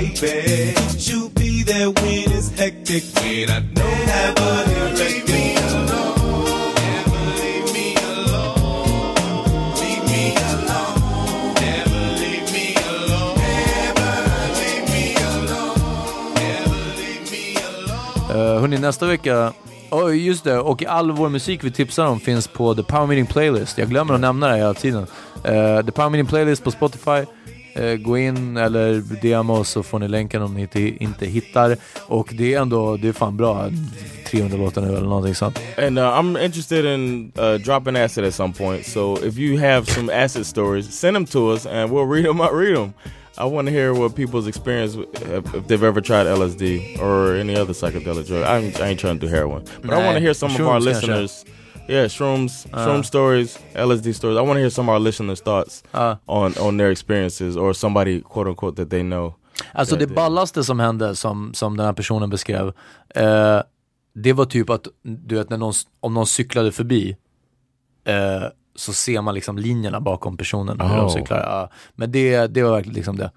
baby. 0.00 0.72
Could 0.74 1.08
you 1.08 1.30
be 1.30 1.62
there 1.62 1.90
when 1.90 2.32
it's 2.32 2.50
hectic? 2.58 3.04
When 3.14 3.50
I 3.50 3.60
don't 3.60 4.08
have 4.08 4.36
a 4.36 4.64
directive. 4.96 5.30
Never 6.76 7.22
leave 7.40 7.66
me 7.72 7.86
alone. 7.96 8.54
Leave 9.80 10.04
me 10.12 10.22
alone. 10.50 11.00
Never 11.60 12.02
leave 12.20 12.48
me 12.52 12.74
alone. 12.88 13.36
Never 13.36 14.10
leave 14.60 14.86
me 14.94 15.04
alone. 15.30 15.76
Never 16.34 16.82
leave 17.00 17.26
me 17.32 17.44
alone. 17.56 18.54
Uh, 18.54 18.60
hörni, 18.60 18.78
nästa 18.78 19.06
vecka, 19.06 19.52
oh, 19.90 20.16
just 20.16 20.44
det, 20.44 20.58
och 20.58 20.84
all 20.84 21.10
vår 21.10 21.28
musik 21.28 21.64
vi 21.64 21.70
tipsar 21.70 22.06
om 22.06 22.20
finns 22.20 22.48
på 22.48 22.74
The 22.74 22.82
Power 22.82 23.06
Meeting 23.06 23.26
Playlist. 23.26 23.78
Jag 23.78 23.88
glömmer 23.88 24.14
att 24.14 24.20
nämna 24.20 24.48
det 24.48 24.56
hela 24.56 24.74
tiden. 24.74 25.02
Uh, 25.02 25.82
The 25.84 25.92
Power 25.92 26.10
Meeting 26.10 26.28
Playlist 26.28 26.64
på 26.64 26.70
Spotify. 26.70 27.24
Uh, 27.78 27.94
gå 27.94 28.18
in 28.18 28.56
eller 28.56 29.20
DM 29.22 29.50
oss 29.50 29.68
så 29.68 29.82
får 29.82 29.98
ni 29.98 30.08
länken 30.08 30.42
om 30.42 30.54
ni 30.54 30.60
inte, 30.60 30.80
inte 30.80 31.26
hittar. 31.26 31.76
Och 32.06 32.28
det 32.32 32.54
är 32.54 32.60
ändå, 32.60 32.96
det 32.96 33.08
är 33.08 33.12
fan 33.12 33.36
bra. 33.36 33.70
300 34.26 34.56
låtar 34.56 34.82
nu 34.82 34.88
eller 34.88 35.08
någonting 35.08 35.34
sånt. 35.34 35.60
And 35.78 35.98
uh, 35.98 36.04
I'm 36.04 36.44
interested 36.44 36.84
in 36.84 37.32
uh, 37.38 37.54
dropping 37.54 37.96
acid 37.96 38.24
at 38.24 38.34
some 38.34 38.52
point. 38.52 38.86
So 38.86 39.16
if 39.24 39.38
you 39.38 39.58
have 39.58 39.86
some 39.86 40.24
acid 40.24 40.46
stories, 40.46 41.00
send 41.00 41.16
them 41.16 41.26
to 41.26 41.52
us, 41.52 41.66
and 41.66 41.90
we'll 41.90 42.06
read 42.06 42.24
them. 42.24 42.40
Read 42.40 42.76
them. 42.76 42.92
I 43.38 43.44
want 43.44 43.68
to 43.68 43.72
hear 43.72 43.94
what 43.94 44.14
people's 44.14 44.46
experience 44.46 44.96
if, 44.96 45.66
they've 45.66 45.82
ever 45.82 46.00
tried 46.02 46.26
LSD 46.26 47.00
or 47.00 47.36
any 47.36 47.56
other 47.56 47.72
psychedelic 47.72 48.26
drug. 48.26 48.42
I 48.42 48.58
ain't, 48.58 48.80
I 48.80 48.88
ain't 48.88 49.00
trying 49.00 49.18
to 49.18 49.26
do 49.26 49.32
heroin, 49.32 49.64
but 49.80 49.92
I 49.92 50.04
want 50.04 50.16
to 50.16 50.20
hear 50.20 50.34
some 50.34 50.54
of 50.54 50.60
our 50.60 50.78
Shrooms, 50.80 51.00
kanske. 51.06 51.44
Yeah, 51.90 52.08
shrooms, 52.08 52.66
Uh. 52.72 52.78
shroom 52.86 53.02
stories, 53.02 53.58
LSD 53.74 54.12
stories. 54.14 54.38
I 54.38 54.40
want 54.40 54.52
to 54.56 54.60
hear 54.60 54.70
some 54.70 54.88
of 54.92 54.94
our 54.94 55.00
listeners' 55.00 55.40
thoughts 55.42 55.84
Uh. 55.92 56.14
on 56.26 56.52
on 56.60 56.78
their 56.78 56.90
experiences 56.90 57.56
or 57.56 57.72
somebody 57.74 58.20
quote 58.20 58.48
unquote 58.50 58.76
that 58.82 58.90
they 58.90 59.02
know. 59.02 59.34
Alltså 59.74 59.96
det 59.96 60.06
ballaste 60.06 60.64
som 60.64 60.80
hände, 60.80 61.16
som, 61.16 61.54
som 61.54 61.76
den 61.76 61.86
här 61.86 61.92
personen 61.92 62.30
beskrev, 62.30 62.68
eh, 63.14 63.60
det 64.14 64.32
var 64.32 64.44
typ 64.44 64.70
att, 64.70 64.86
du 65.02 65.34
vet, 65.34 65.50
när 65.50 65.56
någon, 65.58 65.72
om 66.00 66.14
någon 66.14 66.26
cyklade 66.26 66.72
förbi, 66.72 67.16
eh, 68.04 68.42
så 68.74 68.92
ser 68.92 69.20
man 69.22 69.34
liksom 69.34 69.58
linjerna 69.58 70.00
bakom 70.00 70.36
personen 70.36 70.80
hur 70.80 70.86
Oh. 70.88 70.96
de 70.96 71.10
cyklar. 71.10 71.38
Ja. 71.38 71.70
Men 71.94 72.12
det, 72.12 72.46
det 72.46 72.62
var 72.62 72.70
verkligen 72.70 72.94
liksom 72.94 73.16
det. 73.16 73.30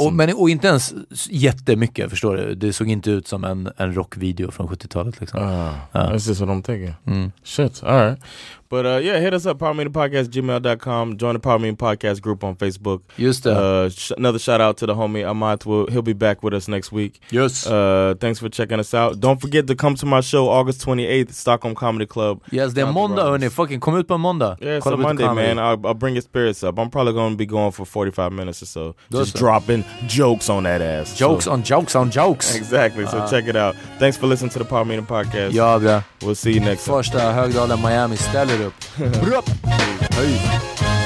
Och, 0.00 0.12
men, 0.12 0.34
och 0.36 0.50
inte 0.50 0.68
ens 0.68 0.94
jättemycket, 1.30 2.10
förstår 2.10 2.36
du? 2.36 2.54
Det 2.54 2.72
såg 2.72 2.88
inte 2.90 3.10
ut 3.10 3.28
som 3.28 3.44
en, 3.44 3.70
en 3.76 3.94
rockvideo 3.94 4.50
från 4.50 4.68
70-talet 4.68 5.20
liksom. 5.20 5.40
Ah, 5.42 5.72
Ja. 5.92 6.12
Just 6.12 6.28
what 6.40 6.48
I'm 6.48 6.62
thinking. 6.62 6.94
Mm. 7.06 7.32
Shit. 7.44 7.82
All 7.84 8.06
right. 8.08 8.20
But 8.68 8.86
uh, 8.86 8.98
yeah, 9.02 9.20
hit 9.20 9.34
us 9.34 9.46
up, 9.46 9.58
powermeetingpodcast.gmail.com. 9.58 11.16
Join 11.16 11.34
the 11.34 11.38
Power 11.38 11.58
Meeting 11.58 11.76
Podcast 11.76 12.20
group 12.20 12.44
on 12.44 12.56
Facebook. 12.56 13.00
Det. 13.16 13.46
Uh, 13.46 13.88
sh- 13.90 14.12
another 14.16 14.38
shout 14.38 14.60
out 14.60 14.76
to 14.78 14.86
the 14.86 14.94
homie 14.94 15.24
Amat. 15.24 15.66
Will, 15.66 15.86
he'll 15.86 16.02
be 16.02 16.12
back 16.14 16.42
with 16.42 16.54
us 16.54 16.68
next 16.68 16.92
week. 16.92 17.20
Yes. 17.30 17.66
Uh, 17.66 18.14
thanks 18.20 18.40
for 18.40 18.48
checking 18.48 18.80
us 18.80 18.94
out. 18.94 19.20
Don't 19.20 19.40
forget 19.40 19.66
to 19.66 19.74
come 19.74 19.94
to 19.96 20.06
my 20.06 20.20
show 20.20 20.48
August 20.48 20.86
28th, 20.86 21.32
Stockholm 21.32 21.74
Comedy 21.74 22.06
Club. 22.06 22.40
Yes, 22.50 22.72
det 22.74 22.80
är 22.80 22.84
Down 22.84 22.94
to 22.94 23.00
måndag 23.00 23.24
hörni, 23.24 23.50
fucking 23.50 23.80
kom 23.80 23.96
ut 23.96 24.08
på 24.08 24.14
en 24.14 24.20
måndag. 24.20 24.56
Yeah, 24.60 24.78
it's 24.78 24.92
a 24.92 24.96
Monday, 24.96 25.26
man. 25.34 25.58
I'll, 25.58 25.86
I'll 25.86 25.94
bring 25.94 26.14
your 26.14 26.22
spirits 26.22 26.62
up. 26.62 26.78
I'm 26.78 26.90
probably 26.90 27.12
going 27.12 27.32
to 27.32 27.38
be 27.38 27.46
going 27.46 27.72
for 27.72 27.84
45 27.86 28.32
minutes 28.32 28.62
or 28.62 28.66
so. 28.66 28.94
Just 29.10 29.36
dropping 29.36 29.84
jokes 30.08 30.50
on 30.50 30.64
that 30.64 30.80
ass. 30.82 31.18
Jokes 31.18 31.44
So- 31.44 31.52
on 31.52 31.62
jokes 31.62 31.96
on 31.96 32.10
jokes. 32.10 32.54
Exactly. 32.56 33.06
So 33.06 33.16
Uh, 33.18 33.28
check 33.30 33.48
it 33.48 33.56
out. 33.56 33.76
Thanks 33.98 34.18
for 34.18 34.26
listening 34.28 34.50
to 34.52 34.58
the 34.58 34.64
Power 34.64 34.84
Meeting 34.84 35.06
Podcast. 35.06 35.52
Ja, 35.54 35.78
bra. 35.78 36.02
We'll 36.22 36.34
see 36.34 36.52
you 36.52 36.60
next 36.60 36.84
time. 36.84 36.96
Första 36.96 37.18
Högdalen 37.32 37.80
Miami 37.80 38.16
ställer 38.16 38.55
upp. 38.60 38.74
Bra. 39.24 39.42
Hej. 40.10 41.05